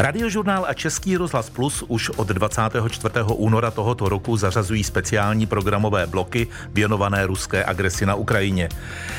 Radiožurnál 0.00 0.66
a 0.68 0.74
Český 0.74 1.16
rozhlas 1.16 1.50
Plus 1.50 1.84
už 1.88 2.10
od 2.10 2.28
24. 2.28 3.14
února 3.34 3.70
tohoto 3.70 4.08
roku 4.08 4.36
zařazují 4.36 4.84
speciální 4.84 5.46
programové 5.46 6.06
bloky 6.06 6.46
věnované 6.72 7.26
ruské 7.26 7.64
agresi 7.64 8.06
na 8.06 8.14
Ukrajině. 8.14 8.68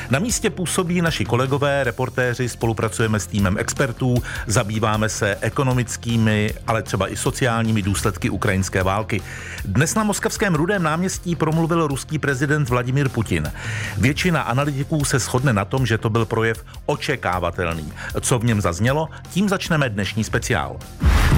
Na 0.10 0.20
místě 0.20 0.50
působí 0.50 1.02
naši 1.02 1.26
kolegové, 1.26 1.84
reportéři, 1.84 2.50
spolupracujeme 2.50 3.20
s 3.20 3.28
týmem 3.28 3.58
expertů, 3.58 4.16
zabýváme 4.48 5.10
se 5.10 5.38
ekonomickými, 5.42 6.54
ale 6.68 6.84
třeba 6.84 7.12
i 7.12 7.16
sociálními 7.16 7.82
důsledky 7.82 8.30
ukrajinské 8.30 8.84
války. 8.84 9.22
Dnes 9.66 9.96
na 9.96 10.04
Moskevském 10.04 10.56
rudém 10.56 10.84
náměstí 10.84 11.36
promluvil 11.36 11.88
ruský 11.88 12.20
prezident 12.20 12.70
Vladimír 12.70 13.10
Putin. 13.10 13.52
Většina 13.98 14.42
analytiků 14.42 15.06
se 15.06 15.20
shodne 15.20 15.54
na 15.54 15.66
tom, 15.66 15.86
že 15.86 15.98
to 15.98 16.10
byl 16.10 16.26
projev 16.26 16.66
očekávatelný. 16.86 17.94
Co 18.22 18.40
v 18.40 18.46
něm 18.46 18.62
zaznělo, 18.62 19.10
tím 19.32 19.50
začneme 19.50 19.90
dnešní 19.90 20.24
speciál 20.24 20.69
dál. 20.70 20.78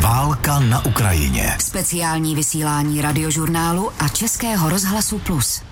Válka 0.01 0.59
na 0.59 0.85
Ukrajině. 0.85 1.55
Speciální 1.59 2.35
vysílání 2.35 3.01
radiožurnálu 3.01 3.91
a 3.99 4.07
Českého 4.07 4.69
rozhlasu 4.69 5.19
Plus. 5.19 5.70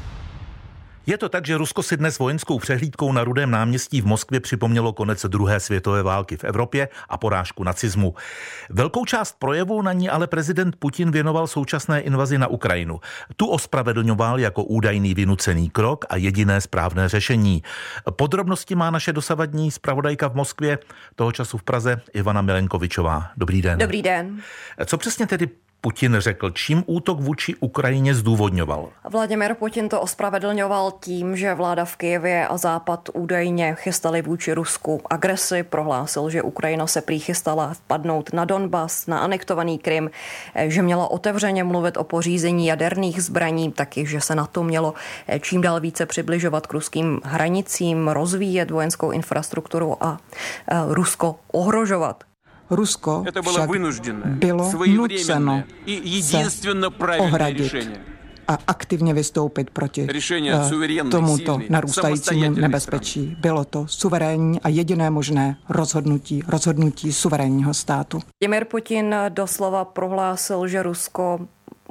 Je 1.09 1.17
to 1.17 1.29
tak, 1.29 1.45
že 1.45 1.57
Rusko 1.57 1.83
si 1.83 1.97
dnes 1.97 2.19
vojenskou 2.19 2.59
přehlídkou 2.59 3.11
na 3.11 3.23
Rudém 3.23 3.51
náměstí 3.51 4.01
v 4.01 4.05
Moskvě 4.05 4.39
připomnělo 4.39 4.93
konec 4.93 5.25
druhé 5.25 5.59
světové 5.59 6.03
války 6.03 6.37
v 6.37 6.43
Evropě 6.43 6.89
a 7.09 7.17
porážku 7.17 7.63
nacismu. 7.63 8.13
Velkou 8.69 9.05
část 9.05 9.35
projevu 9.39 9.81
na 9.81 9.93
ní 9.93 10.09
ale 10.09 10.27
prezident 10.27 10.75
Putin 10.75 11.11
věnoval 11.11 11.47
současné 11.47 12.01
invazi 12.01 12.37
na 12.37 12.47
Ukrajinu. 12.47 12.99
Tu 13.35 13.47
ospravedlňoval 13.47 14.39
jako 14.39 14.63
údajný 14.63 15.13
vynucený 15.13 15.69
krok 15.69 16.05
a 16.09 16.15
jediné 16.15 16.61
správné 16.61 17.09
řešení. 17.09 17.63
Podrobnosti 18.11 18.75
má 18.75 18.89
naše 18.89 19.13
dosavadní 19.13 19.71
zpravodajka 19.71 20.27
v 20.29 20.35
Moskvě, 20.35 20.79
toho 21.15 21.31
času 21.31 21.57
v 21.57 21.63
Praze, 21.63 22.01
Ivana 22.13 22.41
Milenkovičová. 22.41 23.31
Dobrý 23.37 23.61
den. 23.61 23.79
Dobrý 23.79 24.01
den. 24.01 24.41
Co 24.85 24.97
přesně 24.97 25.27
tedy 25.27 25.49
Putin 25.81 26.15
řekl, 26.19 26.49
čím 26.49 26.83
útok 26.85 27.19
vůči 27.19 27.55
Ukrajině 27.55 28.15
zdůvodňoval? 28.15 28.89
Vladimir 29.09 29.53
Putin 29.53 29.89
to 29.89 30.01
ospravedlňoval 30.01 30.91
tím, 30.99 31.35
že 31.37 31.53
vláda 31.53 31.85
v 31.85 31.95
Kijevě 31.95 32.47
a 32.47 32.57
Západ 32.57 33.09
údajně 33.13 33.75
chystali 33.79 34.21
vůči 34.21 34.53
Rusku 34.53 35.01
agresi. 35.09 35.63
Prohlásil, 35.63 36.29
že 36.29 36.41
Ukrajina 36.41 36.87
se 36.87 37.01
prý 37.01 37.19
chystala 37.19 37.73
vpadnout 37.73 38.33
na 38.33 38.45
Donbas, 38.45 39.07
na 39.07 39.19
anektovaný 39.19 39.79
Krym, 39.79 40.09
že 40.67 40.81
měla 40.81 41.11
otevřeně 41.11 41.63
mluvit 41.63 41.97
o 41.97 42.03
pořízení 42.03 42.67
jaderných 42.67 43.23
zbraní, 43.23 43.71
taky, 43.71 44.05
že 44.05 44.21
se 44.21 44.35
na 44.35 44.47
to 44.47 44.63
mělo 44.63 44.93
čím 45.39 45.61
dál 45.61 45.79
více 45.79 46.05
přibližovat 46.05 46.67
k 46.67 46.73
ruským 46.73 47.21
hranicím, 47.23 48.07
rozvíjet 48.07 48.71
vojenskou 48.71 49.11
infrastrukturu 49.11 50.03
a 50.03 50.17
Rusko 50.87 51.35
ohrožovat. 51.51 52.28
Rusko 52.69 53.23
však 53.41 53.69
bylo 54.19 54.71
nuceno 54.87 55.63
se 56.21 56.37
ohradit 57.19 57.73
a 58.49 58.57
aktivně 58.67 59.13
vystoupit 59.13 59.69
proti 59.69 60.07
uh, 61.01 61.09
tomuto 61.09 61.59
narůstajícímu 61.69 62.49
nebezpečí. 62.49 63.37
Bylo 63.39 63.65
to 63.65 63.87
suverénní 63.87 64.61
a 64.61 64.69
jediné 64.69 65.09
možné 65.09 65.57
rozhodnutí, 65.69 66.43
rozhodnutí 66.47 67.13
suverénního 67.13 67.73
státu. 67.73 68.19
Vladimir 68.41 68.65
Putin 68.65 69.15
doslova 69.29 69.85
prohlásil, 69.85 70.67
že 70.67 70.83
Rusko 70.83 71.39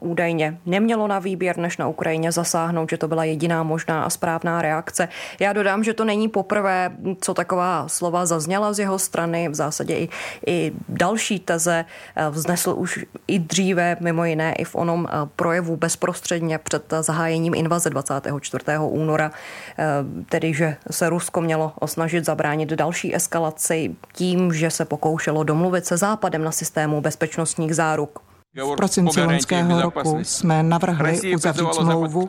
údajně 0.01 0.59
nemělo 0.67 1.07
na 1.07 1.19
výběr, 1.19 1.57
než 1.57 1.77
na 1.77 1.89
Ukrajině 1.89 2.33
zasáhnout, 2.33 2.91
že 2.91 2.99
to 2.99 3.09
byla 3.09 3.25
jediná 3.25 3.63
možná 3.63 4.03
a 4.03 4.11
správná 4.11 4.63
reakce. 4.63 5.09
Já 5.41 5.53
dodám, 5.53 5.85
že 5.85 5.95
to 5.95 6.05
není 6.05 6.29
poprvé, 6.29 6.93
co 7.21 7.35
taková 7.35 7.89
slova 7.89 8.27
zazněla 8.27 8.73
z 8.73 8.79
jeho 8.79 8.99
strany. 8.99 9.49
V 9.49 9.55
zásadě 9.55 9.97
i, 9.97 10.09
i 10.47 10.73
další 10.89 11.41
teze 11.41 11.85
eh, 12.17 12.31
vznesl 12.31 12.75
už 12.77 13.05
i 13.29 13.39
dříve, 13.39 13.97
mimo 14.01 14.25
jiné 14.25 14.55
i 14.55 14.65
v 14.65 14.75
onom 14.75 15.09
eh, 15.09 15.13
projevu 15.37 15.77
bezprostředně 15.77 16.59
před 16.59 16.95
zahájením 17.01 17.55
invaze 17.55 17.91
24. 17.91 18.65
února, 18.81 19.31
eh, 19.79 19.85
tedy 20.29 20.55
že 20.55 20.77
se 20.91 21.09
Rusko 21.09 21.41
mělo 21.41 21.73
osnažit 21.81 22.25
zabránit 22.25 22.69
další 22.69 23.15
eskalaci 23.15 23.97
tím, 24.13 24.53
že 24.53 24.71
se 24.71 24.85
pokoušelo 24.85 25.45
domluvit 25.45 25.87
se 25.87 25.97
Západem 25.97 26.45
na 26.45 26.53
systému 26.53 27.01
bezpečnostních 27.01 27.75
záruk. 27.75 28.28
V 28.65 28.77
prosinci 28.77 29.23
loňského 29.23 29.83
roku 29.83 30.19
jsme 30.23 30.63
navrhli 30.63 31.35
uzavřít 31.35 31.75
smlouvu 31.75 32.29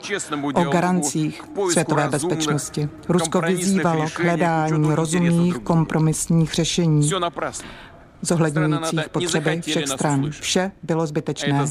o 0.53 0.63
garancích 0.63 1.43
světové 1.71 2.09
bezpečnosti. 2.09 2.89
Rusko 3.09 3.41
vyzývalo 3.41 4.05
k 4.09 4.19
hledání 4.19 4.95
rozumných 4.95 5.57
kompromisních 5.59 6.53
řešení 6.53 7.09
zohledňujících 8.21 9.09
potřeby 9.09 9.61
všech 9.61 9.87
stran. 9.87 10.31
Vše 10.31 10.71
bylo 10.83 11.07
zbytečné. 11.07 11.65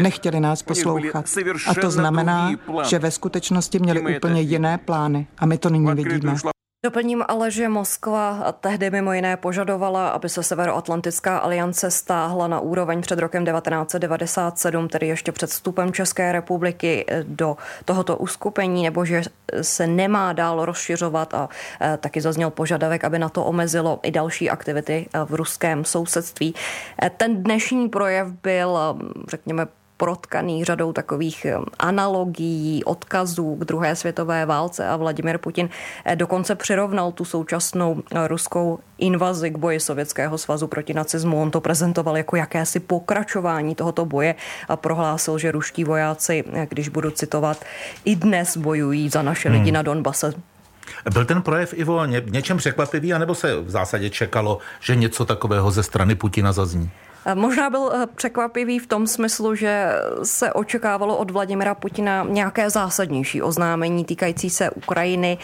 Nechtěli 0.00 0.40
nás 0.40 0.62
poslouchat. 0.62 1.24
A 1.66 1.74
to 1.74 1.90
znamená, 1.90 2.50
že 2.88 2.98
ve 2.98 3.10
skutečnosti 3.10 3.78
měli 3.78 4.16
úplně 4.16 4.40
jiné 4.40 4.78
plány. 4.78 5.26
A 5.38 5.46
my 5.46 5.58
to 5.58 5.70
nyní 5.70 5.94
vidíme. 5.94 6.36
Doplním 6.82 7.24
ale, 7.28 7.50
že 7.50 7.68
Moskva 7.68 8.52
tehdy 8.60 8.90
mimo 8.90 9.12
jiné 9.12 9.36
požadovala, 9.36 10.08
aby 10.08 10.28
se 10.28 10.42
Severoatlantická 10.42 11.38
aliance 11.38 11.90
stáhla 11.90 12.48
na 12.48 12.60
úroveň 12.60 13.02
před 13.02 13.18
rokem 13.18 13.44
1997, 13.44 14.88
tedy 14.88 15.06
ještě 15.06 15.32
před 15.32 15.50
vstupem 15.50 15.92
České 15.92 16.32
republiky 16.32 17.06
do 17.22 17.56
tohoto 17.84 18.16
uskupení, 18.16 18.82
nebo 18.82 19.04
že 19.04 19.22
se 19.62 19.86
nemá 19.86 20.32
dál 20.32 20.64
rozšiřovat 20.64 21.34
a 21.34 21.48
e, 21.80 21.96
taky 21.96 22.20
zazněl 22.20 22.50
požadavek, 22.50 23.04
aby 23.04 23.18
na 23.18 23.28
to 23.28 23.44
omezilo 23.44 24.00
i 24.02 24.10
další 24.10 24.50
aktivity 24.50 25.08
e, 25.12 25.24
v 25.24 25.34
ruském 25.34 25.84
sousedství. 25.84 26.54
Ten 27.16 27.42
dnešní 27.42 27.88
projev 27.88 28.28
byl, 28.42 28.78
řekněme, 29.28 29.66
protkaný 29.98 30.64
řadou 30.64 30.92
takových 30.92 31.44
eh, 31.44 31.56
analogií, 31.78 32.84
odkazů 32.84 33.56
k 33.56 33.64
druhé 33.64 33.96
světové 33.96 34.46
válce 34.46 34.88
a 34.88 34.96
Vladimir 34.96 35.38
Putin 35.38 35.68
eh, 36.04 36.16
dokonce 36.16 36.54
přirovnal 36.54 37.12
tu 37.12 37.24
současnou 37.24 38.02
eh, 38.14 38.28
ruskou 38.28 38.78
invazi 38.98 39.50
k 39.50 39.58
boji 39.58 39.80
Sovětského 39.80 40.38
svazu 40.38 40.66
proti 40.66 40.94
nacismu. 40.94 41.42
On 41.42 41.50
to 41.50 41.60
prezentoval 41.60 42.16
jako 42.16 42.36
jakési 42.36 42.80
pokračování 42.80 43.74
tohoto 43.74 44.04
boje 44.04 44.34
a 44.68 44.76
prohlásil, 44.76 45.38
že 45.38 45.52
ruští 45.52 45.84
vojáci, 45.84 46.44
když 46.68 46.88
budu 46.88 47.10
citovat, 47.10 47.64
i 48.04 48.16
dnes 48.16 48.56
bojují 48.56 49.08
za 49.08 49.22
naše 49.22 49.48
lidi 49.48 49.70
hmm. 49.70 49.74
na 49.74 49.82
Donbase. 49.82 50.32
Byl 51.12 51.24
ten 51.24 51.42
projev, 51.42 51.74
Ivo, 51.74 52.04
ně, 52.04 52.22
něčem 52.26 52.56
překvapivý, 52.56 53.14
anebo 53.14 53.34
se 53.34 53.60
v 53.60 53.70
zásadě 53.70 54.10
čekalo, 54.10 54.58
že 54.80 54.96
něco 54.96 55.24
takového 55.24 55.70
ze 55.70 55.82
strany 55.82 56.14
Putina 56.14 56.52
zazní? 56.52 56.90
Možná 57.34 57.70
byl 57.70 57.92
eh, 57.92 58.06
překvapivý 58.14 58.78
v 58.78 58.86
tom 58.86 59.06
smyslu, 59.06 59.54
že 59.54 59.92
se 60.22 60.52
očekávalo 60.52 61.16
od 61.16 61.30
Vladimira 61.30 61.74
Putina 61.74 62.26
nějaké 62.28 62.70
zásadnější 62.70 63.42
oznámení 63.42 64.04
týkající 64.04 64.50
se 64.50 64.70
Ukrajiny, 64.70 65.38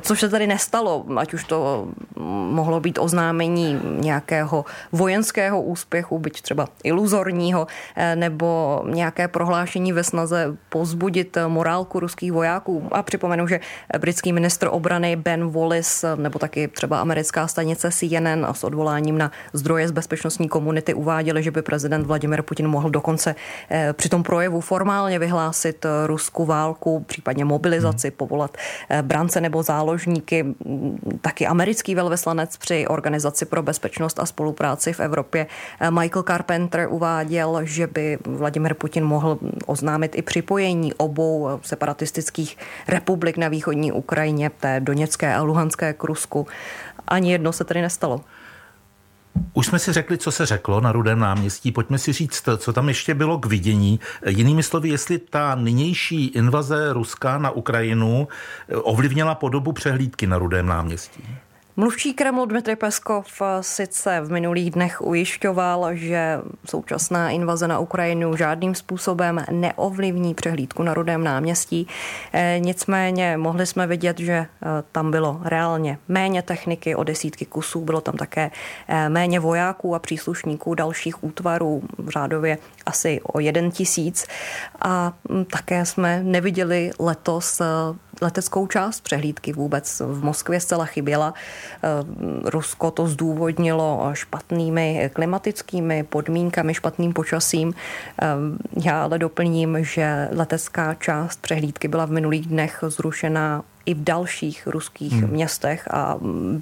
což 0.00 0.20
se 0.20 0.28
tady 0.28 0.46
nestalo, 0.46 1.06
ať 1.16 1.34
už 1.34 1.44
to 1.44 1.88
mohlo 2.50 2.80
být 2.80 2.98
oznámení 2.98 3.80
nějakého 3.84 4.64
vojenského 4.92 5.62
úspěchu, 5.62 6.18
byť 6.18 6.42
třeba 6.42 6.66
iluzorního, 6.84 7.66
eh, 7.96 8.16
nebo 8.16 8.82
nějaké 8.86 9.28
prohlášení 9.28 9.92
ve 9.92 10.04
snaze 10.04 10.56
pozbudit 10.68 11.38
morálku 11.46 12.00
ruských 12.00 12.32
vojáků. 12.32 12.88
A 12.92 13.02
připomenu, 13.02 13.46
že 13.46 13.60
britský 13.98 14.32
ministr 14.32 14.68
obrany 14.70 15.16
Ben 15.16 15.50
Wallace, 15.50 16.16
nebo 16.16 16.38
taky 16.38 16.68
třeba 16.68 17.00
americká 17.00 17.46
stanice 17.46 17.90
CNN 17.90 18.46
s 18.52 18.64
odvoláním 18.64 19.18
na 19.18 19.30
zdroje 19.52 19.88
z 19.88 19.90
bezpečnostní 19.90 20.48
komunity 20.48 20.94
uváděl, 20.94 21.19
uváděli, 21.20 21.42
že 21.42 21.50
by 21.50 21.62
prezident 21.62 22.06
Vladimir 22.06 22.42
Putin 22.42 22.68
mohl 22.68 22.90
dokonce 22.90 23.34
eh, 23.70 23.92
při 23.92 24.08
tom 24.08 24.22
projevu 24.22 24.60
formálně 24.60 25.18
vyhlásit 25.18 25.84
eh, 25.84 26.06
Rusku 26.06 26.44
válku, 26.44 27.04
případně 27.06 27.44
mobilizaci, 27.44 28.08
hmm. 28.08 28.16
povolat 28.16 28.56
eh, 28.88 29.02
brance 29.02 29.40
nebo 29.40 29.62
záložníky. 29.62 30.42
Mm, 30.42 31.18
taky 31.20 31.46
americký 31.46 31.94
velvyslanec 31.94 32.56
při 32.56 32.86
Organizaci 32.86 33.44
pro 33.44 33.62
bezpečnost 33.62 34.18
a 34.18 34.26
spolupráci 34.26 34.92
v 34.92 35.00
Evropě 35.00 35.46
Michael 35.90 36.22
Carpenter 36.22 36.88
uváděl, 36.90 37.60
že 37.64 37.86
by 37.86 38.18
Vladimir 38.24 38.74
Putin 38.74 39.04
mohl 39.04 39.38
oznámit 39.66 40.16
i 40.16 40.22
připojení 40.22 40.94
obou 40.94 41.48
separatistických 41.62 42.56
republik 42.88 43.36
na 43.36 43.48
východní 43.48 43.92
Ukrajině, 43.92 44.50
té 44.50 44.80
Doněcké 44.80 45.34
a 45.34 45.42
Luhanské 45.42 45.92
k 45.92 46.04
Rusku. 46.04 46.46
Ani 47.08 47.32
jedno 47.32 47.52
se 47.52 47.64
tedy 47.64 47.82
nestalo. 47.82 48.20
Už 49.52 49.66
jsme 49.66 49.78
si 49.78 49.92
řekli, 49.92 50.18
co 50.18 50.30
se 50.30 50.46
řeklo 50.46 50.80
na 50.80 50.92
Rudém 50.92 51.18
náměstí. 51.18 51.72
Pojďme 51.72 51.98
si 51.98 52.12
říct, 52.12 52.48
co 52.56 52.72
tam 52.72 52.88
ještě 52.88 53.14
bylo 53.14 53.38
k 53.38 53.46
vidění. 53.46 54.00
Jinými 54.26 54.62
slovy, 54.62 54.88
jestli 54.88 55.18
ta 55.18 55.54
nynější 55.54 56.26
invaze 56.26 56.92
Ruska 56.92 57.38
na 57.38 57.50
Ukrajinu 57.50 58.28
ovlivnila 58.82 59.34
podobu 59.34 59.72
přehlídky 59.72 60.26
na 60.26 60.38
Rudém 60.38 60.66
náměstí. 60.66 61.22
Mluvčí 61.76 62.14
Kremlu 62.14 62.46
Dmitry 62.46 62.76
Peskov 62.76 63.42
sice 63.60 64.20
v 64.20 64.30
minulých 64.30 64.70
dnech 64.70 65.00
ujišťoval, 65.00 65.94
že 65.94 66.40
současná 66.66 67.30
invaze 67.30 67.68
na 67.68 67.78
Ukrajinu 67.78 68.36
žádným 68.36 68.74
způsobem 68.74 69.44
neovlivní 69.50 70.34
přehlídku 70.34 70.82
na 70.82 70.94
Rudém 70.94 71.24
náměstí. 71.24 71.86
Eh, 72.32 72.58
nicméně 72.58 73.36
mohli 73.36 73.66
jsme 73.66 73.86
vidět, 73.86 74.18
že 74.18 74.32
eh, 74.32 74.46
tam 74.92 75.10
bylo 75.10 75.40
reálně 75.44 75.98
méně 76.08 76.42
techniky 76.42 76.94
o 76.94 77.04
desítky 77.04 77.46
kusů, 77.46 77.80
bylo 77.80 78.00
tam 78.00 78.14
také 78.14 78.50
eh, 78.88 79.08
méně 79.08 79.40
vojáků 79.40 79.94
a 79.94 79.98
příslušníků 79.98 80.74
dalších 80.74 81.24
útvarů, 81.24 81.82
řádově 82.08 82.58
asi 82.86 83.20
o 83.22 83.40
jeden 83.40 83.70
tisíc. 83.70 84.26
A 84.82 85.12
také 85.50 85.86
jsme 85.86 86.22
neviděli 86.22 86.90
letos 86.98 87.62
leteckou 88.20 88.66
část 88.66 89.00
přehlídky 89.00 89.52
vůbec 89.52 90.02
v 90.06 90.24
Moskvě 90.24 90.60
zcela 90.60 90.84
chyběla. 90.84 91.34
Eh, 91.34 91.88
Rusko 92.50 92.90
to 92.90 93.06
zdůvodnilo 93.06 94.10
špatnými 94.12 95.10
klimatickými 95.12 96.02
podmínkami, 96.02 96.74
špatným 96.74 97.12
počasím. 97.12 97.74
Eh, 98.22 98.26
já 98.84 99.02
ale 99.02 99.18
doplním, 99.18 99.78
že 99.80 100.28
letecká 100.32 100.94
část 100.94 101.40
přehlídky 101.40 101.88
byla 101.88 102.06
v 102.06 102.10
minulých 102.10 102.46
dnech 102.46 102.84
zrušena 102.86 103.62
i 103.90 103.94
v 103.94 104.04
dalších 104.04 104.66
ruských 104.66 105.12
hmm. 105.12 105.30
městech 105.30 105.88
a 105.90 106.16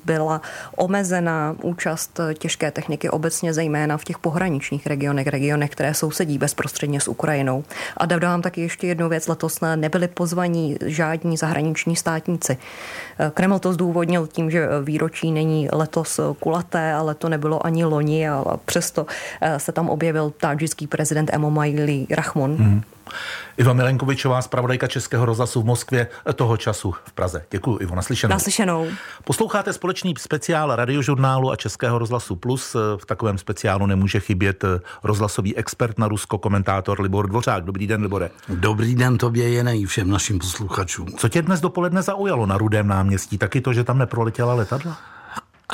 byla 0.04 0.40
omezená 0.76 1.56
účast 1.62 2.20
těžké 2.38 2.70
techniky 2.70 3.10
obecně 3.10 3.52
zejména 3.52 3.96
v 3.96 4.04
těch 4.04 4.18
pohraničních 4.18 4.86
regionech, 4.86 5.26
regionech, 5.26 5.70
které 5.70 5.94
sousedí 5.94 6.38
bezprostředně 6.38 7.00
s 7.00 7.08
Ukrajinou. 7.08 7.64
A 7.96 8.06
dodám 8.06 8.42
taky 8.42 8.60
ještě 8.60 8.86
jednu 8.86 9.08
věc, 9.08 9.28
letos 9.28 9.60
nebyli 9.76 10.08
pozvaní 10.08 10.76
žádní 10.86 11.36
zahraniční 11.36 11.96
státníci. 11.96 12.56
Kreml 13.34 13.58
to 13.58 13.72
zdůvodnil 13.72 14.26
tím, 14.26 14.50
že 14.50 14.68
výročí 14.82 15.32
není 15.32 15.68
letos 15.72 16.20
kulaté, 16.40 16.92
ale 16.92 17.14
to 17.14 17.28
nebylo 17.28 17.66
ani 17.66 17.84
loni 17.84 18.28
a 18.28 18.44
přesto 18.64 19.06
se 19.56 19.72
tam 19.72 19.88
objevil 19.88 20.32
tádžický 20.40 20.86
prezident 20.86 21.30
Emomajli 21.32 22.06
Rahmon. 22.10 22.56
Hmm. 22.56 22.82
Iva 23.56 23.72
Milenkovičová, 23.72 24.42
zpravodajka 24.42 24.86
Českého 24.86 25.24
rozhlasu 25.24 25.62
v 25.62 25.64
Moskvě 25.64 26.08
toho 26.34 26.56
času 26.56 26.94
v 27.04 27.12
Praze. 27.12 27.44
Děkuji, 27.50 27.78
Ivo, 27.80 27.94
naslyšenou. 27.94 28.30
Naslyšenou. 28.30 28.86
Posloucháte 29.24 29.72
společný 29.72 30.14
speciál 30.18 30.76
radiožurnálu 30.76 31.50
a 31.50 31.56
Českého 31.56 31.98
rozhlasu 31.98 32.36
Plus. 32.36 32.76
V 32.96 33.06
takovém 33.06 33.38
speciálu 33.38 33.86
nemůže 33.86 34.20
chybět 34.20 34.64
rozhlasový 35.04 35.56
expert 35.56 35.98
na 35.98 36.08
Rusko, 36.08 36.38
komentátor 36.38 37.00
Libor 37.00 37.28
Dvořák. 37.28 37.64
Dobrý 37.64 37.86
den, 37.86 38.02
Libore. 38.02 38.30
Dobrý 38.48 38.94
den 38.94 39.18
tobě 39.18 39.48
je 39.48 39.64
nej 39.64 39.84
všem 39.84 40.10
našim 40.10 40.38
posluchačům. 40.38 41.06
Co 41.16 41.28
tě 41.28 41.42
dnes 41.42 41.60
dopoledne 41.60 42.02
zaujalo 42.02 42.46
na 42.46 42.58
Rudém 42.58 42.86
náměstí? 42.86 43.07
Taky 43.38 43.60
to, 43.60 43.72
že 43.72 43.84
tam 43.84 43.98
neproletěla 43.98 44.54
letadla? 44.54 44.98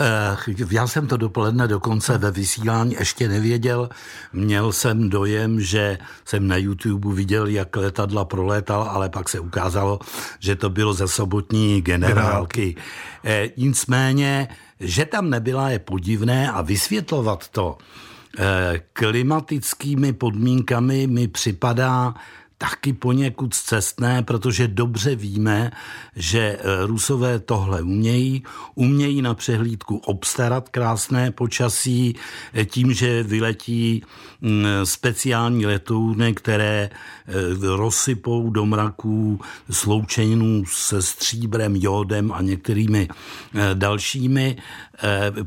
Eh, 0.00 0.36
já 0.70 0.86
jsem 0.86 1.06
to 1.06 1.16
dopoledne 1.16 1.68
dokonce 1.68 2.18
ve 2.18 2.30
vysílání 2.30 2.96
ještě 2.98 3.28
nevěděl. 3.28 3.88
Měl 4.32 4.72
jsem 4.72 5.10
dojem, 5.10 5.60
že 5.60 5.98
jsem 6.24 6.48
na 6.48 6.56
YouTube 6.56 7.14
viděl, 7.14 7.46
jak 7.46 7.76
letadla 7.76 8.24
prolétal, 8.24 8.82
ale 8.82 9.08
pak 9.08 9.28
se 9.28 9.40
ukázalo, 9.40 9.98
že 10.38 10.56
to 10.56 10.70
bylo 10.70 10.94
ze 10.94 11.08
sobotní 11.08 11.82
generálky. 11.82 12.76
E, 13.24 13.50
nicméně, 13.56 14.48
že 14.80 15.04
tam 15.04 15.30
nebyla, 15.30 15.70
je 15.70 15.78
podivné 15.78 16.50
a 16.50 16.62
vysvětlovat 16.62 17.48
to 17.48 17.78
e, 18.38 18.80
klimatickými 18.92 20.12
podmínkami 20.12 21.06
mi 21.06 21.28
připadá 21.28 22.14
taky 22.70 22.92
poněkud 22.92 23.54
cestné, 23.54 24.22
protože 24.22 24.68
dobře 24.68 25.16
víme, 25.16 25.70
že 26.16 26.40
eh, 26.40 26.86
Rusové 26.86 27.38
tohle 27.38 27.82
umějí. 27.82 28.42
Umějí 28.74 29.22
na 29.22 29.34
přehlídku 29.34 29.96
obstarat 29.96 30.68
krásné 30.68 31.30
počasí 31.30 32.16
eh, 32.54 32.64
tím, 32.64 32.92
že 32.92 33.22
vyletí 33.22 34.02
speciální 34.84 35.66
letouny, 35.66 36.34
které 36.34 36.90
eh, 36.90 37.32
rozsypou 37.60 38.50
do 38.50 38.66
mraků 38.66 39.40
sloučeninu 39.70 40.64
se 40.66 41.02
stříbrem, 41.02 41.76
jodem 41.76 42.32
a 42.32 42.42
některými 42.42 43.08
dalšími 43.74 44.56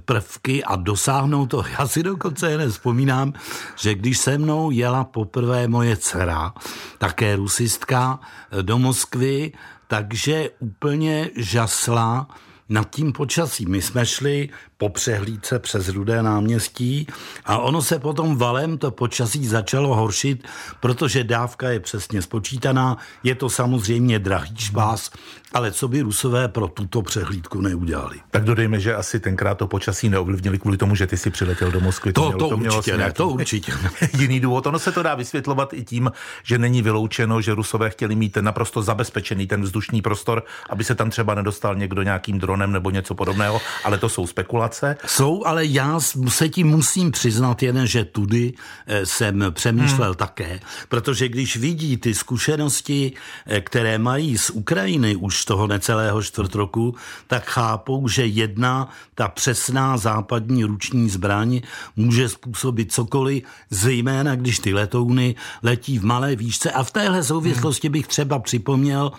prvky 0.06 0.64
a 0.64 0.76
dosáhnou 0.76 1.48
to. 1.48 1.64
Já 1.80 1.88
si 1.88 2.04
dokonce 2.04 2.52
jen 2.52 2.72
vzpomínám, 2.72 3.34
že 3.76 3.96
když 3.96 4.18
se 4.18 4.38
mnou 4.38 4.72
jela 4.72 5.04
poprvé 5.04 5.68
moje 5.68 5.98
dcera, 5.98 6.54
také 6.98 7.36
rusistka, 7.36 8.20
eh, 8.52 8.64
do 8.64 8.78
Moskvy, 8.78 9.52
takže 9.88 10.50
úplně 10.60 11.30
žasla 11.36 12.28
nad 12.70 12.90
tím 12.90 13.14
počasím. 13.14 13.70
My 13.70 13.82
jsme 13.82 14.06
šli 14.06 14.50
po 14.78 14.90
přehlídce 14.90 15.60
přes 15.60 15.90
Rudé 15.90 16.24
náměstí 16.24 17.08
a 17.46 17.58
ono 17.58 17.82
se 17.82 18.00
potom 18.00 18.38
valem 18.38 18.78
to 18.78 18.92
počasí 18.92 19.48
začalo 19.48 19.96
horšit, 19.96 20.48
protože 20.80 21.24
dávka 21.24 21.70
je 21.70 21.80
přesně 21.80 22.22
spočítaná, 22.22 22.98
je 23.24 23.36
to 23.36 23.50
samozřejmě 23.50 24.20
drahý 24.20 24.56
špás, 24.58 25.12
ale 25.54 25.72
co 25.72 25.88
by 25.88 26.02
Rusové 26.02 26.48
pro 26.48 26.68
tuto 26.68 27.02
přehlídku 27.02 27.62
neudělali? 27.62 28.20
Tak 28.32 28.44
dodejme, 28.44 28.80
že 28.80 28.96
asi 28.96 29.20
tenkrát 29.20 29.56
to 29.56 29.68
počasí 29.68 30.10
neovlivnili 30.10 30.60
kvůli 30.60 30.78
tomu, 30.78 30.96
že 30.96 31.08
ty 31.08 31.18
si 31.18 31.30
přiletěl 31.30 31.72
do 31.72 31.80
Moskvy. 31.80 32.14
To, 32.14 32.32
to, 32.32 32.38
to, 32.38 32.50
to 32.50 32.58
určitě 32.58 32.98
ne, 32.98 33.12
to 33.12 33.30
určitě 33.40 33.74
Jiný 34.18 34.40
důvod. 34.40 34.68
Ono 34.68 34.80
se 34.80 34.92
to 34.92 35.04
dá 35.04 35.16
vysvětlovat 35.16 35.74
i 35.74 35.84
tím, 35.84 36.12
že 36.44 36.58
není 36.58 36.82
vyloučeno, 36.82 37.42
že 37.42 37.56
Rusové 37.56 37.90
chtěli 37.90 38.16
mít 38.16 38.38
naprosto 38.42 38.82
zabezpečený 38.82 39.48
ten 39.48 39.62
vzdušný 39.62 40.02
prostor, 40.02 40.44
aby 40.70 40.84
se 40.84 40.96
tam 40.96 41.10
třeba 41.10 41.36
nedostal 41.36 41.76
někdo 41.76 42.04
nějakým 42.04 42.40
dronem 42.40 42.72
nebo 42.72 42.90
něco 42.90 43.16
podobného, 43.16 43.62
ale 43.84 43.98
to 43.98 44.10
jsou 44.10 44.28
spekulace 44.28 44.67
spekulace? 44.74 44.98
Jsou, 45.06 45.46
ale 45.46 45.66
já 45.66 46.00
se 46.28 46.50
ti 46.50 46.64
musím 46.64 47.12
přiznat 47.12 47.64
jeden, 47.64 47.88
že 47.88 48.06
tudy 48.06 48.54
eh, 48.88 49.06
jsem 49.06 49.46
přemýšlel 49.52 50.10
hmm. 50.10 50.16
také, 50.16 50.60
protože 50.90 51.30
když 51.30 51.58
vidí 51.58 51.98
ty 51.98 52.14
zkušenosti, 52.14 53.12
eh, 53.46 53.62
které 53.62 53.98
mají 53.98 54.38
z 54.38 54.50
Ukrajiny 54.50 55.16
už 55.16 55.46
toho 55.46 55.68
necelého 55.68 56.24
čtvrt 56.24 56.56
roku, 56.56 56.96
tak 57.28 57.44
chápou, 57.46 58.08
že 58.08 58.26
jedna, 58.26 58.90
ta 59.16 59.28
přesná 59.28 59.98
západní 59.98 60.64
ruční 60.64 61.10
zbraň 61.10 61.62
může 61.96 62.30
způsobit 62.30 62.92
cokoliv, 62.92 63.44
zejména 63.70 64.36
když 64.36 64.60
ty 64.60 64.74
letouny 64.74 65.36
letí 65.64 66.00
v 66.00 66.06
malé 66.06 66.36
výšce. 66.36 66.72
A 66.72 66.84
v 66.84 66.92
téhle 66.92 67.24
souvislosti 67.24 67.90
bych 67.90 68.08
třeba 68.08 68.40
připomněl, 68.40 69.12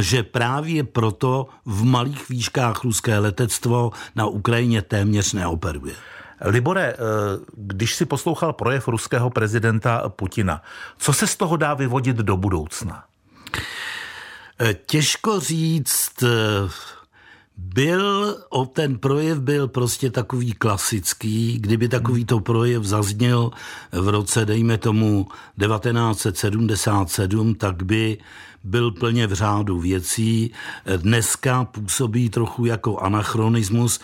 že 0.00 0.22
právě 0.22 0.84
proto 0.84 1.46
v 1.64 1.84
malých 1.84 2.28
výškách 2.28 2.84
ruské 2.84 3.18
letectvo 3.18 3.90
na 4.16 4.26
Ukrajině 4.26 4.82
téměř 4.88 5.32
neoperuje. 5.32 5.94
Libore, 6.40 6.86
eh, 6.92 6.96
když 7.56 7.94
si 7.94 8.04
poslouchal 8.06 8.52
projev 8.52 8.88
ruského 8.88 9.30
prezidenta 9.30 10.08
Putina, 10.08 10.62
co 10.98 11.12
se 11.12 11.26
z 11.26 11.36
toho 11.36 11.56
dá 11.56 11.74
vyvodit 11.74 12.16
do 12.16 12.36
budoucna? 12.36 13.04
Eh, 14.60 14.74
těžko 14.74 15.40
říct. 15.40 16.22
Eh, 16.22 16.70
byl, 17.56 18.36
o 18.50 18.66
ten 18.66 18.98
projev 18.98 19.38
byl 19.38 19.68
prostě 19.68 20.10
takový 20.10 20.52
klasický. 20.52 21.58
Kdyby 21.58 21.88
takovýto 21.88 22.40
projev 22.40 22.84
zazněl 22.84 23.50
v 23.92 24.08
roce, 24.08 24.46
dejme 24.46 24.78
tomu, 24.78 25.26
1977, 25.58 27.54
tak 27.54 27.82
by 27.82 28.18
byl 28.64 28.90
plně 28.90 29.26
v 29.26 29.32
řádu 29.32 29.80
věcí. 29.80 30.52
Dneska 30.96 31.64
působí 31.64 32.30
trochu 32.30 32.66
jako 32.66 32.98
anachronismus, 32.98 34.00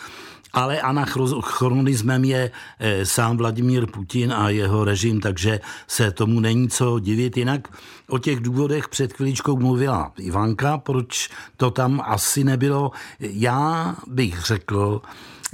ale 0.54 0.80
anachronismem 0.80 2.24
je 2.24 2.50
eh, 2.78 3.06
sám 3.06 3.36
Vladimír 3.36 3.86
Putin 3.86 4.32
a 4.32 4.48
jeho 4.48 4.84
režim, 4.84 5.20
takže 5.20 5.60
se 5.86 6.10
tomu 6.10 6.40
není 6.40 6.68
co 6.68 6.98
divit. 6.98 7.36
Jinak 7.36 7.68
o 8.08 8.18
těch 8.18 8.40
důvodech 8.40 8.88
před 8.88 9.12
chvíličkou 9.12 9.56
mluvila 9.56 10.12
Ivanka, 10.18 10.78
proč 10.78 11.28
to 11.56 11.70
tam 11.70 12.02
asi 12.06 12.44
nebylo. 12.44 12.90
Já 13.20 13.96
bych 14.06 14.40
řekl, 14.40 15.02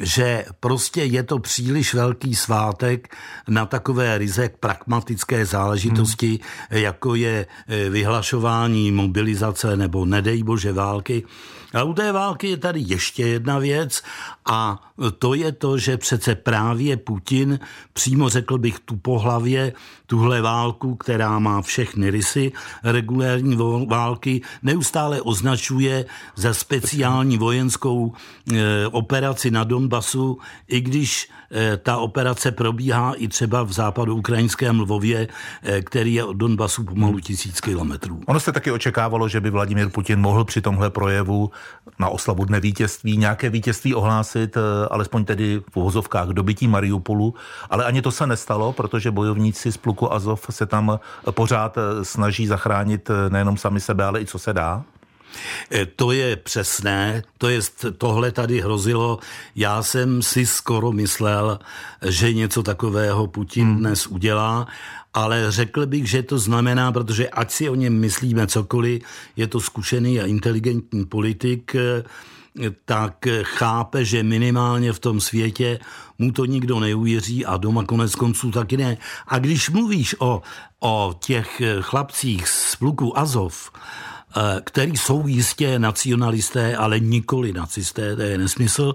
že 0.00 0.44
prostě 0.60 1.04
je 1.04 1.22
to 1.22 1.38
příliš 1.38 1.94
velký 1.94 2.34
svátek 2.34 3.16
na 3.48 3.66
takové 3.66 4.18
ryze 4.18 4.50
pragmatické 4.60 5.46
záležitosti, 5.46 6.40
hmm. 6.70 6.80
jako 6.82 7.14
je 7.14 7.46
eh, 7.46 7.90
vyhlašování 7.90 8.92
mobilizace 8.92 9.76
nebo 9.76 10.04
nedej 10.04 10.42
bože 10.42 10.72
války. 10.72 11.22
A 11.74 11.82
u 11.82 11.94
té 11.94 12.12
války 12.12 12.48
je 12.48 12.56
tady 12.56 12.80
ještě 12.86 13.26
jedna 13.26 13.58
věc 13.58 14.02
a 14.46 14.90
to 15.18 15.34
je 15.34 15.52
to, 15.52 15.78
že 15.78 15.96
přece 15.96 16.34
právě 16.34 16.96
Putin, 16.96 17.60
přímo 17.92 18.28
řekl 18.28 18.58
bych 18.58 18.78
tu 18.78 18.96
pohlavě, 18.96 19.72
tuhle 20.06 20.40
válku, 20.40 20.94
která 20.94 21.38
má 21.38 21.62
všechny 21.62 22.10
rysy 22.10 22.52
regulérní 22.84 23.56
války, 23.86 24.40
neustále 24.62 25.20
označuje 25.20 26.04
za 26.36 26.54
speciální 26.54 27.38
vojenskou 27.38 28.12
e, 28.52 28.86
operaci 28.86 29.50
na 29.50 29.64
Donbasu 29.64 29.89
Donbasu, 29.90 30.38
i 30.68 30.80
když 30.80 31.28
eh, 31.50 31.76
ta 31.76 31.96
operace 31.96 32.52
probíhá 32.52 33.12
i 33.16 33.28
třeba 33.28 33.62
v 33.62 33.72
západu 33.72 34.16
ukrajinském 34.16 34.80
Lvově, 34.80 35.28
eh, 35.62 35.82
který 35.82 36.14
je 36.14 36.24
od 36.24 36.32
Donbasu 36.36 36.84
pomalu 36.84 37.20
tisíc 37.20 37.60
kilometrů. 37.60 38.20
Ono 38.26 38.40
se 38.40 38.52
taky 38.52 38.70
očekávalo, 38.70 39.28
že 39.28 39.40
by 39.40 39.50
Vladimír 39.50 39.88
Putin 39.88 40.20
mohl 40.20 40.44
při 40.44 40.60
tomhle 40.60 40.90
projevu 40.90 41.50
na 41.98 42.08
oslavu 42.08 42.44
dne 42.44 42.60
vítězství 42.60 43.16
nějaké 43.16 43.50
vítězství 43.50 43.94
ohlásit, 43.94 44.56
alespoň 44.90 45.24
tedy 45.24 45.60
v 45.70 45.76
uvozovkách 45.76 46.28
dobytí 46.28 46.68
Mariupolu, 46.68 47.34
ale 47.70 47.84
ani 47.84 48.02
to 48.02 48.10
se 48.10 48.26
nestalo, 48.26 48.72
protože 48.72 49.10
bojovníci 49.10 49.72
z 49.72 49.76
pluku 49.76 50.12
Azov 50.12 50.46
se 50.50 50.66
tam 50.66 51.00
pořád 51.30 51.78
snaží 52.02 52.46
zachránit 52.46 53.10
nejenom 53.28 53.56
sami 53.56 53.80
sebe, 53.80 54.04
ale 54.04 54.20
i 54.20 54.26
co 54.26 54.38
se 54.38 54.52
dá. 54.52 54.84
E, 55.72 55.86
to 55.86 56.12
je 56.12 56.36
přesné, 56.36 57.22
to 57.38 57.48
je, 57.48 57.60
tohle 57.98 58.32
tady 58.32 58.60
hrozilo. 58.60 59.18
Já 59.56 59.82
jsem 59.82 60.22
si 60.22 60.46
skoro 60.46 60.92
myslel, 60.92 61.58
že 62.06 62.32
něco 62.32 62.62
takového 62.62 63.26
Putin 63.26 63.66
hmm. 63.66 63.78
dnes 63.78 64.06
udělá, 64.06 64.66
ale 65.14 65.46
řekl 65.48 65.86
bych, 65.86 66.10
že 66.10 66.22
to 66.22 66.38
znamená, 66.38 66.92
protože 66.92 67.28
ať 67.28 67.50
si 67.50 67.68
o 67.68 67.74
něm 67.74 68.00
myslíme 68.00 68.46
cokoliv, 68.46 69.02
je 69.36 69.46
to 69.46 69.60
zkušený 69.60 70.20
a 70.20 70.26
inteligentní 70.26 71.06
politik, 71.06 71.74
e, 71.74 72.04
tak 72.84 73.26
chápe, 73.42 74.04
že 74.04 74.22
minimálně 74.22 74.92
v 74.92 74.98
tom 74.98 75.20
světě 75.20 75.78
mu 76.18 76.32
to 76.32 76.44
nikdo 76.44 76.80
neuvěří 76.80 77.46
a 77.46 77.56
doma 77.56 77.84
konec 77.84 78.14
konců 78.14 78.50
taky 78.50 78.76
ne. 78.76 78.96
A 79.26 79.38
když 79.38 79.70
mluvíš 79.70 80.16
o, 80.18 80.42
o 80.80 81.14
těch 81.20 81.62
chlapcích 81.80 82.48
z 82.48 82.76
pluku 82.76 83.18
Azov, 83.18 83.70
který 84.64 84.96
jsou 84.96 85.26
jistě 85.26 85.78
nacionalisté, 85.78 86.76
ale 86.76 87.00
nikoli 87.00 87.52
nacisté, 87.52 88.16
to 88.16 88.22
je 88.22 88.38
nesmysl, 88.38 88.94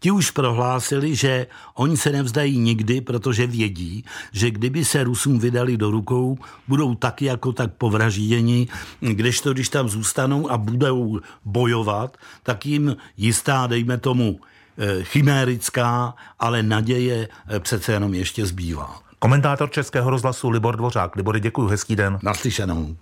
ti 0.00 0.10
už 0.10 0.30
prohlásili, 0.30 1.16
že 1.16 1.46
oni 1.74 1.96
se 1.96 2.12
nevzdají 2.12 2.58
nikdy, 2.58 3.00
protože 3.00 3.46
vědí, 3.46 4.04
že 4.32 4.50
kdyby 4.50 4.84
se 4.84 5.04
Rusům 5.04 5.38
vydali 5.38 5.76
do 5.76 5.90
rukou, 5.90 6.38
budou 6.68 6.94
tak 6.94 7.22
jako 7.22 7.52
tak 7.52 7.72
povražděni, 7.74 8.68
kdežto 9.00 9.52
když 9.52 9.68
tam 9.68 9.88
zůstanou 9.88 10.50
a 10.50 10.58
budou 10.58 11.20
bojovat, 11.44 12.16
tak 12.42 12.66
jim 12.66 12.96
jistá, 13.16 13.66
dejme 13.66 13.98
tomu, 13.98 14.40
eh, 14.78 15.02
chimérická, 15.02 16.14
ale 16.38 16.62
naděje 16.62 17.28
eh, 17.48 17.60
přece 17.60 17.92
jenom 17.92 18.14
ještě 18.14 18.46
zbývá. 18.46 19.05
Komentátor 19.18 19.70
Českého 19.70 20.10
rozhlasu 20.10 20.50
Libor 20.50 20.76
Dvořák. 20.76 21.16
Libor, 21.16 21.38
děkuji, 21.38 21.68
hezký 21.68 21.96
den. 21.96 22.18
Naslyšenou. 22.22 22.96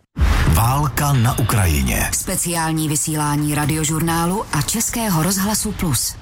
Válka 0.55 1.13
na 1.13 1.39
Ukrajině. 1.39 2.11
Speciální 2.13 2.89
vysílání 2.89 3.55
radiožurnálu 3.55 4.45
a 4.53 4.63
Českého 4.63 5.23
rozhlasu 5.23 5.73
Plus. 5.73 6.17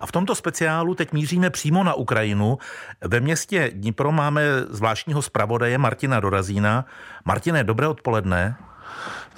A 0.00 0.06
v 0.06 0.12
tomto 0.12 0.34
speciálu 0.34 0.94
teď 0.94 1.12
míříme 1.12 1.50
přímo 1.50 1.84
na 1.84 1.94
Ukrajinu. 1.94 2.58
Ve 3.04 3.20
městě 3.20 3.70
Dnipro 3.74 4.12
máme 4.12 4.42
zvláštního 4.70 5.22
zpravodaje 5.22 5.78
Martina 5.78 6.20
Dorazína. 6.20 6.84
Martine, 7.24 7.64
dobré 7.64 7.88
odpoledne. 7.88 8.56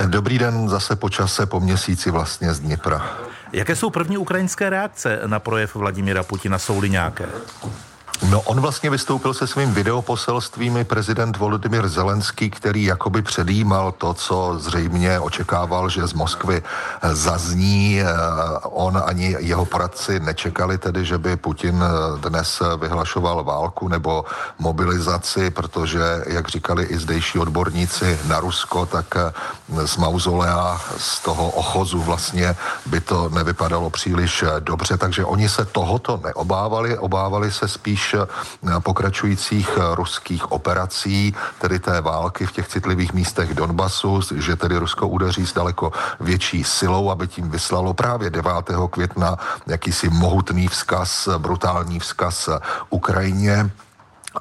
Dobrý 0.07 0.38
den, 0.38 0.69
zase 0.69 0.97
po 0.97 1.09
čase, 1.09 1.47
po 1.47 1.61
měsíci 1.61 2.11
vlastně 2.11 2.54
z 2.54 2.61
Dnipra. 2.61 3.19
Jaké 3.52 3.76
jsou 3.76 3.90
první 3.90 4.19
ukrajinské 4.19 4.71
reakce 4.71 5.21
na 5.26 5.38
projev 5.38 5.75
Vladimíra 5.75 6.23
Putina? 6.23 6.59
Jsou-li 6.59 6.90
nějaké? 6.90 7.26
No 8.29 8.41
on 8.41 8.61
vlastně 8.61 8.91
vystoupil 8.91 9.35
se 9.35 9.47
svým 9.47 9.75
videoposelstvím 9.75 10.79
prezident 10.85 11.37
Volodymyr 11.37 11.89
Zelenský, 11.89 12.50
který 12.50 12.85
jakoby 12.85 13.23
předjímal 13.23 13.93
to, 13.93 14.15
co 14.15 14.59
zřejmě 14.59 15.21
očekával, 15.21 15.89
že 15.89 16.07
z 16.07 16.12
Moskvy 16.12 16.62
eh, 16.62 17.15
zazní. 17.15 18.00
Eh, 18.00 18.07
on 18.62 19.03
ani 19.07 19.37
jeho 19.39 19.65
poradci 19.65 20.21
nečekali 20.21 20.79
tedy, 20.79 21.05
že 21.05 21.19
by 21.19 21.37
Putin 21.37 21.85
eh, 21.85 22.29
dnes 22.29 22.62
vyhlašoval 22.81 23.45
válku 23.45 23.89
nebo 23.89 24.25
mobilizaci, 24.59 25.50
protože, 25.50 26.25
jak 26.27 26.49
říkali 26.49 26.85
i 26.85 26.99
zdejší 26.99 27.39
odborníci 27.39 28.19
na 28.27 28.41
Rusko, 28.41 28.87
tak 28.87 29.15
z 29.85 29.97
mauzolea, 29.97 30.81
z 30.97 31.21
toho 31.21 31.50
ochozu 31.50 32.03
vlastně 32.03 32.57
by 32.87 33.00
to 33.00 33.29
nevypadalo 33.29 33.91
příliš 33.91 34.45
dobře, 34.59 34.97
takže 34.97 35.25
oni 35.25 35.49
se 35.49 35.65
tohoto 35.65 36.21
neobávali, 36.25 36.99
obávali 36.99 37.53
se 37.53 37.69
spíš 37.69 38.10
Eh, 38.14 38.81
pokračujících 38.81 39.71
eh, 39.76 39.95
ruských 39.95 40.52
operací, 40.52 41.35
tedy 41.59 41.79
té 41.79 42.00
války 42.00 42.47
v 42.47 42.52
těch 42.52 42.69
citlivých 42.69 43.12
místech 43.12 43.55
Donbasu, 43.55 44.21
že 44.37 44.57
tedy 44.57 44.76
Rusko 44.76 45.09
udeří 45.09 45.47
s 45.47 45.52
daleko 45.52 45.93
větší 46.21 46.64
silou, 46.64 47.11
aby 47.11 47.29
tím 47.29 47.50
vyslalo 47.50 47.95
právě 47.95 48.31
9. 48.31 48.52
května 48.90 49.37
jakýsi 49.67 50.09
mohutný 50.09 50.69
vzkaz, 50.69 51.29
brutální 51.38 52.00
vzkaz 52.00 52.49
Ukrajině 52.90 53.71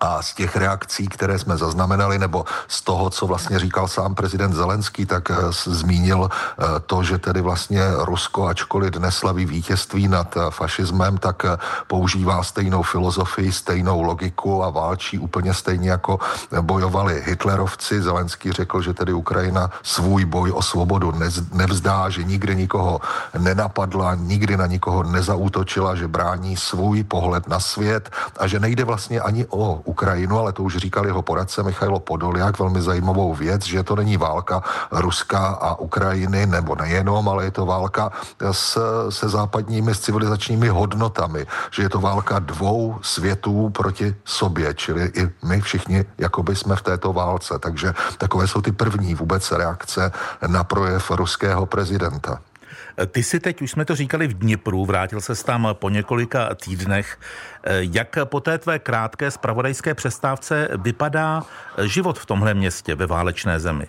a 0.02 0.22
z 0.22 0.34
těch 0.34 0.56
reakcí, 0.56 1.08
které 1.08 1.40
jsme 1.40 1.58
zaznamenali, 1.58 2.20
nebo 2.20 2.46
z 2.68 2.82
toho, 2.82 3.10
co 3.10 3.28
vlastně 3.28 3.60
říkal 3.60 3.88
sám 3.88 4.16
prezident 4.16 4.54
Zelenský, 4.54 5.06
tak 5.06 5.32
eh, 5.32 5.36
zmínil 5.66 6.30
eh, 6.30 6.66
to, 6.86 7.04
že 7.04 7.18
tedy 7.18 7.42
vlastně 7.42 7.82
Rusko, 7.98 8.48
ačkoliv 8.48 8.92
dnes 8.92 9.16
slaví 9.16 9.46
vítězství 9.46 10.08
nad 10.08 10.38
eh, 10.38 10.42
fašismem, 10.50 11.18
tak 11.18 11.46
používá 11.88 12.44
stejnou 12.44 12.84
filozofii, 12.84 13.52
stejnou 13.52 14.02
logiku 14.02 14.64
a 14.64 14.70
válčí 14.70 15.20
úplně 15.20 15.54
stejně 15.54 15.90
jako 15.90 16.20
bojovali 16.62 17.24
hitlerovci. 17.26 18.02
Zelenský 18.02 18.52
řekl, 18.52 18.82
že 18.82 18.94
tedy 18.94 19.14
Ukrajina 19.14 19.72
svůj 19.84 20.26
boj 20.26 20.52
o 20.52 20.62
svobodu 20.62 21.14
nevzdá, 21.54 22.10
že 22.10 22.24
nikdy 22.24 22.56
nikoho 22.56 23.02
nenapadla, 23.38 24.16
nikdy 24.16 24.58
na 24.58 24.66
nikoho 24.66 25.04
nezautočila, 25.04 25.96
že 25.96 26.08
brání 26.08 26.58
svůj 26.58 27.04
pohled 27.04 27.48
na 27.48 27.60
svět 27.60 28.10
a 28.40 28.48
že 28.48 28.60
nejde 28.60 28.84
vlastně 28.84 29.22
ani 29.22 29.46
o 29.50 29.79
Ukrajinu, 29.84 30.40
ale 30.40 30.54
to 30.54 30.64
už 30.64 30.78
říkal 30.78 31.06
jeho 31.06 31.22
poradce 31.22 31.64
Michailo 31.64 32.00
Podoliak, 32.00 32.60
velmi 32.60 32.82
zajímavou 32.82 33.34
věc, 33.34 33.66
že 33.66 33.84
to 33.84 33.96
není 33.96 34.18
válka 34.18 34.64
Ruska 34.92 35.48
a 35.48 35.80
Ukrajiny, 35.80 36.46
nebo 36.46 36.76
nejenom, 36.76 37.30
ale 37.30 37.44
je 37.44 37.52
to 37.52 37.66
válka 37.66 38.12
s, 38.52 38.78
se 39.10 39.30
západními, 39.30 39.96
s 39.96 40.00
civilizačními 40.00 40.68
hodnotami, 40.68 41.46
že 41.72 41.84
je 41.84 41.90
to 41.90 42.00
válka 42.00 42.40
dvou 42.40 43.00
světů 43.02 43.70
proti 43.70 44.16
sobě, 44.26 44.74
čili 44.74 45.12
i 45.16 45.30
my 45.46 45.62
všichni 45.62 46.06
jakoby 46.18 46.56
jsme 46.56 46.76
v 46.76 46.82
této 46.82 47.14
válce. 47.14 47.60
Takže 47.60 47.94
takové 48.18 48.48
jsou 48.48 48.62
ty 48.62 48.72
první 48.72 49.16
vůbec 49.16 49.52
reakce 49.52 50.12
na 50.48 50.64
projev 50.64 51.12
ruského 51.12 51.66
prezidenta. 51.66 52.40
Ty 53.08 53.24
si 53.24 53.40
teď, 53.40 53.62
už 53.62 53.72
jsme 53.72 53.86
to 53.86 53.96
říkali 53.96 54.28
v 54.28 54.34
Dnipru, 54.34 54.86
vrátil 54.86 55.22
se 55.22 55.44
tam 55.44 55.68
po 55.74 55.90
několika 55.90 56.56
týdnech. 56.56 57.20
Jak 57.80 58.18
po 58.24 58.40
té 58.40 58.58
tvé 58.58 58.80
krátké 58.80 59.32
spravodajské 59.32 59.94
přestávce 59.94 60.68
vypadá 60.82 61.44
život 61.84 62.20
v 62.20 62.26
tomhle 62.26 62.54
městě 62.54 62.96
ve 62.96 63.06
válečné 63.06 63.60
zemi? 63.60 63.88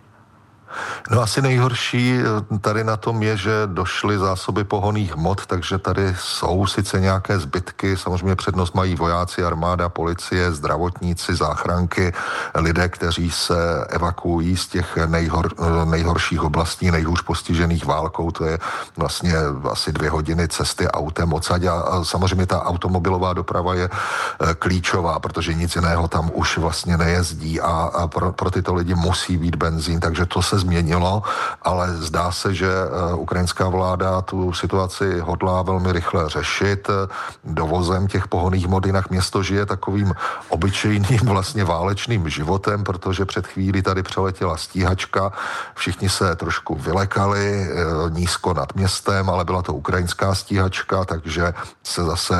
No 1.10 1.22
asi 1.22 1.42
nejhorší 1.42 2.14
eh, 2.20 2.58
tady 2.58 2.84
na 2.84 2.96
tom 2.96 3.22
je, 3.22 3.36
že 3.36 3.52
došly 3.66 4.18
zásoby 4.18 4.64
pohoných 4.64 5.14
hmot, 5.14 5.46
takže 5.46 5.78
tady 5.78 6.16
jsou 6.18 6.66
sice 6.66 7.00
nějaké 7.00 7.38
zbytky, 7.38 7.96
samozřejmě 7.96 8.36
přednost 8.36 8.74
mají 8.74 8.94
vojáci, 8.94 9.44
armáda, 9.44 9.88
policie, 9.88 10.52
zdravotníci, 10.52 11.34
záchranky, 11.34 12.12
lidé, 12.54 12.88
kteří 12.88 13.30
se 13.30 13.84
evakuují 13.88 14.56
z 14.56 14.66
těch 14.66 14.96
nejhor, 15.06 15.50
eh, 15.58 15.86
nejhorších 15.86 16.42
oblastí, 16.42 16.90
nejhůř 16.90 17.22
postižených 17.22 17.84
válkou, 17.86 18.30
to 18.30 18.44
je 18.44 18.58
vlastně 18.96 19.34
asi 19.70 19.92
dvě 19.92 20.10
hodiny 20.10 20.48
cesty 20.48 20.88
autem 20.88 21.32
odsaď 21.32 21.64
a 21.64 22.04
samozřejmě 22.04 22.46
ta 22.46 22.64
automobilová 22.64 23.32
doprava 23.32 23.74
je 23.74 23.88
eh, 23.90 24.54
klíčová, 24.54 25.18
protože 25.18 25.54
nic 25.54 25.76
jiného 25.76 26.08
tam 26.08 26.30
už 26.34 26.58
vlastně 26.58 26.96
nejezdí. 26.96 27.60
A, 27.60 27.90
a 27.94 28.06
pro, 28.06 28.32
pro 28.32 28.50
tyto 28.50 28.74
lidi 28.74 28.94
musí 28.94 29.36
být 29.36 29.56
benzín, 29.56 30.00
takže 30.00 30.26
to 30.26 30.42
se 30.42 30.58
změnilo, 30.60 31.22
ale 31.62 31.96
zdá 31.96 32.32
se, 32.32 32.54
že 32.54 32.68
eh, 32.68 33.14
ukrajinská 33.14 33.68
vláda 33.68 34.22
tu 34.22 34.52
situaci 34.52 35.20
hodlá 35.20 35.62
velmi 35.62 35.92
rychle 35.92 36.28
řešit. 36.28 36.88
Eh, 36.90 37.08
dovozem 37.44 38.06
těch 38.06 38.28
pohoných 38.28 38.68
mod, 38.68 38.86
jinak 38.86 39.10
město 39.10 39.42
žije 39.42 39.66
takovým 39.66 40.12
obyčejným 40.48 41.20
vlastně 41.34 41.64
válečným 41.64 42.28
životem, 42.28 42.84
protože 42.84 43.24
před 43.24 43.46
chvíli 43.46 43.82
tady 43.82 44.02
přeletěla 44.02 44.56
stíhačka, 44.56 45.32
všichni 45.74 46.08
se 46.08 46.36
trošku 46.36 46.74
vylekali 46.74 47.66
eh, 47.66 47.74
nízko 48.10 48.54
nad 48.54 48.74
městem, 48.74 49.30
ale 49.30 49.44
byla 49.44 49.62
to 49.62 49.74
ukrajinská 49.74 50.34
stíhačka, 50.34 51.04
takže 51.04 51.54
se 51.82 52.04
zase 52.04 52.36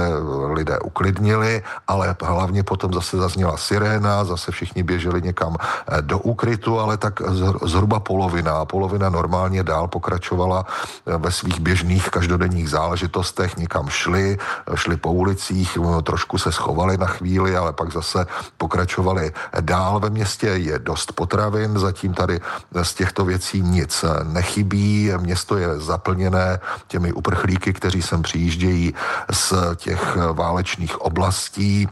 lidé 0.53 0.79
uklidnili, 0.79 1.63
ale 1.89 2.17
hlavně 2.23 2.63
potom 2.63 2.93
zase 2.93 3.17
zazněla 3.17 3.57
siréna, 3.57 4.25
zase 4.25 4.53
všichni 4.53 4.83
běželi 4.83 5.23
někam 5.23 5.57
do 6.01 6.19
úkrytu, 6.19 6.79
ale 6.81 6.97
tak 6.97 7.23
zhruba 7.63 8.01
polovina. 8.11 8.65
Polovina 8.65 9.07
normálně 9.07 9.63
dál 9.63 9.87
pokračovala 9.89 10.67
ve 11.07 11.31
svých 11.31 11.61
běžných 11.61 12.11
každodenních 12.11 12.71
záležitostech, 12.71 13.57
někam 13.57 13.87
šli, 13.89 14.39
šli 14.75 14.97
po 14.97 15.13
ulicích, 15.15 15.79
trošku 16.03 16.39
se 16.39 16.51
schovali 16.53 16.99
na 16.99 17.07
chvíli, 17.07 17.55
ale 17.57 17.73
pak 17.73 17.93
zase 17.93 18.27
pokračovali 18.59 19.31
dál. 19.61 20.01
Ve 20.01 20.11
městě 20.11 20.47
je 20.47 20.79
dost 20.79 21.13
potravin, 21.13 21.79
zatím 21.79 22.15
tady 22.15 22.41
z 22.83 22.95
těchto 22.95 23.25
věcí 23.25 23.63
nic 23.63 24.05
nechybí. 24.27 25.13
Město 25.23 25.57
je 25.57 25.79
zaplněné 25.79 26.59
těmi 26.91 27.13
uprchlíky, 27.13 27.73
kteří 27.73 28.03
sem 28.03 28.23
přijíždějí 28.23 28.95
z 29.31 29.55
těch 29.77 30.17
válečných 30.17 31.01
oblastí. 31.01 31.87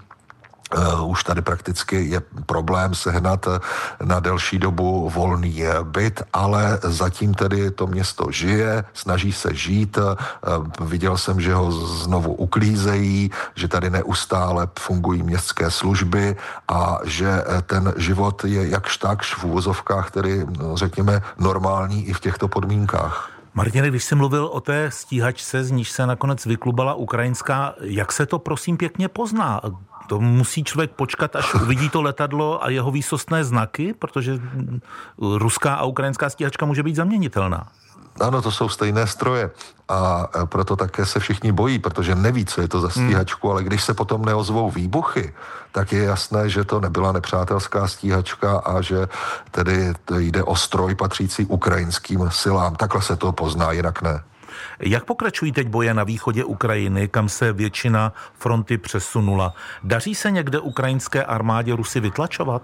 Uh, 0.76 1.10
už 1.10 1.24
tady 1.24 1.42
prakticky 1.42 2.04
je 2.04 2.20
problém 2.46 2.94
sehnat 2.94 3.46
eh, 3.48 3.60
na 4.04 4.20
delší 4.20 4.58
dobu 4.58 5.10
volný 5.10 5.64
eh, 5.64 5.74
byt, 5.82 6.22
ale 6.32 6.78
zatím 6.82 7.34
tedy 7.34 7.70
to 7.70 7.86
město 7.86 8.30
žije, 8.30 8.84
snaží 8.94 9.32
se 9.32 9.54
žít. 9.54 9.98
Uh, 9.98 10.06
viděl 10.80 11.16
jsem, 11.16 11.40
že 11.40 11.54
ho 11.54 11.72
znovu 11.72 12.34
uklízejí, 12.34 13.30
že 13.54 13.68
tady 13.68 13.90
neustále 13.90 14.68
fungují 14.78 15.22
městské 15.22 15.70
služby 15.70 16.36
a 16.68 16.98
že 17.04 17.44
ten 17.66 17.94
život 17.96 18.44
je 18.44 18.68
jakž 18.68 18.96
takž 18.96 19.34
v 19.34 19.44
úvozovkách, 19.44 20.10
tedy 20.10 20.46
no, 20.58 20.76
řekněme 20.76 21.22
normální 21.38 22.06
i 22.06 22.12
v 22.12 22.20
těchto 22.20 22.48
podmínkách. 22.48 23.37
Martine, 23.58 23.88
když 23.88 24.04
jsi 24.04 24.14
mluvil 24.14 24.46
o 24.46 24.60
té 24.60 24.90
stíhačce, 24.90 25.64
z 25.64 25.70
níž 25.70 25.90
se 25.90 26.06
nakonec 26.06 26.46
vyklubala 26.46 26.94
ukrajinská, 26.94 27.74
jak 27.80 28.12
se 28.12 28.26
to 28.26 28.38
prosím 28.38 28.76
pěkně 28.76 29.08
pozná? 29.08 29.60
To 30.08 30.20
musí 30.20 30.64
člověk 30.64 30.90
počkat, 30.90 31.36
až 31.36 31.54
uvidí 31.54 31.90
to 31.90 32.02
letadlo 32.02 32.64
a 32.64 32.70
jeho 32.70 32.90
výsostné 32.90 33.44
znaky, 33.44 33.94
protože 33.98 34.38
ruská 35.18 35.74
a 35.74 35.84
ukrajinská 35.84 36.30
stíhačka 36.30 36.66
může 36.66 36.82
být 36.82 36.96
zaměnitelná. 36.96 37.68
Ano, 38.20 38.42
to 38.42 38.50
jsou 38.50 38.68
stejné 38.68 39.06
stroje 39.06 39.50
a 39.88 40.28
e, 40.42 40.46
proto 40.46 40.76
také 40.76 41.06
se 41.06 41.20
všichni 41.20 41.52
bojí, 41.52 41.78
protože 41.78 42.14
neví, 42.14 42.44
co 42.44 42.60
je 42.60 42.68
to 42.68 42.80
za 42.80 42.88
hmm. 42.88 43.06
stíhačku, 43.06 43.46
hmm. 43.46 43.52
ale 43.52 43.64
když 43.64 43.84
se 43.84 43.94
potom 43.94 44.24
neozvou 44.24 44.70
výbuchy, 44.70 45.34
tak 45.72 45.92
je 45.92 46.02
jasné, 46.04 46.48
že 46.48 46.64
to 46.64 46.80
nebyla 46.80 47.12
nepřátelská 47.12 47.88
stíhačka 47.88 48.58
a 48.58 48.80
že 48.80 49.08
tedy 49.50 49.92
jde 50.18 50.42
o 50.42 50.56
stroj 50.56 50.94
patřící 50.94 51.46
ukrajinským 51.46 52.28
silám. 52.30 52.76
Takhle 52.76 53.02
se 53.02 53.16
to 53.16 53.32
pozná, 53.32 53.72
jinak 53.72 54.02
ne. 54.02 54.22
Jak 54.80 55.04
pokračují 55.04 55.52
teď 55.52 55.68
boje 55.68 55.94
na 55.94 56.04
východě 56.04 56.44
Ukrajiny, 56.44 57.08
kam 57.08 57.28
se 57.28 57.52
většina 57.52 58.12
fronty 58.38 58.78
přesunula? 58.78 59.54
Daří 59.84 60.14
se 60.14 60.30
někde 60.30 60.58
ukrajinské 60.58 61.24
armádě 61.24 61.76
Rusy 61.76 62.00
vytlačovat? 62.00 62.62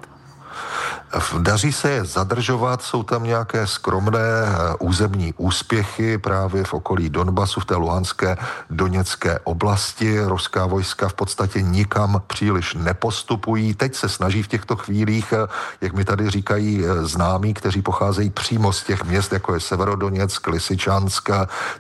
Daří 1.39 1.73
se 1.73 1.91
je 1.91 2.05
zadržovat, 2.05 2.83
jsou 2.83 3.03
tam 3.03 3.25
nějaké 3.25 3.67
skromné 3.67 4.19
eh, 4.19 4.75
územní 4.79 5.35
úspěchy 5.37 6.19
právě 6.19 6.65
v 6.65 6.75
okolí 6.75 7.11
Donbasu, 7.11 7.61
v 7.61 7.65
té 7.65 7.77
luhanské 7.77 8.37
doněcké 8.71 9.39
oblasti. 9.45 10.21
Ruská 10.21 10.67
vojska 10.67 11.09
v 11.09 11.15
podstatě 11.15 11.63
nikam 11.63 12.23
příliš 12.27 12.75
nepostupují. 12.75 13.75
Teď 13.75 13.95
se 13.95 14.09
snaží 14.09 14.43
v 14.43 14.49
těchto 14.49 14.77
chvílích, 14.77 15.33
eh, 15.33 15.47
jak 15.81 15.93
mi 15.93 16.05
tady 16.05 16.31
říkají 16.31 16.85
eh, 16.85 17.07
známí, 17.07 17.55
kteří 17.55 17.83
pocházejí 17.83 18.31
přímo 18.31 18.73
z 18.73 18.83
těch 18.83 19.05
měst, 19.05 19.33
jako 19.33 19.55
je 19.55 19.61
Severodoněck, 19.61 20.47
Lisičansk, 20.47 21.31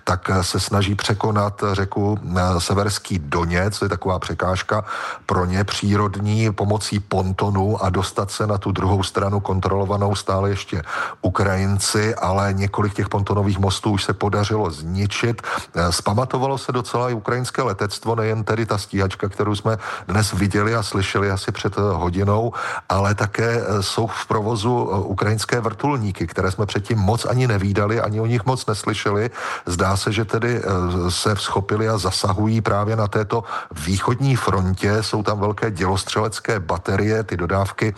tak 0.04 0.30
se 0.40 0.60
snaží 0.60 0.94
překonat 0.94 1.64
řeku 1.72 2.18
Severský 2.58 3.18
Doněc, 3.18 3.78
to 3.78 3.84
je 3.84 3.88
taková 3.88 4.18
překážka 4.18 4.84
pro 5.26 5.44
ně 5.44 5.64
přírodní, 5.64 6.52
pomocí 6.52 7.00
pontonu 7.00 7.84
a 7.84 7.90
dostat 7.90 8.30
se 8.30 8.46
na 8.46 8.58
tu 8.64 8.72
druhou 8.72 9.02
stranu 9.02 9.40
kontrolovanou 9.40 10.14
stále 10.14 10.50
ještě 10.50 10.82
Ukrajinci, 11.20 12.14
ale 12.14 12.52
několik 12.52 12.94
těch 12.94 13.08
pontonových 13.08 13.58
mostů 13.58 13.90
už 13.90 14.04
se 14.04 14.12
podařilo 14.16 14.70
zničit. 14.70 15.42
Spamatovalo 15.90 16.58
se 16.58 16.72
docela 16.72 17.10
i 17.10 17.14
ukrajinské 17.14 17.62
letectvo, 17.62 18.16
nejen 18.16 18.44
tedy 18.44 18.66
ta 18.66 18.78
stíhačka, 18.78 19.28
kterou 19.28 19.54
jsme 19.54 19.76
dnes 20.08 20.32
viděli 20.32 20.74
a 20.74 20.82
slyšeli 20.82 21.30
asi 21.30 21.52
před 21.52 21.76
hodinou, 21.76 22.52
ale 22.88 23.14
také 23.14 23.60
jsou 23.80 24.06
v 24.06 24.26
provozu 24.26 24.72
ukrajinské 25.12 25.60
vrtulníky, 25.60 26.26
které 26.26 26.50
jsme 26.50 26.66
předtím 26.66 26.98
moc 26.98 27.24
ani 27.28 27.44
nevídali, 27.46 28.00
ani 28.00 28.20
o 28.20 28.26
nich 28.26 28.44
moc 28.48 28.66
neslyšeli. 28.66 29.30
Zdá 29.66 29.96
se, 29.96 30.12
že 30.12 30.24
tedy 30.24 30.56
eh, 30.56 31.10
se 31.10 31.34
vzchopili 31.34 31.88
a 31.88 31.98
zasahují 31.98 32.60
právě 32.60 32.96
na 32.96 33.08
této 33.08 33.44
východní 33.84 34.36
frontě. 34.36 35.02
Jsou 35.02 35.22
tam 35.22 35.40
velké 35.40 35.70
dělostřelecké 35.70 36.60
baterie, 36.60 37.22
ty 37.24 37.36
dodávky 37.36 37.94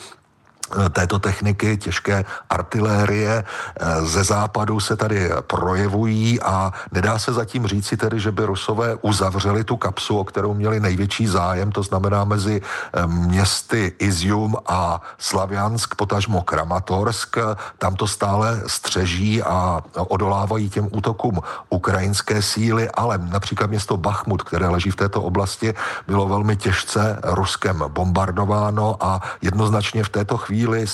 této 0.90 1.18
techniky, 1.18 1.76
těžké 1.76 2.24
artilérie 2.50 3.44
eh, 3.44 4.02
ze 4.06 4.24
západu 4.24 4.80
se 4.80 4.96
tady 4.96 5.30
projevují 5.46 6.42
a 6.42 6.72
nedá 6.92 7.18
se 7.18 7.32
zatím 7.32 7.66
říci 7.66 7.96
tedy, 7.96 8.20
že 8.20 8.32
by 8.32 8.44
Rusové 8.44 8.94
uzavřeli 9.02 9.64
tu 9.64 9.76
kapsu, 9.76 10.18
o 10.18 10.24
kterou 10.24 10.54
měli 10.54 10.80
největší 10.80 11.26
zájem, 11.26 11.72
to 11.72 11.82
znamená 11.82 12.24
mezi 12.24 12.60
eh, 12.60 13.06
městy 13.06 13.92
Izium 13.98 14.56
a 14.66 15.00
Slaviansk, 15.18 15.94
potažmo 15.94 16.42
Kramatorsk. 16.42 17.36
Tam 17.78 17.96
to 17.96 18.06
stále 18.06 18.62
střeží 18.66 19.42
a 19.42 19.80
odolávají 19.94 20.70
těm 20.70 20.88
útokům 20.92 21.40
ukrajinské 21.70 22.42
síly, 22.42 22.90
ale 22.90 23.18
například 23.18 23.70
město 23.70 23.96
Bachmut, 23.96 24.42
které 24.42 24.68
leží 24.68 24.90
v 24.90 24.96
této 24.96 25.22
oblasti, 25.22 25.74
bylo 26.06 26.28
velmi 26.28 26.56
těžce 26.56 27.18
Ruskem 27.22 27.84
bombardováno 27.88 28.96
a 29.00 29.20
jednoznačně 29.42 30.04
v 30.04 30.08
této 30.08 30.36
chvíli 30.36 30.55
chvíli 30.56 30.86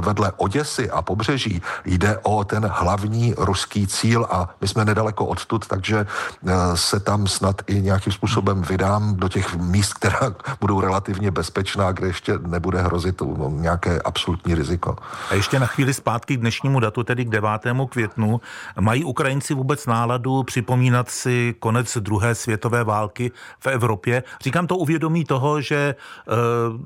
vedle 0.00 0.32
Oděsy 0.36 0.90
a 0.90 1.02
pobřeží 1.02 1.62
jde 1.84 2.18
o 2.22 2.44
ten 2.44 2.66
hlavní 2.66 3.34
ruský 3.38 3.86
cíl 3.86 4.26
a 4.30 4.48
my 4.60 4.68
jsme 4.68 4.84
nedaleko 4.84 5.26
odtud, 5.26 5.66
takže 5.66 6.06
eh, 6.46 6.52
se 6.74 7.00
tam 7.00 7.26
snad 7.26 7.62
i 7.66 7.82
nějakým 7.82 8.12
způsobem 8.12 8.62
vydám 8.62 9.16
do 9.16 9.28
těch 9.28 9.56
míst, 9.56 9.94
která 9.94 10.20
budou 10.60 10.80
relativně 10.80 11.30
bezpečná, 11.30 11.92
kde 11.92 12.06
ještě 12.06 12.38
nebude 12.38 12.82
hrozit 12.82 13.20
no, 13.20 13.50
nějaké 13.50 14.00
absolutní 14.02 14.54
riziko. 14.54 14.96
A 15.30 15.34
ještě 15.34 15.60
na 15.60 15.66
chvíli 15.66 15.94
zpátky 15.94 16.36
k 16.36 16.40
dnešnímu 16.40 16.80
datu, 16.80 17.02
tedy 17.02 17.24
k 17.24 17.28
9. 17.28 17.50
květnu, 17.90 18.40
mají 18.80 19.04
Ukrajinci 19.04 19.54
vůbec 19.54 19.86
náladu 19.86 20.42
připomínat 20.42 21.10
si 21.10 21.54
konec 21.58 21.96
druhé 21.96 22.34
světové 22.34 22.84
války 22.84 23.32
v 23.58 23.66
Evropě? 23.66 24.22
Říkám 24.40 24.66
to 24.66 24.76
uvědomí 24.76 25.24
toho, 25.24 25.60
že 25.60 25.76
e, 25.76 25.94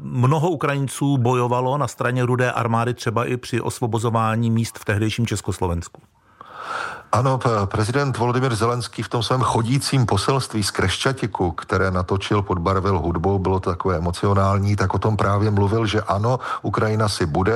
mnoho 0.02 0.50
Ukrajinců 0.50 1.18
bojovalo 1.18 1.78
na 1.78 1.88
straně 1.88 2.21
rudé 2.22 2.52
armády 2.52 2.94
třeba 2.94 3.24
i 3.24 3.36
při 3.36 3.60
osvobozování 3.60 4.50
míst 4.50 4.78
v 4.78 4.84
tehdejším 4.84 5.26
Československu. 5.26 6.02
Ano, 7.12 7.38
prezident 7.64 8.16
Volodymyr 8.16 8.54
Zelenský 8.54 9.02
v 9.02 9.08
tom 9.08 9.22
svém 9.22 9.40
chodícím 9.40 10.06
poselství 10.06 10.62
z 10.62 10.70
Kreščatiku, 10.70 11.50
které 11.52 11.90
natočil, 11.90 12.42
podbarvil 12.42 12.98
hudbou, 12.98 13.38
bylo 13.38 13.60
to 13.60 13.70
takové 13.70 13.96
emocionální, 13.96 14.76
tak 14.76 14.94
o 14.94 14.98
tom 14.98 15.16
právě 15.16 15.50
mluvil, 15.50 15.86
že 15.86 16.02
ano, 16.02 16.40
Ukrajina 16.62 17.08
si 17.08 17.26
bude 17.26 17.54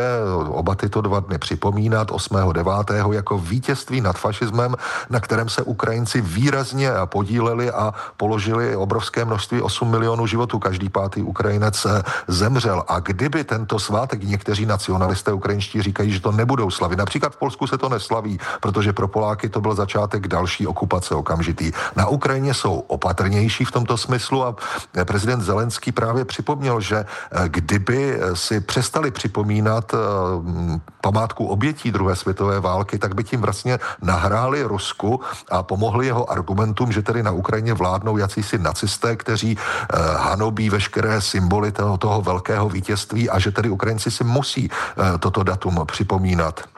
oba 0.48 0.74
tyto 0.74 1.00
dva 1.00 1.20
dny 1.20 1.38
připomínat 1.38 2.10
8.9. 2.10 3.12
jako 3.12 3.38
vítězství 3.38 4.00
nad 4.00 4.18
fašismem, 4.18 4.76
na 5.10 5.20
kterém 5.20 5.48
se 5.48 5.62
Ukrajinci 5.62 6.20
výrazně 6.20 6.90
podíleli 7.04 7.70
a 7.70 7.94
položili 8.16 8.76
obrovské 8.76 9.24
množství 9.24 9.62
8 9.62 9.90
milionů 9.90 10.26
životů. 10.26 10.58
Každý 10.58 10.88
pátý 10.88 11.22
Ukrajinec 11.22 11.86
zemřel. 12.28 12.84
A 12.88 13.00
kdyby 13.00 13.44
tento 13.44 13.78
svátek 13.78 14.22
někteří 14.22 14.66
nacionalisté 14.66 15.32
ukrajinští 15.32 15.82
říkají, 15.82 16.12
že 16.12 16.20
to 16.20 16.32
nebudou 16.32 16.70
slavit, 16.70 16.98
například 16.98 17.32
v 17.32 17.36
Polsku 17.36 17.66
se 17.66 17.78
to 17.78 17.88
neslaví, 17.88 18.38
protože 18.60 18.92
pro 18.92 19.08
Poláky 19.08 19.45
taky 19.46 19.52
to 19.52 19.60
byl 19.60 19.74
začátek 19.74 20.28
další 20.28 20.66
okupace 20.66 21.14
okamžitý. 21.14 21.72
Na 21.96 22.06
Ukrajině 22.06 22.54
jsou 22.54 22.78
opatrnější 22.90 23.64
v 23.64 23.70
tomto 23.70 23.96
smyslu 23.96 24.44
a 24.44 24.56
prezident 25.04 25.40
Zelenský 25.40 25.92
právě 25.92 26.24
připomněl, 26.24 26.80
že 26.80 26.96
eh, 26.96 27.48
kdyby 27.48 28.18
eh, 28.18 28.36
si 28.36 28.60
přestali 28.60 29.10
připomínat 29.10 29.94
eh, 29.94 29.98
památku 31.00 31.46
obětí 31.46 31.92
druhé 31.94 32.16
světové 32.16 32.60
války, 32.60 32.98
tak 32.98 33.14
by 33.14 33.24
tím 33.24 33.40
vlastně 33.40 33.78
nahráli 34.02 34.66
Rusku 34.66 35.20
a 35.50 35.62
pomohli 35.62 36.06
jeho 36.06 36.26
argumentům, 36.26 36.92
že 36.92 37.02
tedy 37.02 37.22
na 37.22 37.30
Ukrajině 37.30 37.74
vládnou 37.74 38.16
jacísi 38.16 38.58
nacisté, 38.58 39.16
kteří 39.16 39.58
hanobí 40.16 40.70
veškeré 40.70 41.20
symboly 41.20 41.72
toho, 41.72 41.98
toho 41.98 42.22
velkého 42.22 42.68
vítězství 42.68 43.30
a 43.30 43.38
že 43.38 43.50
tedy 43.54 43.70
Ukrajinci 43.70 44.10
si 44.10 44.24
musí 44.24 44.70
toto 45.20 45.42
datum 45.42 45.86
připomínat. 45.86 46.75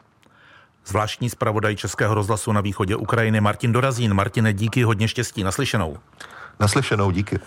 Zvláštní 0.89 1.29
zpravodaj 1.29 1.75
Českého 1.75 2.13
rozhlasu 2.15 2.51
na 2.51 2.61
východě 2.61 2.95
Ukrajiny 2.95 3.41
Martin 3.41 3.71
Dorazín. 3.71 4.13
Martine, 4.13 4.53
díky, 4.53 4.83
hodně 4.83 5.07
štěstí. 5.07 5.43
Naslyšenou. 5.43 5.97
Naslyšenou, 6.59 7.11
díky. 7.11 7.39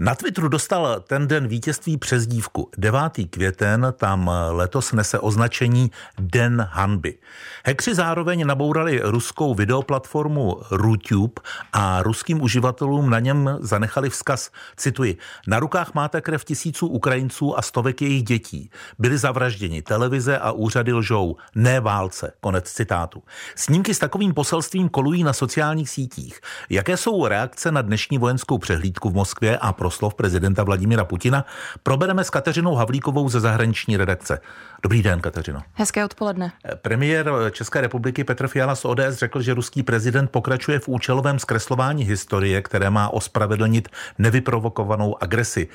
Na 0.00 0.14
Twitteru 0.14 0.48
dostal 0.48 1.00
ten 1.06 1.28
den 1.28 1.48
vítězství 1.48 1.96
přes 1.96 2.26
dívku. 2.26 2.70
9. 2.78 3.00
květen 3.30 3.94
tam 3.96 4.30
letos 4.50 4.92
nese 4.92 5.18
označení 5.18 5.90
Den 6.18 6.68
hanby. 6.70 7.18
Hekři 7.64 7.94
zároveň 7.94 8.46
nabourali 8.46 9.00
ruskou 9.04 9.54
videoplatformu 9.54 10.60
RuTube 10.70 11.42
a 11.72 12.02
ruským 12.02 12.42
uživatelům 12.42 13.10
na 13.10 13.18
něm 13.18 13.58
zanechali 13.60 14.10
vzkaz, 14.10 14.50
cituji, 14.76 15.16
na 15.46 15.60
rukách 15.60 15.94
máte 15.94 16.20
krev 16.20 16.44
tisíců 16.44 16.86
Ukrajinců 16.86 17.58
a 17.58 17.62
stovek 17.62 18.02
jejich 18.02 18.22
dětí. 18.22 18.70
Byli 18.98 19.18
zavražděni, 19.18 19.82
televize 19.82 20.38
a 20.38 20.52
úřady 20.52 20.92
lžou, 20.92 21.36
ne 21.54 21.80
válce, 21.80 22.32
konec 22.40 22.72
citátu. 22.72 23.22
Snímky 23.54 23.94
s 23.94 23.98
takovým 23.98 24.34
poselstvím 24.34 24.88
kolují 24.88 25.24
na 25.24 25.32
sociálních 25.32 25.90
sítích. 25.90 26.40
Jaké 26.70 26.96
jsou 26.96 27.26
reakce 27.26 27.72
na 27.72 27.82
dnešní 27.82 28.18
vojenskou 28.18 28.58
přehlídku 28.58 29.10
v 29.10 29.14
Moskvě 29.14 29.58
a 29.58 29.72
proslov 29.82 30.14
prezidenta 30.14 30.62
Vladimira 30.62 31.04
Putina, 31.04 31.44
probereme 31.82 32.24
s 32.24 32.30
Kateřinou 32.30 32.74
Havlíkovou 32.74 33.28
ze 33.28 33.40
zahraniční 33.40 33.96
redakce. 33.96 34.40
Dobrý 34.82 35.02
den, 35.02 35.20
Kateřino. 35.20 35.62
Hezké 35.72 36.04
odpoledne. 36.04 36.52
Premiér 36.82 37.32
České 37.50 37.80
republiky 37.80 38.24
Petr 38.24 38.48
Fiala 38.48 38.74
z 38.74 38.84
ODS 38.84 39.10
řekl, 39.10 39.42
že 39.42 39.54
ruský 39.54 39.82
prezident 39.82 40.30
pokračuje 40.30 40.78
v 40.78 40.88
účelovém 40.88 41.38
zkreslování 41.38 42.04
historie, 42.04 42.62
které 42.62 42.90
má 42.90 43.08
ospravedlnit 43.08 43.88
nevyprovokovanou 44.18 45.22
agresi. 45.22 45.68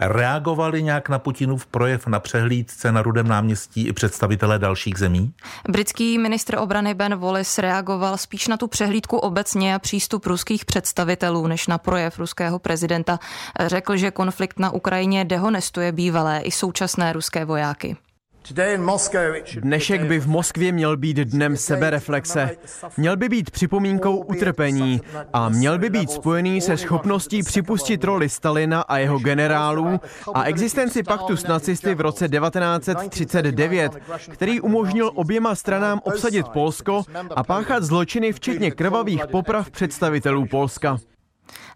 Reagovali 0.00 0.82
nějak 0.82 1.08
na 1.08 1.18
Putinův 1.18 1.66
projev 1.66 2.06
na 2.06 2.20
přehlídce 2.20 2.92
na 2.92 3.02
Rudém 3.02 3.28
náměstí 3.28 3.86
i 3.86 3.92
představitelé 3.92 4.58
dalších 4.58 4.98
zemí? 4.98 5.32
Britský 5.68 6.18
ministr 6.18 6.58
obrany 6.58 6.94
Ben 6.94 7.16
Wallace 7.16 7.62
reagoval 7.62 8.18
spíš 8.18 8.48
na 8.48 8.56
tu 8.56 8.66
přehlídku 8.66 9.16
obecně 9.16 9.74
a 9.74 9.78
přístup 9.78 10.26
ruských 10.26 10.64
představitelů, 10.64 11.46
než 11.46 11.66
na 11.66 11.78
projev 11.78 12.18
ruského 12.18 12.58
prezidenta. 12.58 13.18
Řekl, 13.66 13.96
že 13.96 14.10
konflikt 14.10 14.58
na 14.58 14.70
Ukrajině 14.70 15.24
dehonestuje 15.24 15.92
bývalé 15.92 16.40
i 16.40 16.50
současné 16.50 17.12
ruské 17.12 17.44
vojáky. 17.44 17.96
Dnešek 19.60 20.04
by 20.04 20.20
v 20.20 20.28
Moskvě 20.28 20.72
měl 20.72 20.96
být 20.96 21.16
dnem 21.16 21.56
sebereflexe. 21.56 22.50
Měl 22.96 23.16
by 23.16 23.28
být 23.28 23.50
připomínkou 23.50 24.16
utrpení 24.16 25.00
a 25.32 25.48
měl 25.48 25.78
by 25.78 25.90
být 25.90 26.10
spojený 26.10 26.60
se 26.60 26.76
schopností 26.76 27.42
připustit 27.42 28.04
roli 28.04 28.28
Stalina 28.28 28.80
a 28.80 28.98
jeho 28.98 29.18
generálů 29.18 30.00
a 30.34 30.44
existenci 30.44 31.02
paktu 31.02 31.36
s 31.36 31.46
nacisty 31.46 31.94
v 31.94 32.00
roce 32.00 32.28
1939, 32.28 33.92
který 34.30 34.60
umožnil 34.60 35.10
oběma 35.14 35.54
stranám 35.54 36.00
obsadit 36.04 36.48
Polsko 36.48 37.02
a 37.36 37.44
páchat 37.44 37.82
zločiny 37.82 38.32
včetně 38.32 38.70
krvavých 38.70 39.26
poprav 39.26 39.70
představitelů 39.70 40.46
Polska. 40.46 40.98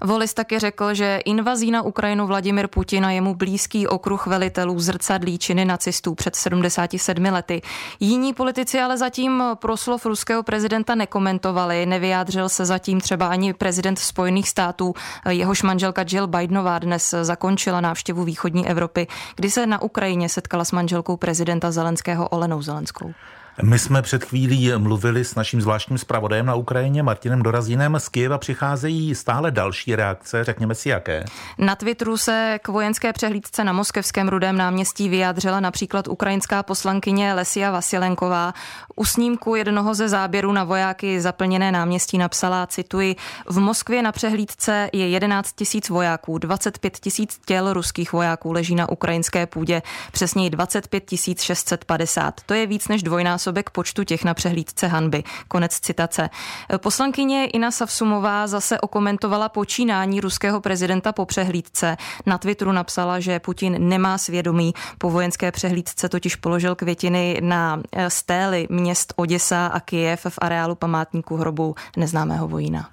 Volis 0.04 0.34
taky 0.34 0.58
řekl, 0.58 0.94
že 0.94 1.20
invazí 1.24 1.70
na 1.70 1.82
Ukrajinu 1.82 2.26
Vladimir 2.26 2.68
Putin 2.68 3.06
a 3.06 3.10
jemu 3.10 3.34
blízký 3.34 3.86
okruh 3.86 4.26
velitelů 4.26 4.80
zrcadlí 4.80 5.38
činy 5.38 5.64
nacistů 5.64 6.14
před 6.14 6.36
77 6.36 7.24
lety. 7.24 7.62
Jiní 8.00 8.34
politici 8.34 8.80
ale 8.80 8.98
zatím 8.98 9.42
proslov 9.54 10.06
ruského 10.06 10.42
prezidenta 10.42 10.94
nekomentovali. 10.94 11.86
Nevyjádřil 11.86 12.48
se 12.48 12.64
zatím 12.64 13.00
třeba 13.00 13.26
ani 13.26 13.52
prezident 13.52 13.98
Spojených 13.98 14.48
států. 14.48 14.94
Jehož 15.28 15.62
manželka 15.62 16.04
Jill 16.08 16.26
Bidenová 16.26 16.78
dnes 16.78 17.14
zakončila 17.22 17.80
návštěvu 17.80 18.24
východní 18.24 18.68
Evropy, 18.68 19.06
kdy 19.36 19.50
se 19.50 19.66
na 19.66 19.82
Ukrajině 19.82 20.28
setkala 20.28 20.64
s 20.64 20.72
manželkou 20.72 21.16
prezidenta 21.16 21.70
Zelenského 21.70 22.28
Olenou 22.28 22.62
Zelenskou. 22.62 23.14
My 23.62 23.78
jsme 23.78 24.02
před 24.02 24.24
chvílí 24.24 24.72
mluvili 24.76 25.24
s 25.24 25.34
naším 25.34 25.60
zvláštním 25.60 25.98
zpravodajem 25.98 26.46
na 26.46 26.54
Ukrajině, 26.54 27.02
Martinem 27.02 27.42
Dorazínem. 27.42 27.96
Z 27.98 28.08
Kyjeva 28.08 28.38
přicházejí 28.38 29.14
stále 29.14 29.50
další 29.50 29.96
reakce, 29.96 30.44
řekněme 30.44 30.74
si 30.74 30.88
jaké. 30.88 31.24
Na 31.58 31.76
Twitteru 31.76 32.16
se 32.16 32.58
k 32.62 32.68
vojenské 32.68 33.12
přehlídce 33.12 33.64
na 33.64 33.72
Moskevském 33.72 34.28
rudém 34.28 34.56
náměstí 34.56 35.08
vyjádřila 35.08 35.60
například 35.60 36.08
ukrajinská 36.08 36.62
poslankyně 36.62 37.34
Lesia 37.34 37.70
Vasilenková. 37.70 38.54
U 38.96 39.04
snímku 39.04 39.54
jednoho 39.54 39.94
ze 39.94 40.08
záběrů 40.08 40.52
na 40.52 40.64
vojáky 40.64 41.20
zaplněné 41.20 41.72
náměstí 41.72 42.18
napsala, 42.18 42.66
cituji, 42.66 43.16
v 43.46 43.58
Moskvě 43.60 44.02
na 44.02 44.12
přehlídce 44.12 44.90
je 44.92 45.08
11 45.08 45.52
tisíc 45.52 45.88
vojáků, 45.88 46.38
25 46.38 46.98
tisíc 46.98 47.40
těl 47.46 47.72
ruských 47.72 48.12
vojáků 48.12 48.52
leží 48.52 48.74
na 48.74 48.88
ukrajinské 48.88 49.46
půdě, 49.46 49.82
přesněji 50.12 50.50
25 50.50 51.04
650. 51.40 52.40
To 52.46 52.54
je 52.54 52.66
víc 52.66 52.88
než 52.88 53.02
dvojnásobek 53.02 53.70
počtu 53.70 54.04
těch 54.04 54.24
na 54.24 54.34
přehlídce 54.34 54.86
hanby. 54.86 55.24
Konec 55.48 55.80
citace. 55.80 56.30
Poslankyně 56.78 57.46
Ina 57.46 57.70
Savsumová 57.70 58.46
zase 58.46 58.80
okomentovala 58.80 59.48
počínání 59.48 60.20
ruského 60.20 60.60
prezidenta 60.60 61.12
po 61.12 61.26
přehlídce. 61.26 61.96
Na 62.26 62.38
Twitteru 62.38 62.72
napsala, 62.72 63.20
že 63.20 63.38
Putin 63.38 63.88
nemá 63.88 64.18
svědomí. 64.18 64.74
Po 64.98 65.10
vojenské 65.10 65.52
přehlídce 65.52 66.08
totiž 66.08 66.36
položil 66.36 66.74
květiny 66.74 67.40
na 67.42 67.82
eh, 67.92 68.10
stély 68.10 68.66
měst 68.84 69.12
Oděsa 69.16 69.66
a 69.66 69.80
Kijev 69.80 70.26
v 70.28 70.38
areálu 70.38 70.74
památníku 70.74 71.36
hrobu 71.36 71.74
neznámého 71.96 72.48
vojína. 72.48 72.90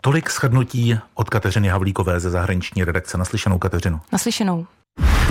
Tolik 0.00 0.30
shrnutí 0.30 0.98
od 1.14 1.30
Kateřiny 1.30 1.68
Havlíkové 1.68 2.20
ze 2.20 2.30
zahraniční 2.30 2.84
redakce. 2.84 3.18
Naslyšenou 3.18 3.58
Kateřinu. 3.58 4.00
Naslyšenou. 4.12 4.66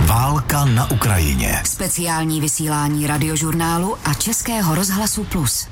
Válka 0.06 0.64
na 0.64 0.90
Ukrajině. 0.90 1.62
Speciální 1.64 2.40
vysílání 2.40 3.06
radiožurnálu 3.06 3.96
a 4.04 4.14
Českého 4.14 4.74
rozhlasu 4.74 5.24
Plus. 5.24 5.68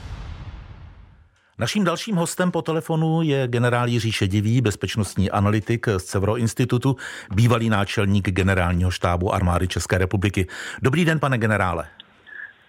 Naším 1.58 1.84
dalším 1.84 2.16
hostem 2.16 2.50
po 2.50 2.62
telefonu 2.62 3.22
je 3.22 3.48
generál 3.48 3.88
Jiří 3.88 4.12
Šedivý, 4.12 4.60
bezpečnostní 4.60 5.30
analytik 5.30 5.86
z 5.98 6.04
Cevro 6.04 6.36
institutu, 6.36 6.96
bývalý 7.34 7.70
náčelník 7.70 8.30
generálního 8.30 8.90
štábu 8.90 9.34
armády 9.34 9.68
České 9.68 9.98
republiky. 9.98 10.46
Dobrý 10.82 11.04
den, 11.04 11.20
pane 11.20 11.38
generále. 11.38 11.84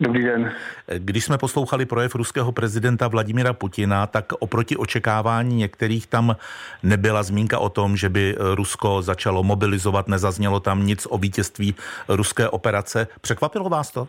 Dobrý 0.02 0.24
den. 0.24 0.52
Když 0.98 1.26
jsme 1.26 1.38
poslouchali 1.38 1.86
projev 1.86 2.16
ruského 2.16 2.52
prezidenta 2.52 3.08
Vladimira 3.08 3.54
Putina, 3.54 4.08
tak 4.08 4.26
oproti 4.40 4.78
očekávání 4.78 5.56
některých 5.56 6.08
tam 6.08 6.36
nebyla 6.84 7.24
zmínka 7.24 7.60
o 7.60 7.70
tom, 7.70 7.98
že 7.98 8.10
by 8.10 8.36
Rusko 8.56 9.02
začalo 9.02 9.44
mobilizovat, 9.44 10.08
nezaznělo 10.08 10.60
tam 10.60 10.86
nic 10.86 11.08
o 11.10 11.18
vítězství 11.18 11.76
ruské 12.10 12.50
operace. 12.50 13.08
Překvapilo 13.22 13.70
vás 13.70 13.92
to? 13.92 14.08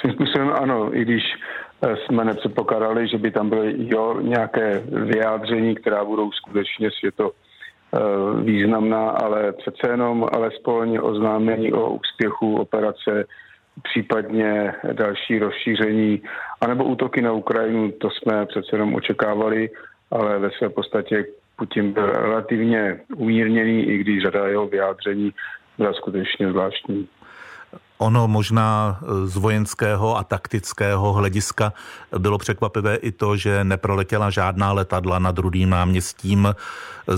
Svým 0.00 0.12
způsobem 0.12 0.52
ano, 0.60 0.96
i 0.96 1.02
když 1.02 1.22
eh, 1.82 1.96
jsme 1.96 2.24
nepředpokládali, 2.24 3.08
že 3.08 3.18
by 3.18 3.30
tam 3.30 3.50
byly 3.50 3.74
jo, 3.78 4.20
nějaké 4.20 4.82
vyjádření, 4.86 5.74
která 5.74 6.04
budou 6.04 6.32
skutečně 6.32 6.90
světo 6.98 7.30
eh, 7.30 7.98
významná, 8.42 9.10
ale 9.10 9.52
přece 9.52 9.90
jenom 9.90 10.26
alespoň 10.32 10.98
oznámení 11.02 11.72
o 11.72 11.90
úspěchu 11.90 12.56
operace 12.56 13.24
případně 13.82 14.72
další 14.92 15.38
rozšíření, 15.38 16.22
anebo 16.60 16.84
útoky 16.84 17.22
na 17.22 17.32
Ukrajinu, 17.32 17.92
to 17.92 18.08
jsme 18.10 18.46
přece 18.46 18.68
jenom 18.72 18.94
očekávali, 18.94 19.70
ale 20.10 20.38
ve 20.38 20.50
své 20.50 20.68
podstatě 20.68 21.24
Putin 21.56 21.92
byl 21.92 22.06
relativně 22.06 23.00
umírněný, 23.16 23.82
i 23.82 23.98
když 23.98 24.22
řada 24.22 24.46
jeho 24.46 24.66
vyjádření 24.66 25.32
byla 25.78 25.92
skutečně 25.92 26.50
zvláštní. 26.50 27.08
Ono 27.98 28.28
možná 28.28 29.00
z 29.24 29.36
vojenského 29.36 30.16
a 30.16 30.24
taktického 30.24 31.12
hlediska 31.12 31.72
bylo 32.18 32.38
překvapivé 32.38 32.96
i 32.96 33.12
to, 33.12 33.36
že 33.36 33.64
neproletěla 33.64 34.30
žádná 34.30 34.72
letadla 34.72 35.18
nad 35.18 35.38
Rudým 35.38 35.70
náměstím. 35.70 36.54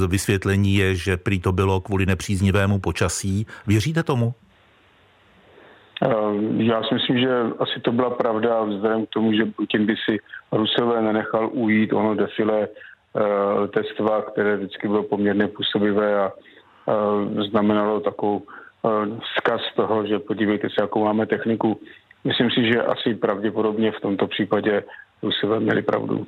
Vysvětlení 0.09 0.75
je, 0.75 0.95
že 0.95 1.16
prý 1.16 1.40
to 1.40 1.53
bylo 1.53 1.81
kvůli 1.81 2.07
nepříznivému 2.07 2.79
počasí. 2.79 3.47
Věříte 3.66 4.03
tomu? 4.03 4.35
Ehm, 6.02 6.61
já 6.61 6.82
si 6.82 6.94
myslím, 6.94 7.18
že 7.18 7.28
asi 7.59 7.80
to 7.80 7.92
byla 7.92 8.11
pravda 8.11 8.64
vzhledem 8.64 9.06
k 9.06 9.09
tomu, 9.09 9.32
že 9.32 9.44
Putin 9.44 9.87
by 9.87 9.94
si 10.04 10.18
Rusové 10.52 11.02
nenechal 11.02 11.50
ujít 11.52 11.92
ono 11.92 12.14
defile 12.14 12.68
uh, 12.68 13.66
testva, 13.66 14.22
které 14.22 14.56
vždycky 14.56 14.88
bylo 14.88 15.02
poměrně 15.02 15.48
působivé 15.48 16.18
a 16.20 16.32
uh, 16.32 17.42
znamenalo 17.50 18.00
takovou 18.00 18.37
uh, 18.38 19.18
zkaz 19.37 19.61
toho, 19.76 20.06
že 20.06 20.18
podívejte 20.18 20.68
se, 20.68 20.74
jakou 20.80 21.04
máme 21.04 21.26
techniku. 21.26 21.80
Myslím 22.24 22.50
si, 22.50 22.72
že 22.72 22.82
asi 22.82 23.14
pravděpodobně 23.14 23.92
v 23.92 24.00
tomto 24.00 24.26
případě 24.26 24.85
Rusové 25.22 25.61
měli 25.61 25.82
pravdu. 25.82 26.26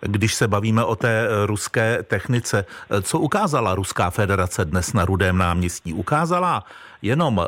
Když 0.00 0.34
se 0.34 0.48
bavíme 0.48 0.84
o 0.84 0.96
té 0.96 1.28
ruské 1.46 2.02
technice, 2.02 2.64
co 3.02 3.18
ukázala 3.18 3.74
Ruská 3.74 4.10
federace 4.10 4.64
dnes 4.64 4.92
na 4.92 5.04
Rudém 5.04 5.38
náměstí? 5.38 5.92
Ukázala 5.92 6.64
jenom 7.02 7.38
uh, 7.38 7.44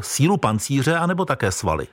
sílu 0.00 0.36
pancíře 0.36 0.96
anebo 0.96 1.24
také 1.24 1.50
svaly? 1.50 1.86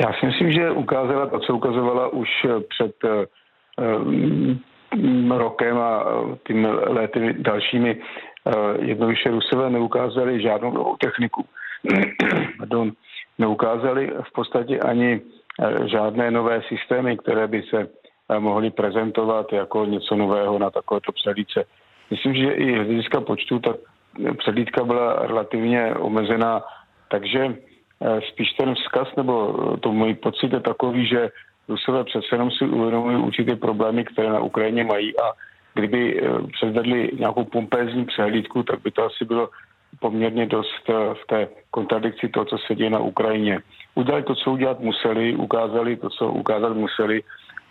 Já 0.00 0.12
si 0.12 0.26
myslím, 0.26 0.52
že 0.52 0.70
ukázala 0.70 1.26
to, 1.26 1.38
co 1.38 1.54
ukazovala 1.54 2.08
už 2.08 2.28
před 2.68 2.94
uh, 3.04 3.10
rokem 5.38 5.78
a 5.78 6.04
tím 6.46 6.68
lety 6.86 7.34
dalšími. 7.38 8.00
Jednoduše 8.80 9.30
Rusové 9.30 9.70
neukázali 9.70 10.42
žádnou 10.42 10.72
novou 10.72 10.96
techniku. 10.96 11.44
Pardon, 12.58 12.92
neukázali 13.38 14.12
v 14.28 14.32
podstatě 14.32 14.78
ani 14.78 15.20
žádné 15.84 16.30
nové 16.30 16.62
systémy, 16.68 17.16
které 17.16 17.46
by 17.46 17.62
se 17.62 17.88
mohly 18.38 18.70
prezentovat 18.70 19.52
jako 19.52 19.84
něco 19.84 20.16
nového 20.16 20.58
na 20.58 20.70
takovéto 20.70 21.12
přelíce. 21.12 21.64
myslím, 22.10 22.34
že 22.34 22.50
i 22.52 22.72
z 22.72 22.86
hlediska 22.86 23.20
počtu 23.20 23.58
ta 23.58 23.74
předlídka 24.38 24.84
byla 24.84 25.26
relativně 25.26 25.94
omezená, 25.94 26.62
takže 27.08 27.56
spíš 28.28 28.52
ten 28.52 28.74
vzkaz 28.74 29.08
nebo 29.16 29.54
to 29.80 29.92
můj 29.92 30.14
pocit 30.14 30.52
je 30.52 30.60
takový, 30.60 31.06
že 31.06 31.30
Rusové 31.68 32.04
přece 32.04 32.26
jenom 32.32 32.50
si 32.50 32.64
uvědomují 32.64 33.16
určité 33.16 33.56
problémy, 33.56 34.04
které 34.04 34.28
na 34.28 34.40
Ukrajině 34.40 34.84
mají 34.84 35.20
a 35.20 35.32
kdyby 35.74 36.22
předvedli 36.52 37.10
nějakou 37.18 37.44
pompézní 37.44 38.04
přehlídku, 38.04 38.62
tak 38.62 38.80
by 38.82 38.90
to 38.90 39.04
asi 39.04 39.24
bylo 39.24 39.48
poměrně 40.00 40.46
dost 40.46 40.88
v 40.88 41.26
té 41.26 41.48
kontradikci 41.70 42.28
toho, 42.28 42.44
co 42.44 42.58
se 42.58 42.74
děje 42.74 42.90
na 42.90 42.98
Ukrajině. 42.98 43.60
Udělali 43.94 44.22
to, 44.22 44.34
co 44.34 44.52
udělat 44.52 44.80
museli, 44.80 45.36
ukázali 45.36 45.96
to, 45.96 46.10
co 46.10 46.28
ukázat 46.28 46.76
museli, 46.76 47.22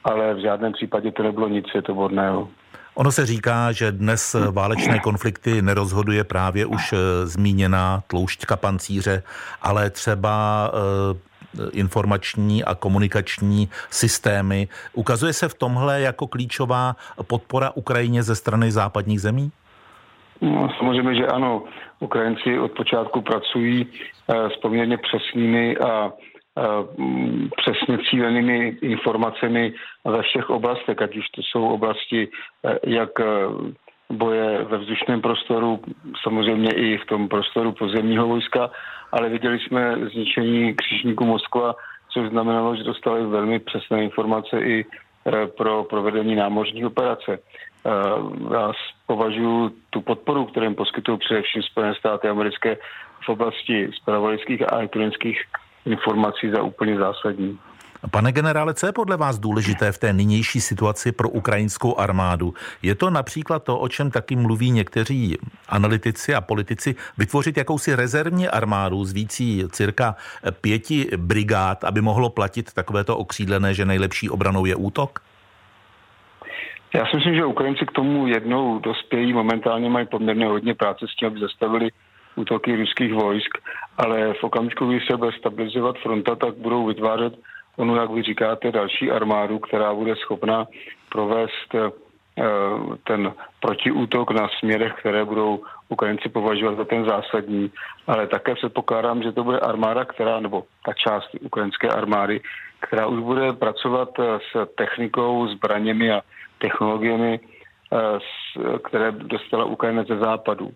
ale 0.03 0.33
v 0.33 0.37
žádném 0.37 0.73
případě 0.73 1.11
to 1.11 1.23
nebylo 1.23 1.47
nic 1.47 1.67
světoborného. 1.67 2.49
Ono 2.95 3.11
se 3.11 3.25
říká, 3.25 3.71
že 3.71 3.91
dnes 3.91 4.35
válečné 4.51 4.99
konflikty 4.99 5.61
nerozhoduje 5.61 6.23
právě 6.23 6.65
už 6.65 6.93
eh, 6.93 6.97
zmíněná 7.25 8.03
tloušťka 8.07 8.55
pancíře, 8.55 9.23
ale 9.61 9.89
třeba 9.89 10.71
eh, 10.73 11.69
informační 11.71 12.63
a 12.63 12.75
komunikační 12.75 13.69
systémy. 13.89 14.67
Ukazuje 14.93 15.33
se 15.33 15.49
v 15.49 15.53
tomhle 15.53 16.01
jako 16.01 16.27
klíčová 16.27 16.95
podpora 17.27 17.71
Ukrajině 17.75 18.23
ze 18.23 18.35
strany 18.35 18.71
západních 18.71 19.21
zemí? 19.21 19.51
No, 20.41 20.69
samozřejmě, 20.77 21.15
že 21.15 21.27
ano. 21.27 21.63
Ukrajinci 21.99 22.59
od 22.59 22.71
počátku 22.71 23.21
pracují 23.21 23.87
eh, 24.29 24.49
s 24.49 24.61
poměrně 24.61 24.97
přesnými 24.97 25.77
a 25.77 26.11
přesně 27.57 27.97
cílenými 28.09 28.77
informacemi 28.81 29.73
ve 30.05 30.21
všech 30.21 30.49
oblastech, 30.49 31.01
ať 31.01 31.17
už 31.17 31.29
to 31.29 31.41
jsou 31.41 31.67
oblasti 31.67 32.27
eh, 32.65 32.79
jak 32.87 33.09
eh, 33.19 33.25
boje 34.09 34.63
ve 34.63 34.77
vzdušném 34.77 35.21
prostoru, 35.21 35.79
samozřejmě 36.23 36.71
i 36.71 36.97
v 36.97 37.05
tom 37.05 37.27
prostoru 37.27 37.71
pozemního 37.71 38.27
vojska, 38.27 38.69
ale 39.11 39.29
viděli 39.29 39.59
jsme 39.59 39.95
zničení 40.13 40.73
křižníku 40.73 41.25
Moskva, 41.25 41.75
což 42.09 42.29
znamenalo, 42.29 42.75
že 42.75 42.83
dostali 42.83 43.25
velmi 43.25 43.59
přesné 43.59 44.03
informace 44.03 44.59
i 44.61 44.85
pro 45.57 45.83
provedení 45.83 46.35
námořní 46.35 46.85
operace. 46.85 47.39
Já 48.53 48.71
považuji 49.07 49.71
tu 49.89 50.01
podporu, 50.01 50.45
kterou 50.45 50.63
jim 50.63 50.75
poskytují 50.75 51.17
především 51.17 51.63
Spojené 51.63 51.95
státy 51.95 52.27
americké 52.27 52.77
v 53.25 53.29
oblasti 53.29 53.89
spravodajských 53.93 54.61
a 54.61 54.75
elektronických 54.75 55.41
informací 55.85 56.49
za 56.49 56.63
úplně 56.63 56.97
zásadní. 56.97 57.59
Pane 58.11 58.31
generále, 58.31 58.73
co 58.73 58.85
je 58.85 58.91
podle 58.91 59.17
vás 59.17 59.39
důležité 59.39 59.91
v 59.91 59.97
té 59.97 60.13
nynější 60.13 60.61
situaci 60.61 61.11
pro 61.11 61.29
ukrajinskou 61.29 61.99
armádu? 61.99 62.53
Je 62.81 62.95
to 62.95 63.09
například 63.09 63.63
to, 63.63 63.79
o 63.79 63.87
čem 63.87 64.11
taky 64.11 64.35
mluví 64.35 64.71
někteří 64.71 65.37
analytici 65.69 66.35
a 66.35 66.41
politici, 66.41 66.95
vytvořit 67.17 67.57
jakousi 67.57 67.95
rezervní 67.95 68.47
armádu 68.47 69.05
z 69.05 69.13
vící 69.13 69.63
cirka 69.71 70.15
pěti 70.61 71.07
brigád, 71.17 71.83
aby 71.83 72.01
mohlo 72.01 72.29
platit 72.29 72.73
takovéto 72.73 73.17
okřídlené, 73.17 73.73
že 73.73 73.85
nejlepší 73.85 74.29
obranou 74.29 74.65
je 74.65 74.75
útok? 74.75 75.19
Já 76.95 77.05
si 77.05 77.15
myslím, 77.15 77.35
že 77.35 77.45
Ukrajinci 77.45 77.85
k 77.85 77.91
tomu 77.91 78.27
jednou 78.27 78.79
dospějí. 78.79 79.33
Momentálně 79.33 79.89
mají 79.89 80.07
poměrně 80.07 80.45
hodně 80.45 80.75
práce 80.75 81.05
s 81.07 81.15
tím, 81.15 81.27
aby 81.27 81.39
zastavili 81.39 81.89
útoky 82.35 82.75
ruských 82.75 83.13
vojsk, 83.13 83.57
ale 83.97 84.33
v 84.33 84.43
okamžiku, 84.43 84.85
kdy 84.85 84.99
se 84.99 85.17
bude 85.17 85.31
stabilizovat 85.31 85.97
fronta, 85.97 86.35
tak 86.35 86.55
budou 86.55 86.85
vytvářet 86.85 87.33
onu, 87.77 87.95
jak 87.95 88.09
vy 88.09 88.23
říkáte, 88.23 88.71
další 88.71 89.11
armádu, 89.11 89.59
která 89.59 89.93
bude 89.93 90.15
schopna 90.15 90.65
provést 91.09 91.75
eh, 91.75 91.89
ten 93.03 93.33
protiútok 93.59 94.31
na 94.31 94.49
směrech, 94.59 94.93
které 94.99 95.25
budou 95.25 95.63
Ukrajinci 95.89 96.29
považovat 96.29 96.77
za 96.77 96.85
ten 96.85 97.05
zásadní, 97.05 97.71
ale 98.07 98.27
také 98.27 98.55
předpokládám, 98.55 99.23
že 99.23 99.31
to 99.31 99.43
bude 99.43 99.59
armáda, 99.59 100.05
která, 100.05 100.39
nebo 100.39 100.63
ta 100.85 100.93
část 100.93 101.29
ukrajinské 101.41 101.87
armády, 101.87 102.41
která 102.79 103.07
už 103.07 103.19
bude 103.19 103.53
pracovat 103.53 104.09
eh, 104.19 104.39
s 104.51 104.67
technikou, 104.75 105.47
zbraněmi 105.47 106.11
a 106.11 106.21
technologiemi, 106.57 107.39
eh, 107.39 108.79
které 108.79 109.11
dostala 109.11 109.65
Ukrajina 109.65 110.03
ze 110.03 110.17
západu. 110.17 110.71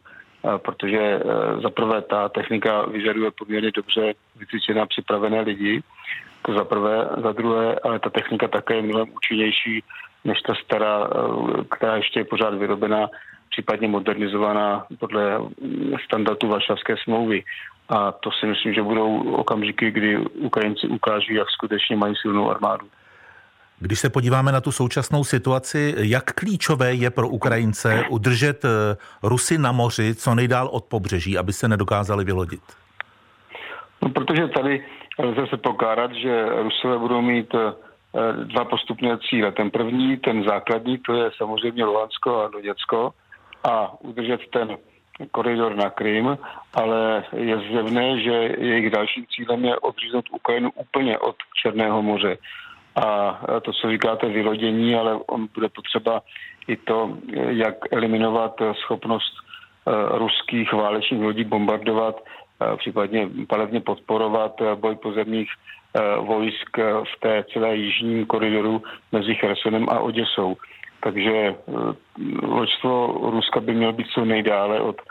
Eh, 0.46 0.58
protože 0.58 0.98
eh, 0.98 1.22
za 1.62 1.70
prvé 1.70 2.02
ta 2.02 2.30
technika 2.30 2.86
vyžaduje 2.86 3.32
poměrně 3.32 3.72
dobře 3.72 4.14
vycvičené 4.36 4.86
připravené 4.86 5.42
lidi, 5.42 5.82
to 6.42 6.54
za 6.54 6.64
prvé, 6.64 7.10
za 7.24 7.32
druhé, 7.32 7.76
ale 7.84 8.00
ta 8.00 8.10
technika 8.10 8.48
také 8.48 8.76
je 8.76 8.82
mnohem 8.82 9.08
účinnější 9.16 9.84
než 10.26 10.42
ta 10.42 10.54
stará, 10.56 11.10
která 11.72 11.96
ještě 11.96 12.20
je 12.20 12.26
pořád 12.26 12.54
vyrobená, 12.54 13.08
případně 13.52 13.88
modernizovaná 13.88 14.86
podle 15.00 15.40
standardu 16.06 16.48
Varšavské 16.48 16.96
smlouvy. 17.04 17.44
A 17.90 18.12
to 18.12 18.32
si 18.32 18.46
myslím, 18.46 18.74
že 18.74 18.84
budou 18.84 19.34
okamžiky, 19.34 19.92
kdy 19.92 20.18
Ukrajinci 20.18 20.88
ukáží, 20.88 21.34
jak 21.34 21.50
skutečně 21.50 21.96
mají 21.96 22.16
silnou 22.16 22.50
armádu. 22.50 22.88
Když 23.82 24.00
se 24.00 24.10
podíváme 24.10 24.52
na 24.52 24.62
tu 24.62 24.72
současnou 24.72 25.24
situaci, 25.24 25.96
jak 25.98 26.24
klíčové 26.34 26.94
je 26.94 27.10
pro 27.10 27.30
Ukrajince 27.30 28.04
udržet 28.10 28.66
eh, 28.66 28.70
Rusy 29.24 29.58
na 29.58 29.72
moři 29.72 30.16
co 30.16 30.36
nejdál 30.36 30.68
od 30.68 30.86
pobřeží, 30.86 31.38
aby 31.38 31.54
se 31.54 31.68
nedokázali 31.68 32.26
vylodit? 32.26 32.62
No, 34.02 34.10
protože 34.10 34.48
tady 34.48 34.86
lze 35.20 35.48
se 35.50 35.58
pokládat, 35.58 36.12
že 36.14 36.46
Rusové 36.64 36.98
budou 36.98 37.22
mít 37.22 37.56
eh, 37.56 37.74
dva 38.44 38.66
postupné 38.66 39.18
cíle. 39.30 39.52
Ten 39.52 39.72
první, 39.72 40.18
ten 40.18 40.44
základní, 40.44 40.98
to 40.98 41.14
je 41.14 41.32
samozřejmě 41.38 41.86
Luhansko 41.86 42.42
a 42.42 42.48
Doněcko 42.48 43.14
a 43.64 44.02
udržet 44.02 44.42
ten 44.54 44.78
koridor 45.32 45.76
na 45.76 45.90
Krym, 45.90 46.38
ale 46.74 47.24
je 47.36 47.58
zjevné, 47.60 48.20
že 48.22 48.32
jejich 48.58 48.90
dalším 48.90 49.26
cílem 49.36 49.66
je 49.66 49.80
odříznout 49.80 50.26
Ukrajinu 50.32 50.72
úplně 50.76 51.20
od 51.20 51.36
Černého 51.62 52.02
moře 52.02 52.38
a 53.00 53.40
to, 53.62 53.74
co 53.74 53.92
říkáte, 53.92 54.30
vylodění, 54.30 54.96
ale 54.96 55.20
on 55.28 55.48
bude 55.56 55.70
potřeba 55.70 56.22
i 56.68 56.76
to, 56.76 57.18
jak 57.50 57.76
eliminovat 57.92 58.62
schopnost 58.74 59.34
eh, 59.34 59.92
ruských 60.18 60.74
válečných 60.74 61.22
lodí 61.22 61.44
bombardovat, 61.44 62.16
eh, 62.24 62.78
případně 62.78 63.30
palevně 63.48 63.82
podporovat 63.82 64.62
eh, 64.62 64.76
boj 64.76 64.96
pozemních 64.96 65.50
vojsk 66.20 66.78
v 66.78 67.20
té 67.20 67.44
celé 67.54 67.76
jižním 67.76 68.26
koridoru 68.26 68.84
mezi 69.12 69.36
Chersonem 69.36 69.90
a 69.90 70.00
Oděsou. 70.00 70.58
Takže 71.04 71.56
loďstvo 72.44 73.20
Ruska 73.32 73.60
by 73.60 73.74
mělo 73.74 73.94
být 73.94 74.08
co 74.14 74.26
nejdále 74.26 74.82
od 74.82 75.02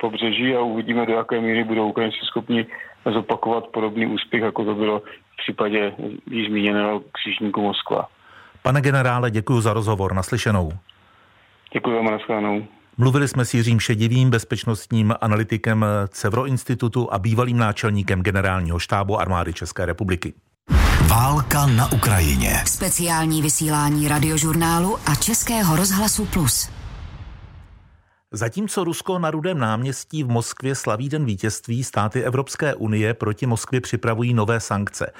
pobřeží 0.00 0.54
a 0.54 0.60
uvidíme, 0.60 1.06
do 1.06 1.12
jaké 1.12 1.40
míry 1.40 1.64
budou 1.64 1.88
Ukrajinci 1.88 2.18
schopni 2.22 2.66
zopakovat 3.12 3.64
podobný 3.66 4.06
úspěch, 4.06 4.42
jako 4.42 4.64
to 4.64 4.74
bylo 4.74 4.98
v 5.00 5.36
případě 5.42 5.92
již 6.30 6.48
zmíněného 6.48 7.02
křižníku 7.12 7.62
Moskva. 7.62 8.08
Pane 8.62 8.80
generále, 8.80 9.30
děkuji 9.30 9.60
za 9.60 9.72
rozhovor. 9.72 10.14
Naslyšenou. 10.14 10.72
Děkuji 11.72 11.96
vám, 11.96 12.04
naschledanou. 12.04 12.64
Mluvili 12.96 13.28
jsme 13.28 13.44
s 13.44 13.54
Jiřím 13.54 13.80
Šedivým, 13.80 14.30
bezpečnostním 14.30 15.14
analytikem 15.20 15.86
Cevro 16.08 16.46
institutu 16.46 17.12
a 17.12 17.18
bývalým 17.18 17.58
náčelníkem 17.58 18.22
generálního 18.22 18.78
štábu 18.78 19.20
armády 19.20 19.52
České 19.52 19.86
republiky. 19.86 20.34
Válka 21.08 21.66
na 21.66 21.92
Ukrajině. 21.92 22.52
Speciální 22.66 23.42
vysílání 23.42 24.08
radiožurnálu 24.08 24.96
a 25.06 25.14
Českého 25.14 25.76
rozhlasu 25.76 26.26
Plus. 26.26 26.77
Zatímco 28.32 28.84
Rusko 28.84 29.18
na 29.18 29.30
Rudém 29.30 29.58
náměstí 29.58 30.22
v 30.22 30.28
Moskvě 30.28 30.74
slaví 30.74 31.08
den 31.08 31.24
vítězství, 31.24 31.84
státy 31.84 32.22
Evropské 32.22 32.74
unie 32.74 33.14
proti 33.14 33.46
Moskvě 33.46 33.80
připravují 33.80 34.34
nové 34.34 34.60
sankce. 34.60 35.12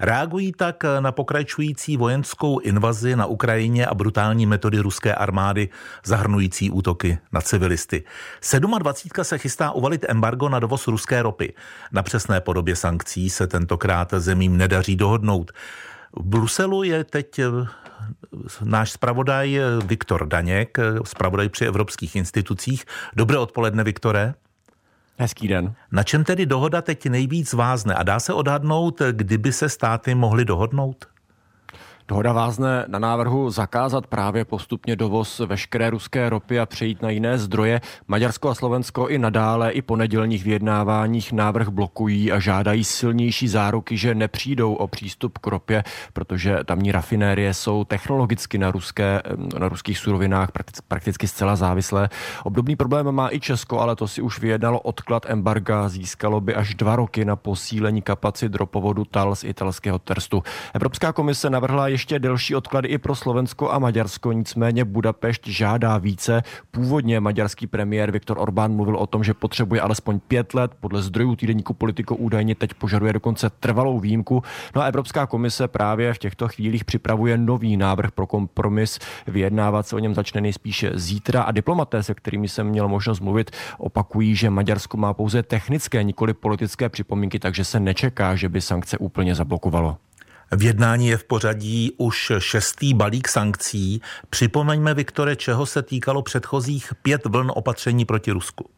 Reagují 0.00 0.52
tak 0.52 0.84
na 1.00 1.12
pokračující 1.12 1.96
vojenskou 1.96 2.58
invazi 2.58 3.16
na 3.16 3.26
Ukrajině 3.26 3.86
a 3.86 3.94
brutální 3.94 4.46
metody 4.46 4.78
ruské 4.78 5.14
armády 5.14 5.68
zahrnující 6.04 6.70
útoky 6.70 7.18
na 7.32 7.40
civilisty. 7.40 8.04
27. 8.78 9.24
se 9.24 9.38
chystá 9.38 9.70
uvalit 9.70 10.04
embargo 10.08 10.48
na 10.48 10.58
dovoz 10.58 10.86
ruské 10.86 11.22
ropy. 11.22 11.54
Na 11.92 12.02
přesné 12.02 12.40
podobě 12.40 12.76
sankcí 12.76 13.30
se 13.30 13.46
tentokrát 13.46 14.14
zemím 14.16 14.56
nedaří 14.56 14.96
dohodnout. 14.96 15.52
V 16.12 16.24
Bruselu 16.24 16.82
je 16.82 17.04
teď 17.04 17.40
náš 18.64 18.90
zpravodaj 18.90 19.60
Viktor 19.84 20.28
Daněk, 20.28 20.78
zpravodaj 21.04 21.48
při 21.48 21.64
evropských 21.64 22.16
institucích. 22.16 22.84
Dobré 23.16 23.38
odpoledne, 23.38 23.84
Viktore. 23.84 24.34
Hezký 25.18 25.48
den. 25.48 25.74
Na 25.92 26.02
čem 26.02 26.24
tedy 26.24 26.46
dohoda 26.46 26.82
teď 26.82 27.06
nejvíc 27.06 27.52
vázne 27.52 27.94
a 27.94 28.02
dá 28.02 28.20
se 28.20 28.32
odhadnout, 28.32 29.02
kdyby 29.12 29.52
se 29.52 29.68
státy 29.68 30.14
mohly 30.14 30.44
dohodnout? 30.44 31.06
Dohoda 32.08 32.32
vázne 32.32 32.84
na 32.88 32.98
návrhu 32.98 33.50
zakázat 33.50 34.06
právě 34.06 34.44
postupně 34.44 34.96
dovoz 34.96 35.38
veškeré 35.38 35.90
ruské 35.90 36.30
ropy 36.30 36.60
a 36.60 36.66
přejít 36.66 37.02
na 37.02 37.10
jiné 37.10 37.38
zdroje. 37.38 37.80
Maďarsko 38.08 38.48
a 38.48 38.54
Slovensko 38.54 39.08
i 39.08 39.18
nadále 39.18 39.70
i 39.70 39.82
po 39.82 39.96
nedělních 39.96 40.44
vyjednáváních 40.44 41.32
návrh 41.32 41.68
blokují 41.68 42.32
a 42.32 42.38
žádají 42.38 42.84
silnější 42.84 43.48
záruky, 43.48 43.96
že 43.96 44.14
nepřijdou 44.14 44.74
o 44.74 44.86
přístup 44.86 45.38
k 45.38 45.46
ropě, 45.46 45.84
protože 46.12 46.58
tamní 46.64 46.92
rafinérie 46.92 47.54
jsou 47.54 47.84
technologicky 47.84 48.58
na, 48.58 48.70
ruské, 48.70 49.22
na 49.58 49.68
ruských 49.68 49.98
surovinách 49.98 50.48
prakticky 50.88 51.28
zcela 51.28 51.56
závislé. 51.56 52.08
Obdobný 52.44 52.76
problém 52.76 53.12
má 53.12 53.28
i 53.30 53.40
Česko, 53.40 53.80
ale 53.80 53.96
to 53.96 54.08
si 54.08 54.22
už 54.22 54.40
vyjednalo 54.40 54.80
odklad 54.80 55.26
embarga. 55.28 55.88
Získalo 55.88 56.40
by 56.40 56.54
až 56.54 56.74
dva 56.74 56.96
roky 56.96 57.24
na 57.24 57.36
posílení 57.36 58.02
kapacit 58.02 58.54
ropovodu 58.54 59.04
TAL 59.04 59.34
z 59.34 59.44
italského 59.44 59.98
Terstu. 59.98 60.42
Evropská 60.74 61.12
komise 61.12 61.50
navrhla 61.50 61.88
ještě 61.98 62.18
delší 62.18 62.54
odklady 62.54 62.88
i 62.88 62.98
pro 62.98 63.14
Slovensko 63.14 63.70
a 63.70 63.78
Maďarsko, 63.78 64.32
nicméně 64.32 64.84
Budapešť 64.84 65.46
žádá 65.46 65.98
více. 65.98 66.42
Původně 66.70 67.20
maďarský 67.20 67.66
premiér 67.66 68.10
Viktor 68.10 68.38
Orbán 68.38 68.76
mluvil 68.76 68.96
o 68.96 69.06
tom, 69.06 69.24
že 69.24 69.34
potřebuje 69.34 69.80
alespoň 69.80 70.20
pět 70.20 70.54
let. 70.54 70.70
Podle 70.80 71.02
zdrojů 71.02 71.36
týdeníku 71.36 71.74
politiko 71.74 72.16
údajně 72.16 72.54
teď 72.54 72.74
požaduje 72.74 73.12
dokonce 73.12 73.50
trvalou 73.50 74.00
výjimku. 74.00 74.42
No 74.76 74.82
a 74.82 74.84
Evropská 74.84 75.26
komise 75.26 75.68
právě 75.68 76.14
v 76.14 76.18
těchto 76.18 76.48
chvílích 76.48 76.84
připravuje 76.84 77.38
nový 77.38 77.76
návrh 77.76 78.10
pro 78.10 78.26
kompromis. 78.26 78.98
Vyjednávat 79.26 79.86
se 79.86 79.96
o 79.96 79.98
něm 79.98 80.14
začne 80.14 80.40
nejspíše 80.40 80.90
zítra 80.94 81.42
a 81.42 81.52
diplomaté, 81.52 82.02
se 82.02 82.14
kterými 82.14 82.48
jsem 82.48 82.66
měl 82.66 82.88
možnost 82.88 83.20
mluvit, 83.20 83.50
opakují, 83.78 84.34
že 84.36 84.50
Maďarsko 84.50 84.96
má 84.96 85.14
pouze 85.14 85.42
technické, 85.42 86.02
nikoli 86.02 86.34
politické 86.34 86.88
připomínky, 86.88 87.38
takže 87.38 87.64
se 87.64 87.80
nečeká, 87.80 88.34
že 88.36 88.48
by 88.48 88.60
sankce 88.60 88.98
úplně 88.98 89.34
zablokovalo. 89.34 89.96
V 90.52 90.62
jednání 90.62 91.08
je 91.08 91.16
v 91.16 91.24
pořadí 91.24 91.92
už 91.96 92.32
šestý 92.38 92.94
balík 92.94 93.28
sankcí. 93.28 94.02
Připomeňme, 94.30 94.94
Viktore, 94.94 95.36
čeho 95.36 95.66
se 95.66 95.82
týkalo 95.82 96.22
předchozích 96.22 96.92
pět 97.02 97.26
vln 97.26 97.52
opatření 97.54 98.04
proti 98.04 98.30
Rusku. 98.30 98.77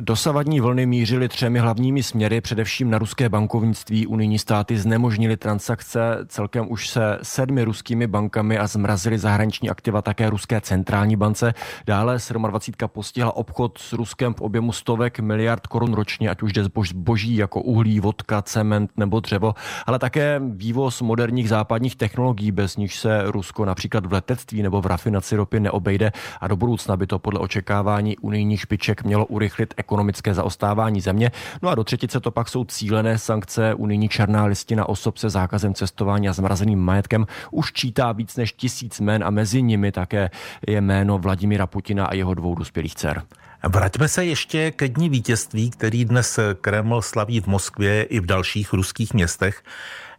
Dosavadní 0.00 0.60
vlny 0.60 0.86
mířily 0.86 1.28
třemi 1.28 1.58
hlavními 1.58 2.02
směry, 2.02 2.40
především 2.40 2.90
na 2.90 2.98
ruské 2.98 3.28
bankovnictví. 3.28 4.06
Unijní 4.06 4.38
státy 4.38 4.78
znemožnili 4.78 5.36
transakce 5.36 6.18
celkem 6.26 6.66
už 6.70 6.88
se 6.88 7.18
sedmi 7.22 7.64
ruskými 7.64 8.06
bankami 8.06 8.58
a 8.58 8.66
zmrazili 8.66 9.18
zahraniční 9.18 9.70
aktiva 9.70 10.02
také 10.02 10.30
ruské 10.30 10.60
centrální 10.60 11.16
bance. 11.16 11.54
Dále 11.86 12.18
27. 12.48 12.88
postihla 12.88 13.36
obchod 13.36 13.78
s 13.78 13.92
Ruskem 13.92 14.34
v 14.34 14.40
objemu 14.40 14.72
stovek 14.72 15.20
miliard 15.20 15.66
korun 15.66 15.94
ročně, 15.94 16.30
ať 16.30 16.42
už 16.42 16.52
jde 16.52 16.64
zboží 16.64 17.36
jako 17.36 17.60
uhlí, 17.60 18.00
vodka, 18.00 18.42
cement 18.42 18.90
nebo 18.96 19.20
dřevo, 19.20 19.54
ale 19.86 19.98
také 19.98 20.40
vývoz 20.44 21.02
moderních 21.02 21.48
západních 21.48 21.96
technologií, 21.96 22.52
bez 22.52 22.76
nich 22.76 22.94
se 22.94 23.22
Rusko 23.24 23.64
například 23.64 24.06
v 24.06 24.12
letectví 24.12 24.62
nebo 24.62 24.80
v 24.80 24.86
rafinaci 24.86 25.36
ropy 25.36 25.60
neobejde 25.60 26.12
a 26.40 26.48
do 26.48 26.56
budoucna 26.56 26.96
by 26.96 27.06
to 27.06 27.18
podle 27.18 27.40
očekávání 27.40 28.18
unijních 28.18 28.60
špiček 28.60 29.04
mělo 29.04 29.26
urychlit 29.26 29.74
ekonomické 29.84 30.34
zaostávání 30.34 31.00
země. 31.00 31.30
No 31.62 31.68
a 31.68 31.74
do 31.74 31.84
třetice 31.84 32.20
to 32.20 32.30
pak 32.30 32.48
jsou 32.48 32.64
cílené 32.64 33.18
sankce. 33.18 33.74
Unijní 33.74 34.08
černá 34.08 34.44
listina 34.44 34.88
osob 34.88 35.18
se 35.18 35.30
zákazem 35.30 35.74
cestování 35.74 36.28
a 36.28 36.32
zmrazeným 36.32 36.78
majetkem 36.78 37.26
už 37.50 37.72
čítá 37.72 38.12
víc 38.12 38.36
než 38.36 38.52
tisíc 38.52 39.00
jmén 39.00 39.24
a 39.24 39.30
mezi 39.30 39.62
nimi 39.62 39.92
také 39.92 40.30
je 40.68 40.80
jméno 40.80 41.18
Vladimira 41.18 41.66
Putina 41.66 42.06
a 42.06 42.14
jeho 42.14 42.34
dvou 42.34 42.54
dospělých 42.54 42.94
dcer. 42.94 43.22
Vraťme 43.68 44.08
se 44.08 44.24
ještě 44.24 44.70
ke 44.70 44.88
dní 44.88 45.08
vítězství, 45.08 45.70
který 45.70 46.04
dnes 46.04 46.38
Kreml 46.60 47.02
slaví 47.02 47.40
v 47.40 47.46
Moskvě 47.46 48.02
i 48.02 48.20
v 48.20 48.26
dalších 48.26 48.72
ruských 48.72 49.14
městech. 49.14 49.62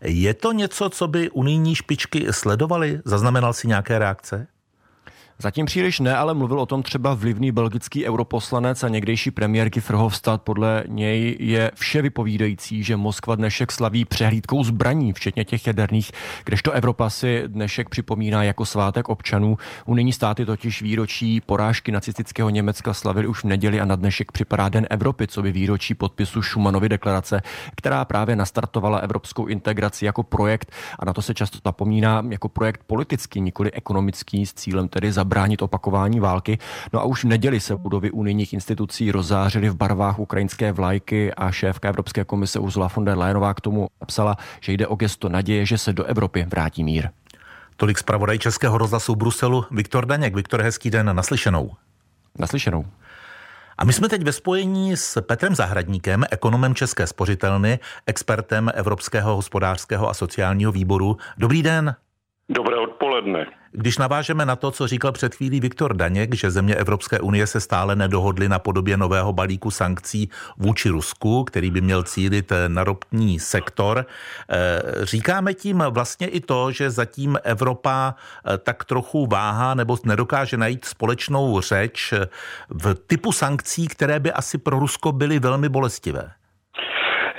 Je 0.02 0.34
to 0.34 0.52
něco, 0.52 0.90
co 0.90 1.08
by 1.08 1.30
unijní 1.30 1.76
špičky 1.76 2.28
sledovali? 2.32 3.02
Zaznamenal 3.06 3.54
si 3.54 3.68
nějaké 3.68 4.00
reakce? 4.00 4.48
Zatím 5.40 5.66
příliš 5.66 6.00
ne, 6.00 6.18
ale 6.18 6.34
mluvil 6.34 6.60
o 6.60 6.66
tom 6.66 6.84
třeba 6.84 7.14
vlivný 7.14 7.52
belgický 7.52 8.08
europoslanec 8.08 8.84
a 8.84 8.90
někdejší 8.90 9.32
premiér 9.32 9.70
Gifrhovstad. 9.70 10.42
Podle 10.42 10.84
něj 10.88 11.38
je 11.40 11.72
vše 11.76 12.02
vypovídající, 12.02 12.84
že 12.84 12.98
Moskva 12.98 13.36
dnešek 13.36 13.72
slaví 13.72 14.06
přehlídkou 14.06 14.64
zbraní, 14.64 15.14
včetně 15.14 15.46
těch 15.46 15.68
jaderných, 15.68 16.12
kdežto 16.46 16.72
Evropa 16.72 17.10
si 17.10 17.44
dnešek 17.48 17.90
připomíná 17.90 18.44
jako 18.44 18.66
svátek 18.66 19.10
občanů. 19.10 19.58
Unijní 19.86 20.14
státy 20.14 20.46
totiž 20.46 20.82
výročí 20.82 21.42
porážky 21.42 21.92
nacistického 21.92 22.50
Německa 22.50 22.94
slavili 22.94 23.28
už 23.28 23.44
v 23.44 23.48
neděli 23.48 23.82
a 23.82 23.86
na 23.86 23.96
dnešek 23.96 24.32
připadá 24.32 24.70
Den 24.70 24.88
Evropy, 24.90 25.28
co 25.28 25.42
by 25.42 25.52
výročí 25.52 25.94
podpisu 25.94 26.42
Schumannovy 26.42 26.90
deklarace, 26.90 27.42
která 27.76 28.06
právě 28.06 28.36
nastartovala 28.36 28.98
evropskou 28.98 29.46
integraci 29.46 30.06
jako 30.06 30.24
projekt 30.24 30.72
a 31.00 31.06
na 31.06 31.14
to 31.14 31.22
se 31.22 31.34
často 31.34 31.60
zapomíná 31.66 32.24
jako 32.30 32.50
projekt 32.50 32.82
politický, 32.88 33.42
nikoli 33.42 33.72
ekonomický 33.72 34.46
s 34.46 34.54
cílem 34.54 34.88
tedy 34.88 35.12
za 35.12 35.25
zabránit 35.26 35.62
opakování 35.62 36.20
války. 36.20 36.58
No 36.94 37.00
a 37.00 37.04
už 37.04 37.24
v 37.24 37.28
neděli 37.28 37.60
se 37.60 37.76
budovy 37.76 38.12
unijních 38.12 38.54
institucí 38.54 39.12
rozářily 39.12 39.70
v 39.70 39.76
barvách 39.76 40.20
ukrajinské 40.20 40.72
vlajky 40.72 41.34
a 41.34 41.52
šéfka 41.52 41.90
Evropské 41.90 42.24
komise 42.24 42.60
Ursula 42.60 42.90
von 42.96 43.06
der 43.06 43.18
Leyenová 43.18 43.54
k 43.54 43.62
tomu 43.62 43.88
napsala, 44.02 44.38
že 44.62 44.74
jde 44.74 44.88
o 44.88 44.96
gesto 44.96 45.30
naděje, 45.30 45.66
že 45.66 45.78
se 45.78 45.94
do 45.94 46.04
Evropy 46.04 46.46
vrátí 46.50 46.84
mír. 46.84 47.10
Tolik 47.78 47.98
zpravodaj 47.98 48.40
Českého 48.40 48.78
rozhlasu 48.78 49.16
Bruselu 49.16 49.66
Viktor 49.72 50.06
Daněk. 50.06 50.36
Viktor, 50.36 50.62
hezký 50.62 50.90
den, 50.90 51.16
naslyšenou. 51.16 51.72
Naslyšenou. 52.40 52.86
A 53.78 53.86
my 53.86 53.94
jsme 53.94 54.10
teď 54.10 54.24
ve 54.24 54.32
spojení 54.32 54.98
s 54.98 55.22
Petrem 55.22 55.56
Zahradníkem, 55.56 56.24
ekonomem 56.32 56.76
České 56.76 57.08
spořitelny, 57.08 57.80
expertem 58.06 58.72
Evropského 58.74 59.36
hospodářského 59.36 60.10
a 60.10 60.14
sociálního 60.14 60.72
výboru. 60.72 61.18
Dobrý 61.38 61.64
den. 61.64 61.96
Dobré 62.50 62.78
odpoledne. 62.78 63.05
Když 63.72 63.98
navážeme 63.98 64.46
na 64.46 64.56
to, 64.56 64.72
co 64.72 64.88
říkal 64.88 65.12
před 65.12 65.36
chvílí 65.36 65.60
Viktor 65.60 65.96
Daněk, 65.96 66.36
že 66.36 66.52
země 66.52 66.76
Evropské 66.76 67.20
unie 67.20 67.48
se 67.48 67.60
stále 67.60 67.96
nedohodly 67.96 68.50
na 68.50 68.60
podobě 68.60 68.98
nového 68.98 69.34
balíku 69.34 69.72
sankcí 69.72 70.30
vůči 70.58 70.90
Rusku, 70.90 71.44
který 71.44 71.72
by 71.72 71.82
měl 71.82 72.04
cílit 72.04 72.52
na 72.68 72.84
ropní 72.84 73.40
sektor, 73.40 74.06
eh, 74.50 74.82
říkáme 75.06 75.54
tím 75.54 75.84
vlastně 75.90 76.28
i 76.28 76.40
to, 76.40 76.72
že 76.72 76.92
zatím 76.92 77.38
Evropa 77.44 78.16
eh, 78.16 78.58
tak 78.58 78.86
trochu 78.86 79.28
váhá 79.28 79.74
nebo 79.74 79.98
nedokáže 80.06 80.58
najít 80.58 80.86
společnou 80.86 81.62
řeč 81.62 82.14
v 82.70 82.96
typu 83.08 83.32
sankcí, 83.32 83.88
které 83.88 84.20
by 84.20 84.32
asi 84.32 84.58
pro 84.58 84.80
Rusko 84.80 85.12
byly 85.12 85.40
velmi 85.40 85.70
bolestivé. 85.70 86.32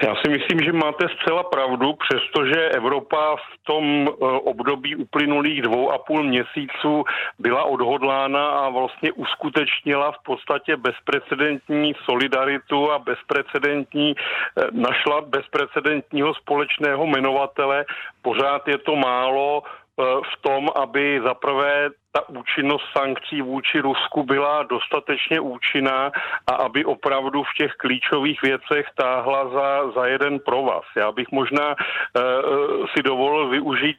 Já 0.03 0.15
si 0.15 0.29
myslím, 0.29 0.61
že 0.61 0.73
máte 0.73 1.07
zcela 1.09 1.43
pravdu, 1.43 1.93
přestože 1.93 2.69
Evropa 2.69 3.37
v 3.37 3.65
tom 3.65 4.09
eh, 4.09 4.25
období 4.25 4.97
uplynulých 4.97 5.63
dvou 5.63 5.93
a 5.93 5.99
půl 5.99 6.23
měsíců 6.23 7.05
byla 7.39 7.65
odhodlána 7.65 8.49
a 8.49 8.69
vlastně 8.69 9.13
uskutečnila 9.13 10.13
v 10.13 10.23
podstatě 10.25 10.77
bezprecedentní 10.77 11.95
solidaritu 12.05 12.93
a 12.93 12.99
bezprecedentní, 12.99 14.15
eh, 14.17 14.65
našla 14.73 15.21
bezprecedentního 15.21 16.35
společného 16.35 17.07
jmenovatele. 17.07 17.85
Pořád 18.23 18.69
je 18.69 18.79
to 18.79 18.97
málo, 18.97 19.63
v 20.05 20.43
tom, 20.43 20.69
aby 20.77 21.21
zaprvé 21.25 21.91
ta 22.13 22.29
účinnost 22.29 22.85
sankcí 22.99 23.43
vůči 23.43 23.81
Rusku 23.81 24.23
byla 24.23 24.63
dostatečně 24.63 25.41
účinná 25.41 26.11
a 26.47 26.53
aby 26.53 26.85
opravdu 26.85 27.43
v 27.43 27.55
těch 27.59 27.73
klíčových 27.73 28.43
věcech 28.43 28.87
táhla 28.95 29.49
za, 29.49 29.91
za 29.91 30.07
jeden 30.07 30.39
provaz. 30.39 30.85
Já 30.97 31.13
bych 31.13 31.27
možná 31.33 31.69
uh, 31.69 32.87
si 32.97 33.03
dovolil 33.03 33.49
využít 33.49 33.97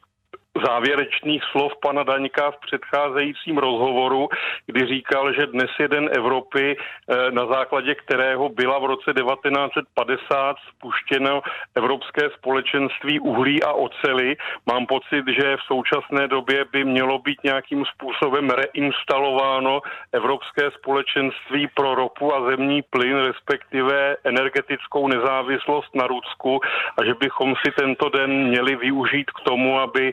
závěrečných 0.64 1.42
slov 1.52 1.72
pana 1.82 2.02
Daňka 2.02 2.50
v 2.50 2.60
předcházejícím 2.66 3.58
rozhovoru, 3.58 4.28
kdy 4.66 4.86
říkal, 4.86 5.32
že 5.32 5.46
dnes 5.46 5.70
je 5.80 5.88
den 5.88 6.10
Evropy, 6.12 6.76
eh, 6.76 7.30
na 7.30 7.46
základě 7.46 7.94
kterého 7.94 8.48
byla 8.48 8.78
v 8.78 8.84
roce 8.84 9.14
1950 9.14 10.56
spuštěno 10.68 11.42
Evropské 11.74 12.30
společenství 12.30 13.20
uhlí 13.20 13.62
a 13.62 13.72
ocely. 13.72 14.36
Mám 14.66 14.86
pocit, 14.86 15.24
že 15.28 15.56
v 15.56 15.62
současné 15.66 16.28
době 16.28 16.64
by 16.72 16.84
mělo 16.84 17.18
být 17.18 17.44
nějakým 17.44 17.84
způsobem 17.84 18.50
reinstalováno 18.50 19.80
Evropské 20.12 20.70
společenství 20.70 21.68
pro 21.74 21.94
ropu 21.94 22.34
a 22.34 22.50
zemní 22.50 22.82
plyn, 22.82 23.16
respektive 23.16 24.16
energetickou 24.24 25.08
nezávislost 25.08 25.94
na 25.94 26.06
Rusku 26.06 26.60
a 26.98 27.04
že 27.04 27.14
bychom 27.14 27.54
si 27.64 27.72
tento 27.72 28.08
den 28.08 28.48
měli 28.48 28.76
využít 28.76 29.30
k 29.30 29.40
tomu, 29.44 29.80
aby 29.80 30.12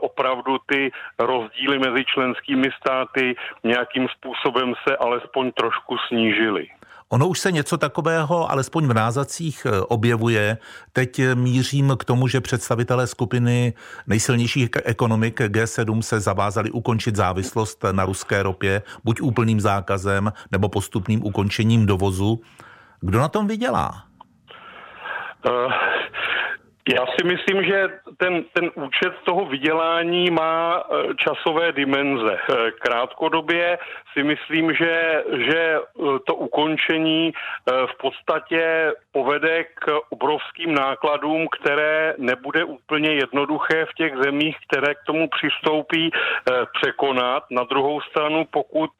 opravdu 0.00 0.58
ty 0.66 0.90
rozdíly 1.18 1.78
mezi 1.78 2.04
členskými 2.04 2.68
státy 2.80 3.34
nějakým 3.64 4.06
způsobem 4.08 4.74
se 4.88 4.96
alespoň 4.96 5.52
trošku 5.52 5.96
snížily. 6.08 6.66
Ono 7.08 7.28
už 7.28 7.38
se 7.38 7.52
něco 7.52 7.78
takového, 7.78 8.50
alespoň 8.50 8.86
v 8.86 8.94
názacích, 8.94 9.66
e, 9.66 9.80
objevuje. 9.80 10.58
Teď 10.92 11.20
mířím 11.34 11.96
k 11.98 12.04
tomu, 12.04 12.28
že 12.28 12.40
představitelé 12.40 13.06
skupiny 13.06 13.72
nejsilnějších 14.06 14.68
ekonomik 14.84 15.40
G7 15.40 16.00
se 16.00 16.20
zavázali 16.20 16.70
ukončit 16.70 17.16
závislost 17.16 17.84
na 17.92 18.04
ruské 18.04 18.42
ropě, 18.42 18.82
buď 19.04 19.20
úplným 19.20 19.60
zákazem 19.60 20.32
nebo 20.52 20.68
postupným 20.68 21.24
ukončením 21.24 21.86
dovozu. 21.86 22.40
Kdo 23.00 23.18
na 23.18 23.28
tom 23.28 23.46
vydělá? 23.46 24.04
Uh, 25.46 25.72
Já 26.88 27.06
si 27.06 27.26
myslím, 27.26 27.64
že 27.64 27.88
ten, 28.16 28.44
ten 28.52 28.70
účet 28.74 29.12
toho 29.24 29.44
vydělání 29.44 30.30
má 30.30 30.84
e, 30.84 31.14
časové 31.14 31.72
dimenze. 31.72 32.32
E, 32.32 32.70
krátkodobě 32.70 33.78
si 34.12 34.22
myslím, 34.22 34.74
že, 34.74 35.24
že 35.36 35.60
e, 35.60 35.80
to 36.26 36.34
ukončení 36.34 37.32
v 37.86 37.96
podstatě 37.98 38.92
povede 39.12 39.64
k 39.64 40.00
obrovským 40.10 40.74
nákladům, 40.74 41.48
které 41.48 42.14
nebude 42.18 42.64
úplně 42.64 43.14
jednoduché 43.14 43.86
v 43.86 43.94
těch 43.94 44.16
zemích, 44.16 44.56
které 44.68 44.94
k 44.94 45.04
tomu 45.06 45.28
přistoupí 45.28 46.10
překonat. 46.80 47.42
Na 47.50 47.64
druhou 47.64 48.00
stranu, 48.00 48.44
pokud 48.50 48.90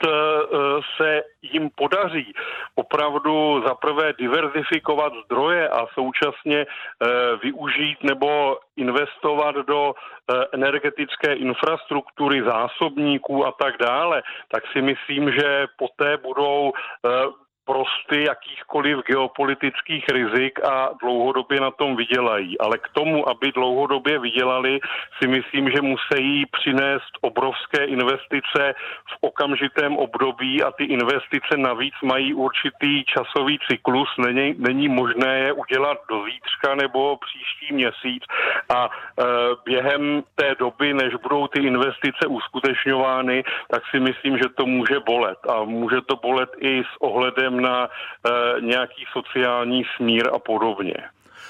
se 0.97 1.23
jim 1.52 1.70
podaří 1.74 2.35
opravdu 2.74 3.62
zaprvé 3.66 4.12
diverzifikovat 4.18 5.12
zdroje 5.24 5.68
a 5.68 5.87
současně 5.94 6.66
využít 7.42 7.64
využít 7.74 8.02
nebo 8.02 8.59
investovat 8.76 9.54
do 9.66 9.94
eh, 9.94 10.35
energetické 10.52 11.35
infrastruktury, 11.35 12.42
zásobníků 12.42 13.46
a 13.46 13.52
tak 13.52 13.74
dále, 13.80 14.22
tak 14.48 14.62
si 14.72 14.83
myslím, 14.83 15.33
že 15.33 15.66
poté 15.76 16.16
budou 16.16 16.72
eh, 16.72 17.11
prosty 17.64 18.24
jakýchkoliv 18.24 18.98
geopolitických 19.07 20.05
rizik 20.09 20.64
a 20.64 20.90
dlouhodobě 21.03 21.61
na 21.61 21.70
tom 21.70 21.96
vydělají. 21.96 22.59
Ale 22.59 22.79
k 22.79 22.88
tomu, 22.92 23.29
aby 23.29 23.53
dlouhodobě 23.53 24.18
vydělali, 24.18 24.81
si 25.22 25.29
myslím, 25.29 25.70
že 25.70 25.83
musí 25.83 26.46
přinést 26.53 27.12
obrovské 27.20 27.85
investice 27.85 28.74
v 29.07 29.16
okamžitém 29.20 29.97
období 29.97 30.62
a 30.62 30.70
ty 30.70 30.84
investice 30.84 31.57
navíc 31.57 31.95
mají 32.03 32.34
určitý 32.34 33.05
časový 33.05 33.59
cyklus. 33.68 34.09
Není, 34.18 34.55
není 34.59 34.89
možné 34.89 35.39
je 35.39 35.53
udělat 35.53 35.99
do 36.11 36.24
zítřka 36.24 36.74
nebo 36.74 37.16
příští 37.16 37.74
měsíc 37.74 38.22
a 38.74 38.89
e, 38.89 39.24
během 39.64 40.22
té 40.34 40.55
doby, 40.59 40.95
než 40.95 41.14
budou 41.14 41.47
ty 41.47 41.61
investice 41.61 42.26
uskutečňovány, 42.28 43.45
tak 43.70 43.82
si 43.91 44.01
myslím, 44.01 44.39
že 44.39 44.49
to 44.57 44.66
může 44.66 45.01
bolet. 45.01 45.39
A 45.49 45.64
může 45.64 46.01
to 46.01 46.16
bolet 46.16 46.51
i 46.61 46.82
s 46.82 46.97
ohledem 47.01 47.53
ohledem 47.55 47.61
na 47.61 47.88
e, 47.88 48.61
nějaký 48.61 49.05
sociální 49.12 49.82
smír 49.96 50.28
a 50.34 50.38
podobně. 50.38 50.94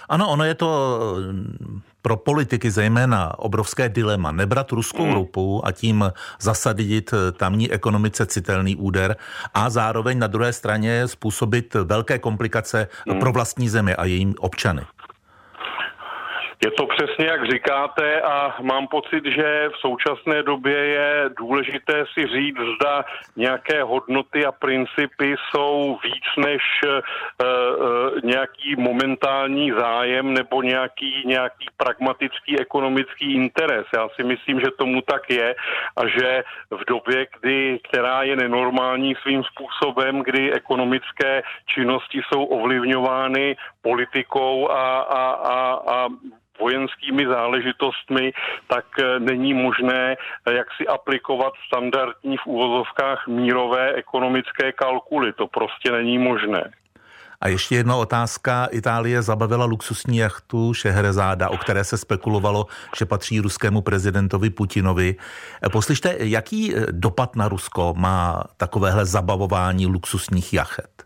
Ano, 0.09 0.31
ono 0.31 0.45
je 0.45 0.55
to 0.55 1.01
eh, 1.19 1.81
pro 2.03 2.17
politiky 2.17 2.71
zejména 2.71 3.39
obrovské 3.39 3.89
dilema. 3.89 4.33
Nebrat 4.33 4.73
ruskou 4.73 5.05
hmm. 5.05 5.15
ropu 5.15 5.67
a 5.67 5.73
tím 5.73 6.13
zasadit 6.41 7.13
eh, 7.13 7.33
tamní 7.33 7.73
ekonomice 7.73 8.27
citelný 8.27 8.77
úder 8.77 9.17
a 9.55 9.71
zároveň 9.71 10.19
na 10.19 10.27
druhé 10.27 10.53
straně 10.53 11.09
způsobit 11.09 11.75
velké 11.75 12.19
komplikace 12.19 12.89
hmm. 13.09 13.21
pro 13.21 13.33
vlastní 13.33 13.69
zemi 13.69 13.95
a 13.95 14.05
jejím 14.05 14.35
občany. 14.39 14.83
Je 16.65 16.71
to 16.71 16.87
přesně 16.87 17.27
jak 17.27 17.51
říkáte 17.51 18.21
a 18.21 18.57
mám 18.63 18.87
pocit, 18.87 19.25
že 19.25 19.69
v 19.69 19.77
současné 19.77 20.43
době 20.43 20.77
je 20.77 21.25
důležité 21.39 22.05
si 22.15 22.27
říct, 22.27 22.57
zda 22.77 23.05
nějaké 23.37 23.83
hodnoty 23.83 24.47
a 24.47 24.53
principy 24.53 25.37
jsou 25.37 25.99
víc 26.05 26.25
než 26.47 26.63
uh, 26.85 26.91
uh, 26.91 28.21
nějaký 28.25 28.77
momentální 28.79 29.73
zájem 29.73 30.35
nebo 30.35 30.63
nějaký, 30.63 31.23
nějaký 31.27 31.67
pragmatický 31.77 32.61
ekonomický 32.61 33.35
interes. 33.35 33.87
Já 33.95 34.09
si 34.17 34.23
myslím, 34.23 34.61
že 34.61 34.79
tomu 34.79 35.01
tak 35.01 35.31
je 35.31 35.55
a 35.97 36.07
že 36.07 36.45
v 36.71 36.85
době, 36.89 37.27
kdy, 37.41 37.79
která 37.89 38.23
je 38.23 38.37
nenormální 38.37 39.15
svým 39.23 39.43
způsobem, 39.45 40.23
kdy 40.23 40.53
ekonomické 40.53 41.43
činnosti 41.67 42.21
jsou 42.29 42.45
ovlivňovány 42.45 43.57
politikou 43.83 44.71
a, 44.71 45.01
a, 45.01 45.31
a, 45.31 45.81
a 45.95 46.09
vojenskými 46.61 47.27
záležitostmi, 47.27 48.33
tak 48.67 48.85
eh, 48.99 49.21
není 49.21 49.55
možné 49.55 50.17
eh, 50.17 50.53
jak 50.53 50.67
si 50.77 50.87
aplikovat 50.87 51.53
standardní 51.67 52.37
v 52.37 52.47
úvozovkách 52.47 53.29
mírové 53.29 53.93
ekonomické 53.93 54.73
kalkuly. 54.73 55.33
To 55.33 55.47
prostě 55.47 55.93
není 55.93 56.19
možné. 56.19 56.71
A 57.41 57.49
ještě 57.49 57.75
jedna 57.75 57.97
otázka. 57.97 58.69
Itálie 58.71 59.23
zabavila 59.23 59.65
luxusní 59.65 60.17
jachtu 60.17 60.75
Šehrezáda, 60.75 61.49
o 61.49 61.57
které 61.57 61.85
se 61.85 61.99
spekulovalo, 61.99 62.67
že 62.97 63.07
patří 63.07 63.41
ruskému 63.41 63.83
prezidentovi 63.83 64.51
Putinovi. 64.51 65.17
Eh, 65.63 65.69
poslyšte, 65.69 66.17
jaký 66.19 66.75
dopad 66.91 67.37
na 67.37 67.49
Rusko 67.49 67.95
má 67.97 68.45
takovéhle 68.57 69.05
zabavování 69.05 69.87
luxusních 69.87 70.53
jachet? 70.53 71.04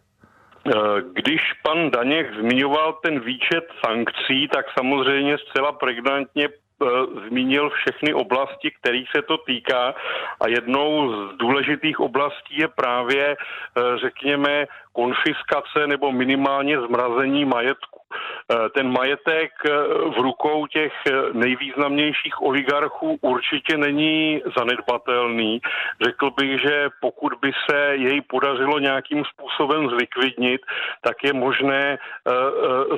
Eh, 0.66 0.72
když 1.12 1.40
pan 1.62 1.90
Daněk 1.90 2.34
zmiňoval 2.40 2.92
ten 2.92 3.20
výčet 3.20 3.64
sankcí, 3.86 4.48
tak 4.48 4.66
samozřejmě 4.78 5.38
zcela 5.38 5.72
pregnantně 5.72 6.48
eh, 6.48 6.86
zmínil 7.28 7.70
všechny 7.70 8.14
oblasti, 8.14 8.70
kterých 8.80 9.08
se 9.16 9.22
to 9.22 9.38
týká. 9.38 9.94
A 10.40 10.48
jednou 10.48 11.12
z 11.12 11.36
důležitých 11.36 12.00
oblastí 12.00 12.58
je 12.58 12.68
právě, 12.68 13.36
eh, 13.36 13.98
řekněme, 13.98 14.66
konfiskace 14.98 15.86
nebo 15.86 16.12
minimálně 16.12 16.80
zmrazení 16.80 17.44
majetku. 17.44 17.98
Eh, 18.10 18.68
ten 18.74 18.92
majetek 18.92 19.52
eh, 19.64 19.70
v 20.14 20.18
rukou 20.18 20.66
těch 20.66 20.92
eh, 21.06 21.12
nejvýznamnějších 21.32 22.42
oligarchů 22.42 23.18
určitě 23.20 23.76
není 23.76 24.42
zanedbatelný. 24.56 25.60
Řekl 26.02 26.30
bych, 26.30 26.60
že 26.60 26.88
pokud 27.00 27.32
by 27.42 27.52
se 27.70 27.78
jej 27.94 28.20
podařilo 28.20 28.78
nějakým 28.78 29.22
způsobem 29.24 29.88
zlikvidnit, 29.88 30.60
tak 31.02 31.16
je 31.24 31.32
možné 31.32 31.98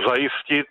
zajistit 0.06 0.66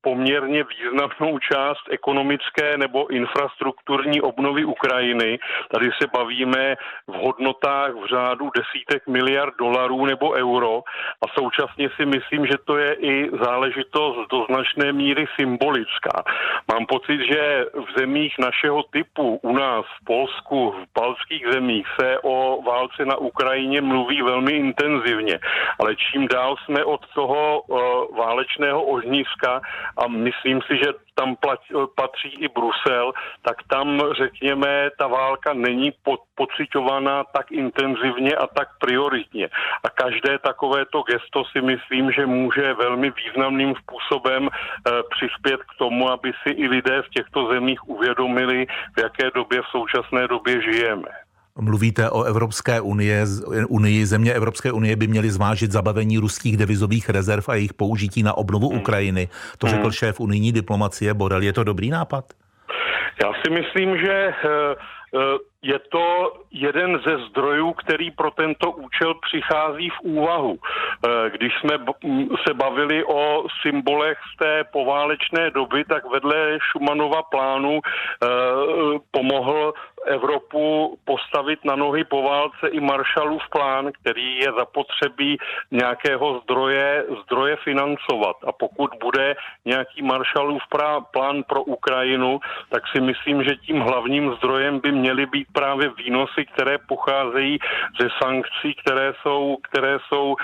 poměrně 0.00 0.64
významnou 0.64 1.38
část 1.38 1.84
ekonomické 1.90 2.78
nebo 2.78 3.06
infrastrukturní 3.06 4.20
obnovy 4.20 4.64
Ukrajiny. 4.64 5.38
Tady 5.74 5.90
se 6.00 6.06
bavíme 6.12 6.74
v 7.06 7.12
hodnotách 7.12 7.94
v 7.94 8.06
řádu 8.06 8.50
desítek 8.56 9.06
miliard 9.06 9.54
dolarů 9.58 10.06
nebo 10.06 10.30
euro 10.30 10.65
a 11.22 11.24
současně 11.38 11.88
si 11.96 12.06
myslím, 12.06 12.46
že 12.46 12.58
to 12.64 12.76
je 12.76 12.94
i 12.94 13.30
záležitost 13.44 14.30
do 14.30 14.44
značné 14.50 14.92
míry 14.92 15.26
symbolická. 15.40 16.22
Mám 16.72 16.86
pocit, 16.86 17.20
že 17.32 17.64
v 17.74 17.98
zemích 17.98 18.34
našeho 18.38 18.82
typu, 18.82 19.40
u 19.42 19.52
nás 19.56 19.84
v 20.00 20.04
Polsku, 20.04 20.70
v 20.70 21.00
balských 21.00 21.44
zemích, 21.52 21.86
se 22.00 22.18
o 22.22 22.62
válce 22.62 23.04
na 23.04 23.16
Ukrajině 23.16 23.80
mluví 23.80 24.22
velmi 24.22 24.52
intenzivně. 24.52 25.38
Ale 25.78 25.96
čím 25.96 26.28
dál 26.28 26.56
jsme 26.56 26.84
od 26.84 27.00
toho 27.14 27.60
uh, 27.60 27.78
válečného 28.16 28.82
ohniska 28.82 29.60
a 29.96 30.08
myslím 30.08 30.60
si, 30.62 30.76
že 30.76 31.05
tam 31.16 31.36
patří 31.94 32.28
i 32.28 32.48
Brusel, 32.48 33.12
tak 33.42 33.56
tam, 33.68 34.02
řekněme, 34.16 34.90
ta 34.98 35.06
válka 35.06 35.52
není 35.52 35.92
po, 36.02 36.16
pocitovaná 36.34 37.24
tak 37.24 37.52
intenzivně 37.52 38.32
a 38.36 38.46
tak 38.46 38.68
prioritně. 38.78 39.48
A 39.84 39.90
každé 39.90 40.38
takovéto 40.38 41.02
gesto 41.02 41.44
si 41.44 41.60
myslím, 41.60 42.12
že 42.12 42.26
může 42.26 42.74
velmi 42.74 43.10
významným 43.10 43.74
způsobem 43.74 44.48
e, 44.48 44.50
přispět 45.10 45.60
k 45.62 45.78
tomu, 45.78 46.10
aby 46.10 46.32
si 46.42 46.50
i 46.54 46.68
lidé 46.68 47.02
v 47.02 47.08
těchto 47.08 47.52
zemích 47.52 47.88
uvědomili, 47.88 48.66
v 48.96 49.00
jaké 49.00 49.30
době 49.34 49.62
v 49.62 49.66
současné 49.66 50.28
době 50.28 50.62
žijeme. 50.62 51.25
Mluvíte 51.60 52.10
o 52.10 52.22
Evropské 52.22 52.80
unie, 52.80 53.24
unii, 53.68 54.06
země 54.06 54.32
Evropské 54.32 54.72
unie 54.72 54.96
by 54.96 55.06
měly 55.06 55.30
zvážit 55.30 55.72
zabavení 55.72 56.18
ruských 56.18 56.56
devizových 56.56 57.08
rezerv 57.08 57.44
a 57.48 57.54
jejich 57.54 57.74
použití 57.74 58.22
na 58.22 58.36
obnovu 58.36 58.68
hmm. 58.68 58.78
Ukrajiny. 58.78 59.28
To 59.58 59.66
řekl 59.66 59.82
hmm. 59.82 59.92
šéf 59.92 60.20
unijní 60.20 60.52
diplomacie 60.52 61.14
Borel. 61.14 61.42
Je 61.42 61.52
to 61.52 61.64
dobrý 61.64 61.90
nápad? 61.90 62.24
Já 63.24 63.32
si 63.32 63.50
myslím, 63.50 63.98
že 63.98 64.12
eh, 64.12 64.32
eh, 65.14 65.18
je 65.62 65.78
to 65.78 66.32
jeden 66.50 67.00
ze 67.04 67.18
zdrojů, 67.28 67.72
který 67.72 68.10
pro 68.10 68.30
tento 68.30 68.70
účel 68.70 69.14
přichází 69.14 69.90
v 69.90 70.00
úvahu. 70.00 70.58
Eh, 70.58 71.30
když 71.30 71.52
jsme 71.60 71.78
se 72.48 72.54
bavili 72.54 73.04
o 73.04 73.46
symbolech 73.62 74.18
z 74.34 74.38
té 74.38 74.64
poválečné 74.64 75.50
doby, 75.50 75.84
tak 75.84 76.10
vedle 76.10 76.58
Šumanova 76.72 77.22
plánu 77.22 77.80
pomohl 79.10 79.74
Evropu 80.06 80.98
postavit 81.04 81.64
na 81.64 81.76
nohy 81.76 82.04
po 82.04 82.22
válce 82.22 82.68
i 82.68 82.80
Marshallův 82.80 83.42
plán, 83.50 83.92
který 83.92 84.36
je 84.36 84.52
zapotřebí 84.58 85.36
nějakého 85.70 86.40
zdroje, 86.40 87.04
zdroje 87.22 87.56
financovat. 87.56 88.36
A 88.46 88.52
pokud 88.52 88.90
bude 89.00 89.36
nějaký 89.64 90.02
Marshallův 90.02 90.62
plán 91.10 91.42
pro 91.42 91.62
Ukrajinu, 91.62 92.40
tak 92.70 92.82
si 92.92 93.00
myslím, 93.00 93.42
že 93.42 93.56
tím 93.56 93.80
hlavním 93.80 94.34
zdrojem 94.34 94.80
by 94.80 94.92
měly 94.92 95.26
být 95.26 95.45
právě 95.52 95.90
výnosy, 95.96 96.44
které 96.52 96.78
pocházejí 96.78 97.58
ze 98.00 98.08
sankcí, 98.22 98.74
které 98.74 99.12
jsou, 99.22 99.56
které 99.62 99.98
jsou 100.08 100.26
uh, 100.32 100.36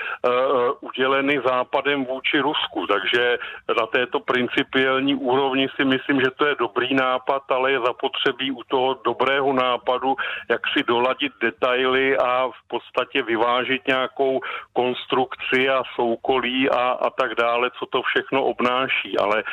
uděleny 0.80 1.40
západem 1.44 2.04
vůči 2.04 2.40
Rusku. 2.40 2.86
Takže 2.86 3.38
na 3.80 3.86
této 3.86 4.20
principiální 4.20 5.14
úrovni 5.14 5.68
si 5.76 5.84
myslím, 5.84 6.20
že 6.20 6.30
to 6.36 6.46
je 6.46 6.54
dobrý 6.58 6.94
nápad, 6.94 7.42
ale 7.50 7.72
je 7.72 7.80
zapotřebí 7.80 8.50
u 8.50 8.62
toho 8.68 9.00
dobrého 9.04 9.52
nápadu, 9.52 10.16
jak 10.50 10.60
si 10.76 10.82
doladit 10.82 11.32
detaily 11.40 12.16
a 12.18 12.48
v 12.48 12.68
podstatě 12.68 13.22
vyvážit 13.22 13.86
nějakou 13.86 14.40
konstrukci 14.72 15.68
a 15.68 15.82
soukolí 15.94 16.70
a, 16.70 16.90
a 16.90 17.10
tak 17.10 17.34
dále, 17.34 17.70
co 17.78 17.86
to 17.86 18.02
všechno 18.02 18.44
obnáší. 18.44 19.18
Ale 19.18 19.40
e, 19.40 19.44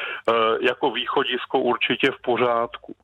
jako 0.61 0.91
východisko 0.91 1.59
určitě 1.59 2.11
v 2.11 2.21
pořádku. 2.21 2.95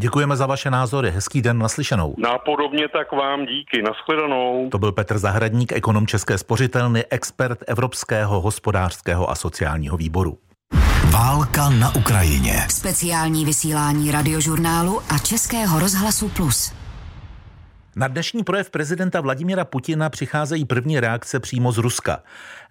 Děkujeme 0.00 0.36
za 0.36 0.46
vaše 0.46 0.70
názory. 0.70 1.10
Hezký 1.10 1.42
den 1.42 1.58
naslyšenou. 1.58 2.14
Nápodobně 2.18 2.88
tak 2.88 3.12
vám 3.12 3.46
díky. 3.46 3.82
Naschledanou. 3.82 4.68
To 4.70 4.78
byl 4.78 4.92
Petr 4.92 5.18
Zahradník, 5.18 5.72
ekonom 5.72 6.06
České 6.06 6.38
spořitelny, 6.38 7.04
expert 7.10 7.58
Evropského 7.66 8.40
hospodářského 8.40 9.30
a 9.30 9.34
sociálního 9.34 9.96
výboru. 9.96 10.38
Válka 11.10 11.70
na 11.70 11.94
Ukrajině. 11.94 12.66
Speciální 12.70 13.44
vysílání 13.44 14.10
radiožurnálu 14.10 15.00
a 15.14 15.18
Českého 15.18 15.80
rozhlasu 15.80 16.28
Plus. 16.28 16.77
Na 17.98 18.08
dnešní 18.08 18.44
projev 18.44 18.70
prezidenta 18.70 19.20
Vladimira 19.20 19.64
Putina 19.64 20.10
přicházejí 20.10 20.64
první 20.64 21.00
reakce 21.00 21.40
přímo 21.40 21.72
z 21.72 21.78
Ruska. 21.78 22.22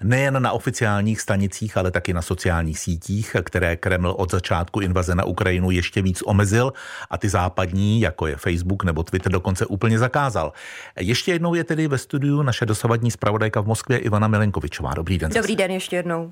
Nejen 0.04 0.42
na 0.42 0.52
oficiálních 0.52 1.22
stanicích, 1.22 1.78
ale 1.78 1.92
taky 1.92 2.14
na 2.14 2.22
sociálních 2.22 2.80
sítích, 2.80 3.36
které 3.44 3.76
Kreml 3.76 4.16
od 4.18 4.32
začátku 4.32 4.80
invaze 4.80 5.16
na 5.16 5.24
Ukrajinu 5.24 5.72
ještě 5.72 6.02
víc 6.02 6.22
omezil 6.22 6.74
a 7.10 7.18
ty 7.18 7.30
západní, 7.30 8.02
jako 8.02 8.28
je 8.28 8.36
Facebook 8.36 8.84
nebo 8.84 9.04
Twitter, 9.04 9.32
dokonce 9.32 9.66
úplně 9.66 10.00
zakázal. 10.00 10.54
Ještě 11.00 11.32
jednou 11.32 11.54
je 11.54 11.64
tedy 11.64 11.88
ve 11.88 11.98
studiu 11.98 12.42
naše 12.42 12.66
dosavadní 12.66 13.12
zpravodajka 13.12 13.62
v 13.62 13.68
Moskvě 13.68 13.98
Ivana 13.98 14.28
Milenkovičová. 14.28 14.94
Dobrý 14.94 15.18
den. 15.18 15.32
Dobrý 15.36 15.56
den 15.56 15.72
ještě 15.72 15.96
jednou. 15.96 16.32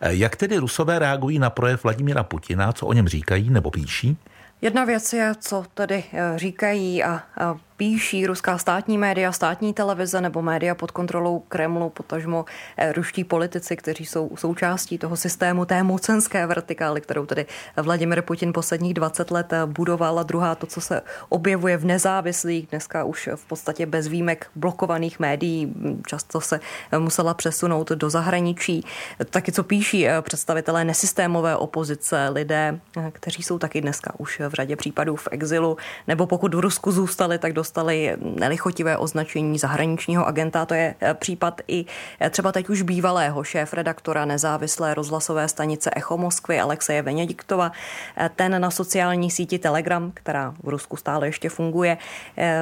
Jak 0.00 0.36
tedy 0.36 0.58
Rusové 0.58 0.98
reagují 0.98 1.38
na 1.38 1.50
projev 1.50 1.84
Vladimira 1.84 2.22
Putina, 2.22 2.72
co 2.72 2.86
o 2.86 2.92
něm 2.92 3.08
říkají 3.08 3.50
nebo 3.50 3.70
píší? 3.70 4.16
Jedna 4.64 4.84
věc 4.84 5.12
je, 5.12 5.32
co 5.40 5.64
tady 5.74 6.04
eh, 6.12 6.38
říkají 6.38 7.04
a, 7.04 7.22
a 7.40 7.56
píší 7.76 8.26
ruská 8.26 8.58
státní 8.58 8.98
média, 8.98 9.32
státní 9.32 9.74
televize 9.74 10.20
nebo 10.20 10.42
média 10.42 10.74
pod 10.74 10.90
kontrolou 10.90 11.38
Kremlu, 11.38 11.90
potažmo 11.90 12.44
eh, 12.76 12.92
ruští 12.92 13.24
politici, 13.24 13.76
kteří 13.76 14.06
jsou 14.06 14.30
součástí 14.36 14.98
toho 14.98 15.16
systému 15.16 15.64
té 15.64 15.82
mocenské 15.82 16.46
vertikály, 16.46 17.00
kterou 17.00 17.26
tedy 17.26 17.46
Vladimir 17.76 18.22
Putin 18.22 18.52
posledních 18.52 18.94
20 18.94 19.30
let 19.30 19.52
eh, 19.52 19.66
budoval 19.66 20.18
a 20.18 20.22
druhá 20.22 20.54
to, 20.54 20.66
co 20.66 20.80
se 20.80 21.02
objevuje 21.28 21.76
v 21.76 21.84
nezávislých, 21.84 22.66
dneska 22.66 23.04
už 23.04 23.28
v 23.34 23.44
podstatě 23.44 23.86
bez 23.86 24.06
výjimek 24.06 24.46
blokovaných 24.54 25.20
médií, 25.20 25.74
často 26.06 26.40
se 26.40 26.60
musela 26.98 27.34
přesunout 27.34 27.90
do 27.90 28.10
zahraničí. 28.10 28.84
Taky 29.30 29.52
co 29.52 29.62
píší 29.62 30.06
představitelé 30.20 30.84
nesystémové 30.84 31.56
opozice, 31.56 32.28
lidé, 32.28 32.80
kteří 33.12 33.42
jsou 33.42 33.58
taky 33.58 33.80
dneska 33.80 34.12
už 34.18 34.40
v 34.48 34.54
řadě 34.54 34.76
případů 34.76 35.16
v 35.16 35.28
exilu, 35.30 35.76
nebo 36.08 36.26
pokud 36.26 36.54
v 36.54 36.58
Rusku 36.58 36.92
zůstali, 36.92 37.38
tak 37.38 37.52
dostali 37.64 38.16
nelichotivé 38.20 38.96
označení 38.96 39.58
zahraničního 39.58 40.26
agenta. 40.26 40.66
To 40.66 40.74
je 40.74 40.94
eh, 41.00 41.14
případ 41.14 41.60
i 41.68 41.84
eh, 42.20 42.30
třeba 42.30 42.52
teď 42.52 42.68
už 42.68 42.82
bývalého 42.82 43.44
šéf-redaktora 43.44 44.24
nezávislé 44.24 44.94
rozhlasové 44.94 45.48
stanice 45.48 45.90
Echo 45.96 46.16
Moskvy 46.16 46.60
Alexeje 46.60 47.02
Venediktova. 47.02 47.72
Eh, 48.16 48.30
ten 48.36 48.60
na 48.60 48.70
sociální 48.70 49.30
síti 49.30 49.58
Telegram, 49.58 50.10
která 50.14 50.54
v 50.62 50.68
Rusku 50.68 50.96
stále 50.96 51.26
ještě 51.26 51.48
funguje, 51.48 51.98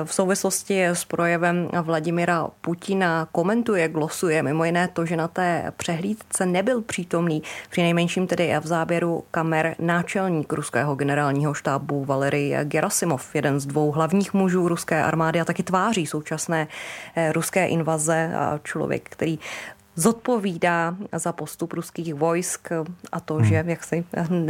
v 0.05 0.14
souvislosti 0.14 0.84
s 0.84 1.05
projevem 1.05 1.68
Vladimira 1.82 2.48
Putina 2.61 3.28
komentuje, 3.32 3.88
glosuje 3.88 4.42
mimo 4.42 4.64
jiné 4.64 4.88
to, 4.88 5.07
že 5.07 5.16
na 5.16 5.28
té 5.28 5.72
přehlídce 5.76 6.46
nebyl 6.46 6.82
přítomný, 6.82 7.42
při 7.70 7.82
nejmenším 7.82 8.26
tedy 8.26 8.55
v 8.61 8.66
záběru 8.66 9.24
kamer 9.30 9.74
náčelník 9.78 10.53
ruského 10.53 10.94
generálního 10.94 11.55
štábu 11.55 11.72
štábu 11.72 12.05
Valery 12.05 12.55
Gerasimov, 12.64 13.34
jeden 13.34 13.61
z 13.61 13.66
dvou 13.66 13.90
hlavních 13.92 14.34
mužů 14.34 14.68
ruské 14.68 14.91
armády 15.01 15.40
a 15.40 15.45
taky 15.45 15.62
tváří 15.62 16.07
současné 16.07 16.68
eh, 17.16 17.32
ruské 17.32 17.66
invaze 17.66 18.32
a 18.36 18.61
člověk, 18.64 19.09
který 19.09 19.38
zodpovídá 19.97 20.97
za 21.12 21.32
postup 21.32 21.72
ruských 21.72 22.14
vojsk 22.14 22.68
a 23.12 23.20
to, 23.20 23.34
hmm. 23.34 23.45
že 23.45 23.64
jak 23.66 23.84
si 23.84 24.05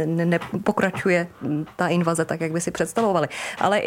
nepokračuje 0.05 1.27
ne, 1.41 1.49
ne 1.49 1.65
ta 1.75 1.87
invaze 1.87 2.25
tak, 2.25 2.41
jak 2.41 2.51
by 2.51 2.61
si 2.61 2.71
představovali. 2.71 3.27
Ale 3.59 3.81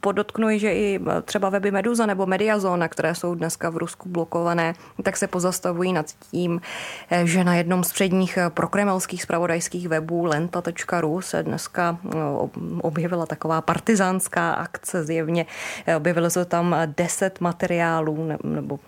podotknuji, 0.00 0.58
že 0.58 0.74
i 0.74 1.00
třeba 1.24 1.48
weby 1.50 1.70
Meduza 1.70 2.06
nebo 2.06 2.26
Mediazona, 2.26 2.88
které 2.88 3.14
jsou 3.14 3.34
dneska 3.34 3.70
v 3.70 3.76
Rusku 3.76 4.08
blokované, 4.08 4.74
tak 5.02 5.16
se 5.16 5.26
pozastavují 5.26 5.92
nad 5.92 6.06
tím, 6.30 6.60
že 7.24 7.44
na 7.44 7.54
jednom 7.54 7.84
z 7.84 7.92
předních 7.92 8.38
prokremelských 8.48 9.22
spravodajských 9.22 9.88
webů 9.88 10.24
lenta.ru 10.24 11.20
se 11.20 11.42
dneska 11.42 11.98
objevila 12.82 13.26
taková 13.26 13.60
partizánská 13.60 14.52
akce 14.52 15.04
zjevně. 15.04 15.46
Objevilo 15.96 16.30
se 16.30 16.44
tam 16.44 16.76
deset 16.96 17.40
materiálů 17.40 18.28
nebo 18.44 18.78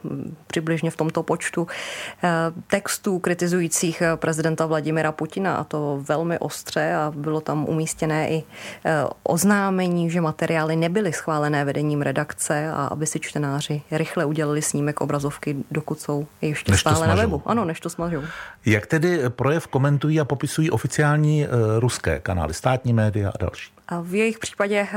přibližně 0.47 0.91
v 0.91 0.97
tomto 0.97 1.23
počtu 1.23 1.67
Eh, 2.14 2.14
textů 2.67 3.19
kritizujících 3.19 4.03
eh, 4.03 4.17
prezidenta 4.17 4.67
Vladimira 4.67 5.13
Putina 5.13 5.57
a 5.57 5.65
to 5.65 6.03
velmi 6.09 6.39
ostře 6.39 6.95
a 6.95 7.13
bylo 7.17 7.41
tam 7.41 7.65
umístěné 7.69 8.31
i 8.31 8.43
eh, 8.85 8.93
oznámení, 9.23 10.11
že 10.11 10.21
materiály 10.21 10.77
nebyly 10.77 11.13
schválené 11.13 11.65
vedením 11.65 12.03
redakce 12.03 12.71
a 12.71 12.87
aby 12.87 13.07
si 13.07 13.21
čtenáři 13.21 13.83
rychle 13.91 14.25
udělali 14.25 14.63
snímek 14.63 15.01
obrazovky, 15.01 15.57
dokud 15.71 16.01
jsou 16.01 16.27
ještě 16.41 16.73
než 16.73 16.81
stále 16.81 17.07
na 17.07 17.15
webu. 17.15 17.43
Ano, 17.47 17.65
než 17.65 17.81
to 17.81 17.91
smažou. 17.91 18.23
Jak 18.67 18.87
tedy 18.87 19.21
projev 19.29 19.67
komentují 19.67 20.21
a 20.21 20.25
popisují 20.25 20.71
oficiální 20.71 21.47
ruské 21.79 22.21
kanály, 22.21 22.55
státní 22.55 22.93
média 22.93 23.31
a 23.31 23.39
další? 23.41 23.74
A 23.89 24.01
v 24.01 24.15
jejich 24.15 24.39
případě 24.39 24.89
eh, 24.93 24.97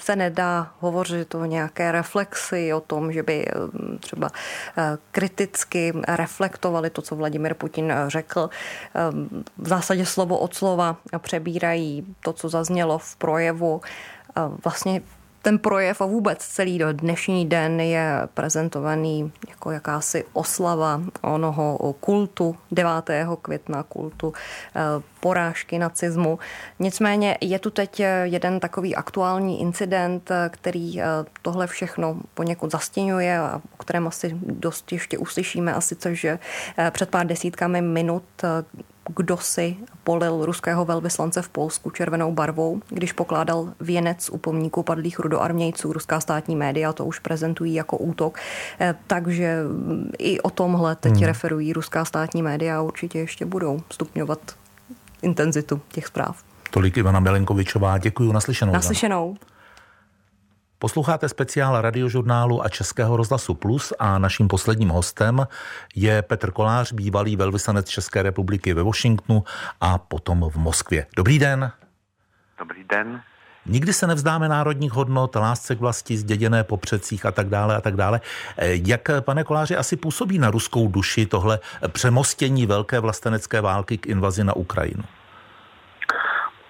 se 0.00 0.16
nedá 0.16 0.72
hovořit 0.80 1.34
o 1.34 1.44
nějaké 1.44 1.92
reflexi, 1.92 2.72
o 2.74 2.80
tom, 2.80 3.12
že 3.12 3.22
by 3.22 3.44
eh, 3.48 3.52
třeba 3.98 4.30
eh, 4.78 4.98
kriticky 5.10 5.92
reflektovali 6.08 6.90
to, 6.90 7.02
co 7.02 7.16
Vladimir 7.16 7.54
Putin 7.54 7.92
řekl. 8.08 8.50
V 9.58 9.68
zásadě 9.68 10.06
slovo 10.06 10.38
od 10.38 10.54
slova 10.54 10.96
přebírají 11.18 12.16
to, 12.20 12.32
co 12.32 12.48
zaznělo 12.48 12.98
v 12.98 13.16
projevu. 13.16 13.80
Vlastně 14.64 15.02
ten 15.44 15.58
projev 15.58 16.00
a 16.00 16.06
vůbec 16.06 16.38
celý 16.38 16.78
do 16.78 16.92
dnešní 16.92 17.46
den 17.46 17.80
je 17.80 18.20
prezentovaný 18.34 19.32
jako 19.48 19.70
jakási 19.70 20.24
oslava 20.32 21.00
onoho 21.20 21.94
kultu 22.00 22.56
9. 22.72 22.92
května, 23.42 23.82
kultu 23.82 24.32
eh, 24.76 24.80
porážky 25.20 25.78
nacismu. 25.78 26.38
Nicméně 26.78 27.38
je 27.40 27.58
tu 27.58 27.70
teď 27.70 28.02
jeden 28.22 28.60
takový 28.60 28.96
aktuální 28.96 29.60
incident, 29.60 30.30
který 30.50 31.00
eh, 31.00 31.04
tohle 31.42 31.66
všechno 31.66 32.16
poněkud 32.34 32.70
zastěňuje 32.70 33.38
a 33.38 33.60
o 33.74 33.82
kterém 33.82 34.06
asi 34.06 34.36
dost 34.42 34.92
ještě 34.92 35.18
uslyšíme, 35.18 35.74
a 35.74 35.80
sice, 35.80 36.14
že 36.14 36.38
eh, 36.78 36.90
před 36.90 37.10
pár 37.10 37.26
desítkami 37.26 37.80
minut 37.82 38.24
kdo 39.08 39.36
si 39.36 39.76
polil 40.04 40.46
ruského 40.46 40.84
velvyslance 40.84 41.42
v 41.42 41.48
Polsku 41.48 41.90
červenou 41.90 42.32
barvou, 42.32 42.80
když 42.88 43.12
pokládal 43.12 43.72
věnec 43.80 44.30
u 44.30 44.38
pomníku 44.38 44.82
padlých 44.82 45.18
rudoarmějců. 45.18 45.92
Ruská 45.92 46.20
státní 46.20 46.56
média 46.56 46.92
to 46.92 47.04
už 47.04 47.18
prezentují 47.18 47.74
jako 47.74 47.96
útok. 47.96 48.38
Eh, 48.80 48.94
takže 49.06 49.58
i 50.18 50.40
o 50.40 50.50
tomhle 50.50 50.96
teď 50.96 51.12
hmm. 51.12 51.22
referují 51.22 51.72
ruská 51.72 52.04
státní 52.04 52.42
média 52.42 52.78
a 52.78 52.82
určitě 52.82 53.18
ještě 53.18 53.46
budou 53.46 53.80
stupňovat 53.90 54.38
intenzitu 55.22 55.80
těch 55.88 56.06
zpráv. 56.06 56.42
Tolik 56.70 56.96
Ivana 56.96 57.20
Milenkovičová, 57.20 57.98
děkuji, 57.98 58.32
naslyšenou. 58.32 58.72
Naslyšenou. 58.72 59.36
Posloucháte 60.84 61.28
speciál 61.28 61.80
radiožurnálu 61.80 62.64
a 62.64 62.68
Českého 62.68 63.16
rozhlasu 63.16 63.54
Plus 63.54 63.92
a 63.98 64.18
naším 64.18 64.48
posledním 64.48 64.88
hostem 64.88 65.46
je 65.94 66.22
Petr 66.22 66.50
Kolář, 66.50 66.92
bývalý 66.92 67.36
velvyslanec 67.36 67.88
České 67.88 68.22
republiky 68.22 68.74
ve 68.74 68.82
Washingtonu 68.82 69.44
a 69.80 69.98
potom 69.98 70.50
v 70.50 70.56
Moskvě. 70.56 71.06
Dobrý 71.16 71.38
den. 71.38 71.72
Dobrý 72.58 72.84
den. 72.84 73.22
Nikdy 73.66 73.92
se 73.92 74.06
nevzdáme 74.06 74.48
národních 74.48 74.92
hodnot, 74.92 75.36
lásce 75.36 75.76
k 75.76 75.80
vlasti, 75.80 76.16
zděděné 76.16 76.64
po 76.64 76.76
předcích 76.76 77.26
a 77.26 77.30
tak 77.30 77.48
dále 77.48 77.76
a 77.76 77.80
tak 77.80 77.96
dále. 77.96 78.20
Jak, 78.58 79.10
pane 79.20 79.44
Koláři, 79.44 79.76
asi 79.76 79.96
působí 79.96 80.38
na 80.38 80.50
ruskou 80.50 80.88
duši 80.88 81.26
tohle 81.26 81.58
přemostění 81.88 82.66
velké 82.66 83.00
vlastenecké 83.00 83.60
války 83.60 83.98
k 83.98 84.06
invazi 84.06 84.44
na 84.44 84.56
Ukrajinu? 84.56 85.04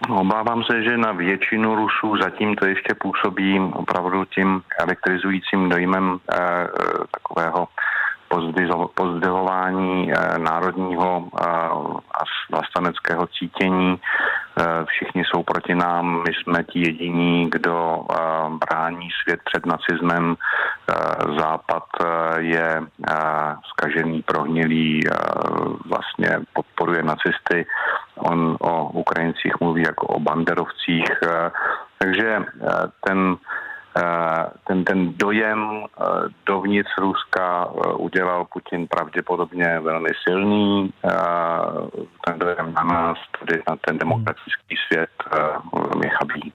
No, 0.08 0.20
obávám 0.20 0.64
se, 0.64 0.82
že 0.82 0.96
na 0.96 1.12
většinu 1.12 1.74
Rusů 1.74 2.16
zatím 2.22 2.56
to 2.56 2.66
ještě 2.66 2.94
působí 2.94 3.60
opravdu 3.72 4.24
tím 4.24 4.62
elektrizujícím 4.78 5.68
dojmem 5.68 6.18
eh, 6.32 6.36
eh 6.38 6.68
takového 7.10 7.68
pozdvihování 8.94 10.12
eh, 10.12 10.38
národního 10.38 11.24
eh, 11.24 11.44
a 12.14 12.22
vlasteneckého 12.50 13.26
cítění. 13.26 14.00
Eh, 14.58 14.84
všichni 14.84 15.22
jsou 15.24 15.42
proti 15.42 15.74
nám, 15.74 16.22
my 16.22 16.34
jsme 16.34 16.64
ti 16.64 16.78
jediní, 16.78 17.50
kdo 17.50 18.06
brání 18.50 19.08
svět 19.22 19.40
před 19.44 19.66
nacismem. 19.66 20.36
Západ 21.38 21.84
je 22.36 22.82
skažený, 23.68 24.22
prohnilý, 24.22 25.00
vlastně 25.88 26.38
podporuje 26.52 27.02
nacisty. 27.02 27.66
On 28.18 28.56
o 28.60 28.88
Ukrajincích 28.88 29.52
mluví 29.60 29.82
jako 29.82 30.06
o 30.06 30.20
banderovcích. 30.20 31.10
Takže 31.98 32.42
ten 33.00 33.36
ten, 34.66 34.84
ten 34.84 35.12
dojem 35.16 35.84
dovnitř 36.46 36.90
Ruska 36.98 37.70
udělal 37.96 38.44
Putin 38.52 38.86
pravděpodobně 38.86 39.80
velmi 39.80 40.08
silný. 40.28 40.92
Ten 42.26 42.38
dojem 42.38 42.74
na 42.74 42.82
nás, 42.82 43.18
tedy 43.40 43.62
na 43.68 43.76
ten 43.86 43.98
demokratický 43.98 44.76
svět, 44.86 45.10
velmi 45.72 46.08
chabý. 46.08 46.52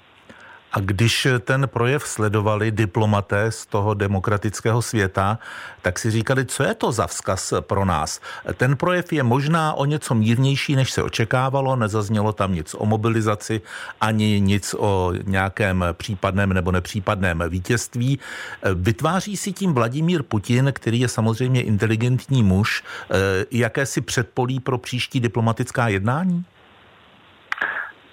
A 0.80 0.82
když 0.82 1.28
ten 1.40 1.68
projev 1.68 2.08
sledovali 2.08 2.72
diplomaté 2.72 3.52
z 3.52 3.66
toho 3.66 3.94
demokratického 3.94 4.82
světa, 4.82 5.40
tak 5.82 6.00
si 6.00 6.12
říkali, 6.12 6.46
co 6.46 6.64
je 6.64 6.74
to 6.74 6.92
za 6.92 7.08
vzkaz 7.08 7.54
pro 7.60 7.86
nás. 7.86 8.22
Ten 8.54 8.78
projev 8.78 9.14
je 9.14 9.24
možná 9.24 9.74
o 9.74 9.86
něco 9.86 10.16
mírnější, 10.16 10.76
než 10.76 10.92
se 10.92 11.04
očekávalo, 11.04 11.76
nezaznělo 11.76 12.34
tam 12.34 12.54
nic 12.54 12.76
o 12.80 12.86
mobilizaci, 12.86 13.62
ani 14.02 14.40
nic 14.40 14.76
o 14.80 15.14
nějakém 15.24 15.86
případném 15.94 16.54
nebo 16.54 16.72
nepřípadném 16.72 17.44
vítězství. 17.50 18.20
Vytváří 18.74 19.38
si 19.38 19.52
tím 19.52 19.74
Vladimír 19.74 20.24
Putin, 20.24 20.72
který 20.76 21.00
je 21.00 21.08
samozřejmě 21.08 21.62
inteligentní 21.62 22.44
muž, 22.44 22.84
eh, 23.12 23.46
jakési 23.52 24.02
předpolí 24.02 24.60
pro 24.60 24.78
příští 24.78 25.20
diplomatická 25.20 25.88
jednání? 25.88 26.46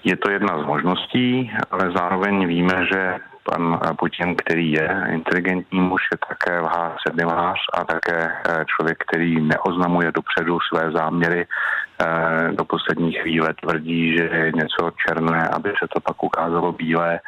Je 0.07 0.17
to 0.17 0.31
jedna 0.31 0.63
z 0.63 0.67
možností, 0.67 1.51
ale 1.71 1.91
zároveň 1.91 2.47
víme, 2.47 2.87
že 2.93 3.19
pan 3.43 3.81
Putin, 3.99 4.37
který 4.37 4.73
je 4.73 5.07
inteligentní 5.11 5.81
muž, 5.81 6.03
je 6.13 6.19
také 6.29 6.61
lhář, 6.61 7.61
a 7.75 7.85
také 7.85 8.33
eh, 8.33 8.65
člověk, 8.65 9.05
který 9.09 9.41
neoznamuje 9.41 10.13
dopředu 10.13 10.59
své 10.61 10.91
záměry. 10.91 11.47
Eh, 11.47 12.53
do 12.53 12.65
poslední 12.65 13.13
chvíle 13.13 13.55
tvrdí, 13.63 14.17
že 14.17 14.25
je 14.33 14.53
něco 14.53 14.91
černé, 15.07 15.49
aby 15.49 15.71
se 15.71 15.89
to 15.95 16.01
pak 16.01 16.23
ukázalo 16.23 16.73
bílé, 16.73 17.21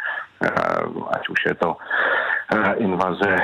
eh, 0.45 0.49
ať 1.11 1.29
už 1.29 1.39
je 1.47 1.55
to 1.55 1.77
invaze 2.77 3.37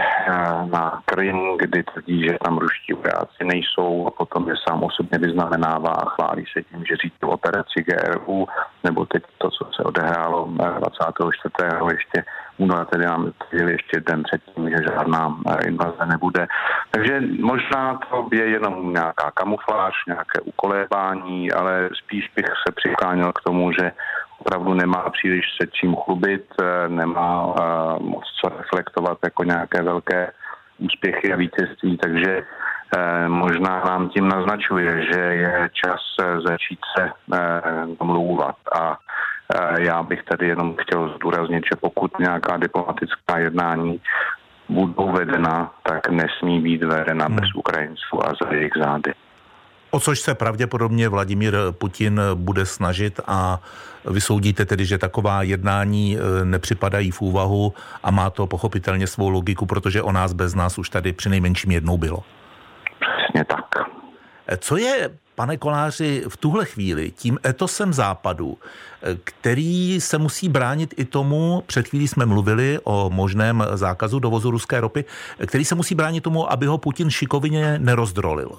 na 0.72 1.02
Krym, 1.04 1.56
kdy 1.58 1.82
tvrdí, 1.82 2.24
že 2.24 2.38
tam 2.44 2.58
ruští 2.58 2.92
vojáci 2.92 3.44
nejsou 3.44 4.06
a 4.06 4.10
potom 4.10 4.48
je 4.48 4.54
sám 4.68 4.82
osobně 4.82 5.18
vyznamenává 5.18 5.90
a 5.90 6.08
chválí 6.08 6.44
se 6.52 6.62
tím, 6.62 6.84
že 6.84 6.96
řídí 6.96 7.14
operaci 7.20 7.84
GRU, 7.86 8.46
nebo 8.84 9.06
teď 9.06 9.22
to, 9.38 9.50
co 9.50 9.68
se 9.76 9.82
odehrálo 9.82 10.48
24. 10.78 11.52
ještě 11.90 12.24
února, 12.58 12.84
tedy 12.84 13.06
nám 13.06 13.32
tvrdili 13.38 13.72
ještě 13.72 14.00
den 14.00 14.22
předtím, 14.22 14.70
že 14.70 14.76
žádná 14.82 15.36
invaze 15.66 16.06
nebude. 16.06 16.46
Takže 16.90 17.20
možná 17.40 17.98
to 18.10 18.28
je 18.32 18.44
jenom 18.46 18.92
nějaká 18.92 19.30
kamufláž, 19.34 19.94
nějaké 20.06 20.40
ukolébání, 20.40 21.52
ale 21.52 21.88
spíš 22.04 22.30
bych 22.36 22.46
se 22.46 22.72
přikláněl 22.74 23.32
k 23.32 23.42
tomu, 23.42 23.72
že 23.72 23.92
opravdu 24.44 24.74
nemá 24.74 25.10
příliš 25.10 25.44
se 25.60 25.66
čím 25.72 25.96
chlubit, 25.96 26.44
eh, 26.60 26.88
nemá 26.88 27.46
uh, 27.46 27.54
moc 28.02 28.24
co 28.40 28.48
reflektovat 28.48 29.18
jako 29.24 29.44
nějaké 29.44 29.82
velké 29.82 30.32
úspěchy 30.78 31.32
a 31.32 31.36
vítězství, 31.36 31.96
takže 31.96 32.42
uh, 32.42 33.28
možná 33.28 33.84
nám 33.84 34.08
tím 34.08 34.28
naznačuje, 34.28 35.06
že 35.12 35.20
je 35.20 35.70
čas 35.72 36.00
začít 36.46 36.78
se 36.96 37.10
domlouvat 38.00 38.56
a 38.80 38.96
já 39.78 40.02
bych 40.02 40.22
tady 40.22 40.48
jenom 40.48 40.74
chtěl 40.80 41.14
zdůraznit, 41.16 41.64
že 41.64 41.80
pokud 41.80 42.18
nějaká 42.18 42.56
diplomatická 42.56 43.38
jednání 43.38 44.00
budou 44.68 45.12
vedena, 45.12 45.72
tak 45.82 46.08
nesmí 46.08 46.60
být 46.60 46.82
vedena 46.84 47.24
hmm. 47.24 47.36
bez 47.36 47.54
Ukrajinců 47.54 48.26
a 48.26 48.32
za 48.42 48.54
jejich 48.54 48.72
zády. 48.76 49.12
O 49.94 50.00
což 50.00 50.20
se 50.20 50.34
pravděpodobně 50.34 51.08
Vladimír 51.08 51.54
Putin 51.70 52.20
bude 52.34 52.66
snažit 52.66 53.20
a 53.26 53.60
vysoudíte 54.04 54.64
tedy, 54.64 54.86
že 54.86 54.98
taková 54.98 55.42
jednání 55.42 56.16
e, 56.16 56.44
nepřipadají 56.44 57.10
v 57.10 57.20
úvahu 57.20 57.74
a 58.02 58.10
má 58.10 58.30
to 58.30 58.46
pochopitelně 58.46 59.06
svou 59.06 59.28
logiku, 59.28 59.66
protože 59.66 60.02
o 60.02 60.12
nás 60.12 60.32
bez 60.32 60.54
nás 60.54 60.78
už 60.78 60.88
tady 60.88 61.12
při 61.12 61.28
nejmenším 61.28 61.70
jednou 61.70 61.98
bylo. 61.98 62.22
Přesně 62.98 63.44
tak. 63.44 63.64
E, 64.46 64.56
co 64.56 64.76
je, 64.76 65.10
pane 65.34 65.56
Koláři, 65.56 66.24
v 66.28 66.36
tuhle 66.36 66.64
chvíli 66.64 67.10
tím 67.10 67.38
etosem 67.46 67.92
západu, 67.92 68.58
e, 69.02 69.16
který 69.24 70.00
se 70.00 70.18
musí 70.18 70.48
bránit 70.48 70.94
i 70.96 71.04
tomu, 71.04 71.62
před 71.66 71.88
chvílí 71.88 72.08
jsme 72.08 72.26
mluvili 72.26 72.78
o 72.84 73.10
možném 73.10 73.64
zákazu 73.74 74.18
dovozu 74.18 74.50
ruské 74.50 74.80
ropy, 74.80 75.04
který 75.46 75.64
se 75.64 75.74
musí 75.74 75.94
bránit 75.94 76.20
tomu, 76.20 76.52
aby 76.52 76.66
ho 76.66 76.78
Putin 76.78 77.10
šikovně 77.10 77.78
nerozdrolil? 77.78 78.58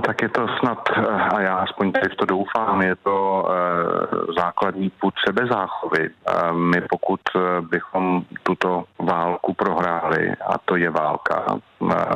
Tak 0.00 0.22
je 0.22 0.28
to 0.28 0.48
snad, 0.58 0.78
eh, 0.96 1.02
a 1.06 1.40
já 1.40 1.54
aspoň 1.54 1.92
v 1.92 2.16
to 2.16 2.26
doufám, 2.26 2.82
je 2.82 2.96
to 2.96 3.48
eh, 3.48 4.32
základní 4.38 4.90
půd 4.90 5.14
sebezáchovy. 5.26 6.10
Eh, 6.10 6.52
my 6.52 6.80
pokud 6.80 7.20
bychom 7.60 8.22
tuto 8.42 8.84
válku 8.98 9.54
prohráli, 9.54 10.32
a 10.32 10.58
to 10.64 10.76
je 10.76 10.90
válka, 10.90 11.44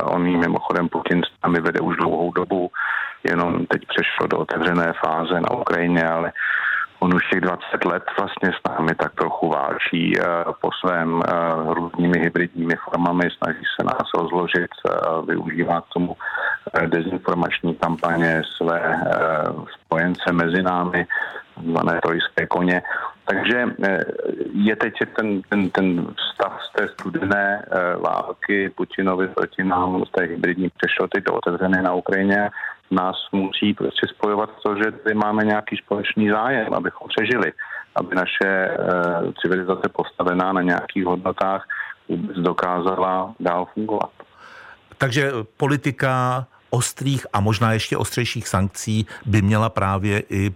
on 0.03 0.27
jí 0.27 0.37
mimochodem 0.37 0.89
Putin 0.89 1.23
s 1.23 1.43
námi 1.43 1.61
vede 1.61 1.79
už 1.79 1.95
dlouhou 1.95 2.31
dobu, 2.31 2.71
jenom 3.23 3.65
teď 3.65 3.81
přešlo 3.87 4.27
do 4.27 4.37
otevřené 4.37 4.93
fáze 5.05 5.41
na 5.41 5.51
Ukrajině, 5.51 6.07
ale 6.07 6.31
On 7.03 7.15
už 7.15 7.29
těch 7.29 7.41
20 7.41 7.85
let 7.85 8.03
vlastně 8.19 8.49
s 8.49 8.69
námi 8.69 8.95
tak 8.95 9.13
trochu 9.15 9.49
válčí 9.49 10.13
po 10.61 10.69
svém 10.79 11.21
různými 11.67 12.19
hybridními 12.19 12.75
formami, 12.75 13.23
snaží 13.37 13.63
se 13.79 13.85
nás 13.85 14.07
rozložit, 14.17 14.71
využívá 15.27 15.81
k 15.81 15.93
tomu 15.93 16.17
dezinformační 16.87 17.75
kampaně, 17.75 18.41
své 18.57 18.81
eh, 18.81 19.11
spojence 19.85 20.31
mezi 20.31 20.61
námi, 20.63 21.07
zvané 21.65 21.99
trojské 22.01 22.47
koně. 22.47 22.81
Takže 23.25 23.65
eh, 23.83 24.03
je 24.53 24.75
teď 24.75 24.93
ten, 25.15 25.41
ten, 25.49 25.69
ten 25.69 26.07
stav 26.33 26.59
z 26.69 26.73
té 26.75 26.87
studené 26.87 27.65
eh, 27.65 27.95
války 27.95 28.69
Putinovi 28.69 29.27
proti 29.27 29.63
nám, 29.63 30.05
z 30.05 30.11
té 30.11 30.23
hybridní 30.23 30.69
přešlo 30.69 31.07
teď 31.07 31.23
do 31.23 31.33
otevřené 31.33 31.81
na 31.81 31.93
Ukrajině, 31.93 32.49
nás 32.91 33.15
musí 33.31 33.73
prostě 33.73 34.07
spojovat 34.07 34.49
to, 34.63 34.75
že 34.75 34.91
tady 34.91 35.15
máme 35.15 35.45
nějaký 35.45 35.77
společný 35.77 36.29
zájem, 36.29 36.73
abychom 36.73 37.07
přežili, 37.07 37.53
aby 37.95 38.15
naše 38.15 38.77
civilizace 39.41 39.89
postavená 39.89 40.53
na 40.53 40.61
nějakých 40.61 41.05
hodnotách 41.05 41.67
vůbec 42.09 42.37
dokázala 42.37 43.33
dál 43.39 43.65
fungovat. 43.73 44.11
Takže 44.97 45.31
politika 45.57 46.45
ostrých 46.69 47.27
a 47.33 47.39
možná 47.39 47.73
ještě 47.73 47.97
ostřejších 47.97 48.47
sankcí 48.47 49.05
by 49.25 49.41
měla 49.41 49.69
právě 49.69 50.23
i 50.29 50.51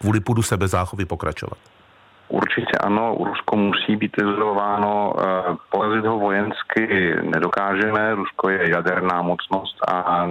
kvůli 0.00 0.20
půdu 0.20 0.42
sebezáchovy 0.42 1.04
pokračovat. 1.04 1.58
Určitě 2.28 2.78
ano, 2.80 3.16
Rusko 3.24 3.56
musí 3.56 3.96
být 3.96 4.18
izolováno, 4.18 5.12
eh, 5.18 5.56
porazit 5.70 6.04
ho 6.04 6.18
vojensky 6.18 7.14
nedokážeme, 7.22 8.14
Rusko 8.14 8.48
je 8.48 8.70
jaderná 8.70 9.22
mocnost 9.22 9.76
a 9.88 10.26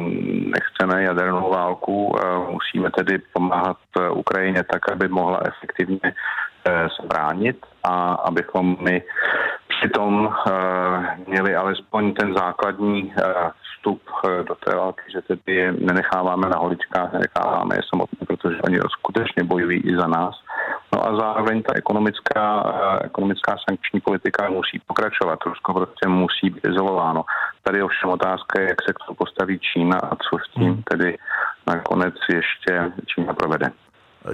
nechceme 0.56 1.04
jadernou 1.04 1.50
válku, 1.50 2.16
eh, 2.20 2.52
musíme 2.52 2.92
tedy 2.92 3.18
pomáhat 3.34 3.78
eh, 4.00 4.10
Ukrajině 4.10 4.64
tak, 4.64 4.92
aby 4.92 5.08
mohla 5.08 5.40
efektivně 5.46 6.14
se 6.66 7.08
bránit 7.08 7.58
a 7.84 8.14
abychom 8.14 8.78
my 8.82 9.04
přitom 9.68 10.36
měli 11.28 11.56
alespoň 11.56 12.14
ten 12.14 12.34
základní 12.34 13.14
vstup 13.62 14.02
do 14.48 14.56
té 14.56 14.76
války, 14.76 15.02
že 15.12 15.22
tedy 15.22 15.56
je 15.56 15.72
nenecháváme 15.72 16.50
na 16.50 16.58
holičkách, 16.58 17.14
nenecháváme 17.14 17.76
je 17.76 17.82
samotné, 17.90 18.26
protože 18.28 18.62
oni 18.64 18.80
skutečně 19.00 19.44
bojují 19.44 19.80
i 19.80 19.96
za 19.96 20.08
nás 20.08 20.36
No 20.94 21.08
a 21.08 21.16
zároveň 21.16 21.64
ta 21.64 21.74
ekonomická, 21.76 22.46
eh, 22.68 23.06
ekonomická 23.06 23.56
sankční 23.70 24.00
politika 24.00 24.50
musí 24.50 24.80
pokračovat. 24.88 25.40
Rusko 25.46 25.74
prostě 25.74 26.08
musí 26.08 26.50
být 26.50 26.68
izolováno. 26.68 27.24
Tady 27.64 27.84
ovšem 27.84 28.10
otázka 28.10 28.62
je, 28.62 28.68
jak 28.70 28.82
se 28.82 28.94
k 28.94 29.00
tomu 29.06 29.16
postaví 29.16 29.60
Čína 29.60 29.98
a 29.98 30.16
co 30.16 30.38
s 30.38 30.54
tím 30.54 30.64
hmm. 30.74 30.84
tedy 30.84 31.18
nakonec 31.68 32.16
ještě 32.30 32.92
Čína 33.06 33.34
provede. 33.34 33.72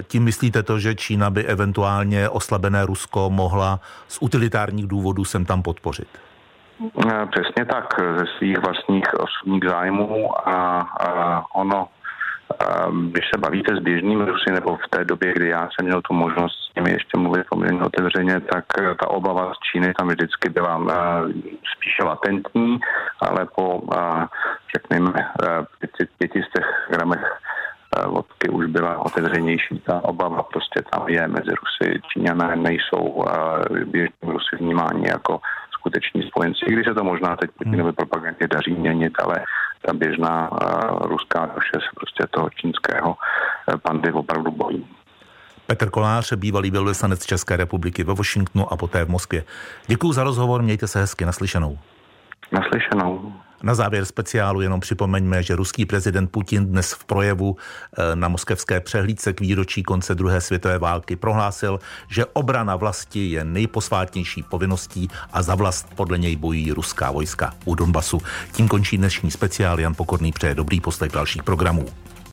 Tím 0.02 0.24
myslíte 0.24 0.62
to, 0.62 0.78
že 0.78 0.94
Čína 0.94 1.30
by 1.30 1.44
eventuálně 1.44 2.28
oslabené 2.28 2.86
Rusko 2.86 3.30
mohla 3.30 3.80
z 4.08 4.18
utilitárních 4.20 4.86
důvodů 4.86 5.24
sem 5.24 5.44
tam 5.44 5.62
podpořit? 5.62 6.08
Přesně 7.30 7.64
tak, 7.64 7.94
ze 8.18 8.24
svých 8.38 8.58
vlastních 8.58 9.14
osobních 9.14 9.64
zájmů 9.68 10.48
a, 10.48 10.80
a 10.80 11.44
ono 11.54 11.88
když 13.10 13.24
se 13.34 13.40
bavíte 13.40 13.76
s 13.76 13.78
běžnými 13.78 14.24
Rusy, 14.24 14.50
nebo 14.52 14.76
v 14.76 14.88
té 14.90 15.04
době, 15.04 15.32
kdy 15.32 15.48
já 15.48 15.68
jsem 15.70 15.86
měl 15.86 16.02
tu 16.02 16.14
možnost 16.14 16.52
s 16.52 16.74
nimi 16.76 16.90
ještě 16.90 17.18
mluvit 17.18 17.46
poměrně 17.50 17.82
otevřeně, 17.82 18.40
tak 18.40 18.64
ta 19.00 19.10
obava 19.10 19.52
z 19.54 19.58
Číny 19.72 19.94
tam 19.98 20.08
vždycky 20.08 20.48
byla 20.48 20.80
spíše 21.76 22.04
latentní, 22.04 22.80
ale 23.20 23.46
po, 23.56 23.82
řekněme, 24.76 25.12
500 26.18 26.42
gramech 26.90 27.40
vodky 28.06 28.48
už 28.48 28.66
byla 28.66 28.98
otevřenější. 28.98 29.82
Ta 29.86 30.04
obava 30.04 30.42
prostě 30.42 30.82
tam 30.92 31.08
je 31.08 31.28
mezi 31.28 31.50
Rusy. 31.50 32.00
Číňané 32.12 32.56
nejsou 32.56 33.24
běžní 33.86 34.22
Rusy 34.22 34.56
vnímáni 34.58 35.08
jako 35.08 35.40
skuteční 35.72 36.22
spojenci, 36.22 36.64
i 36.68 36.72
když 36.72 36.86
se 36.86 36.94
to 36.94 37.04
možná 37.04 37.36
teď 37.36 37.50
Putinovi 37.50 37.92
propagandě 37.92 38.48
daří 38.48 38.72
měnit, 38.72 39.12
ale 39.24 39.44
ta 39.86 39.92
běžná 39.92 40.52
uh, 40.52 40.58
ruská 41.06 41.46
duše 41.46 41.72
se 41.72 41.90
prostě 41.96 42.26
toho 42.30 42.50
čínského 42.50 43.10
uh, 43.10 43.78
pandy 43.82 44.12
opravdu 44.12 44.50
bojí. 44.50 44.86
Petr 45.66 45.90
Kolář, 45.90 46.32
bývalý 46.32 46.70
velvyslanec 46.70 47.26
České 47.26 47.56
republiky 47.56 48.04
ve 48.04 48.14
Washingtonu 48.14 48.72
a 48.72 48.76
poté 48.76 49.04
v 49.04 49.08
Moskvě. 49.08 49.44
Děkuji 49.86 50.12
za 50.12 50.24
rozhovor, 50.24 50.62
mějte 50.62 50.86
se 50.88 51.00
hezky, 51.00 51.24
naslyšenou. 51.24 51.78
Naslyšenou. 52.52 53.32
Na 53.62 53.74
závěr 53.74 54.04
speciálu 54.04 54.60
jenom 54.60 54.80
připomeňme, 54.80 55.42
že 55.42 55.56
ruský 55.56 55.86
prezident 55.86 56.30
Putin 56.30 56.66
dnes 56.66 56.92
v 56.92 57.04
projevu 57.04 57.56
eh, 57.56 58.16
na 58.16 58.28
moskevské 58.28 58.80
přehlídce 58.80 59.32
k 59.32 59.40
výročí 59.40 59.82
konce 59.82 60.14
druhé 60.14 60.40
světové 60.40 60.78
války 60.78 61.16
prohlásil, 61.16 61.80
že 62.08 62.26
obrana 62.26 62.76
vlasti 62.76 63.30
je 63.30 63.44
nejposvátnější 63.44 64.42
povinností 64.42 65.08
a 65.32 65.42
za 65.42 65.54
vlast 65.54 65.86
podle 65.94 66.18
něj 66.18 66.36
bojí 66.36 66.72
ruská 66.72 67.10
vojska 67.10 67.54
u 67.64 67.74
Donbasu. 67.74 68.22
Tím 68.52 68.68
končí 68.68 68.98
dnešní 68.98 69.30
speciál. 69.30 69.80
Jan 69.80 69.94
Pokorný 69.94 70.32
přeje 70.32 70.54
dobrý 70.54 70.80
poslech 70.80 71.12
dalších 71.12 71.42
programů. 71.42 71.86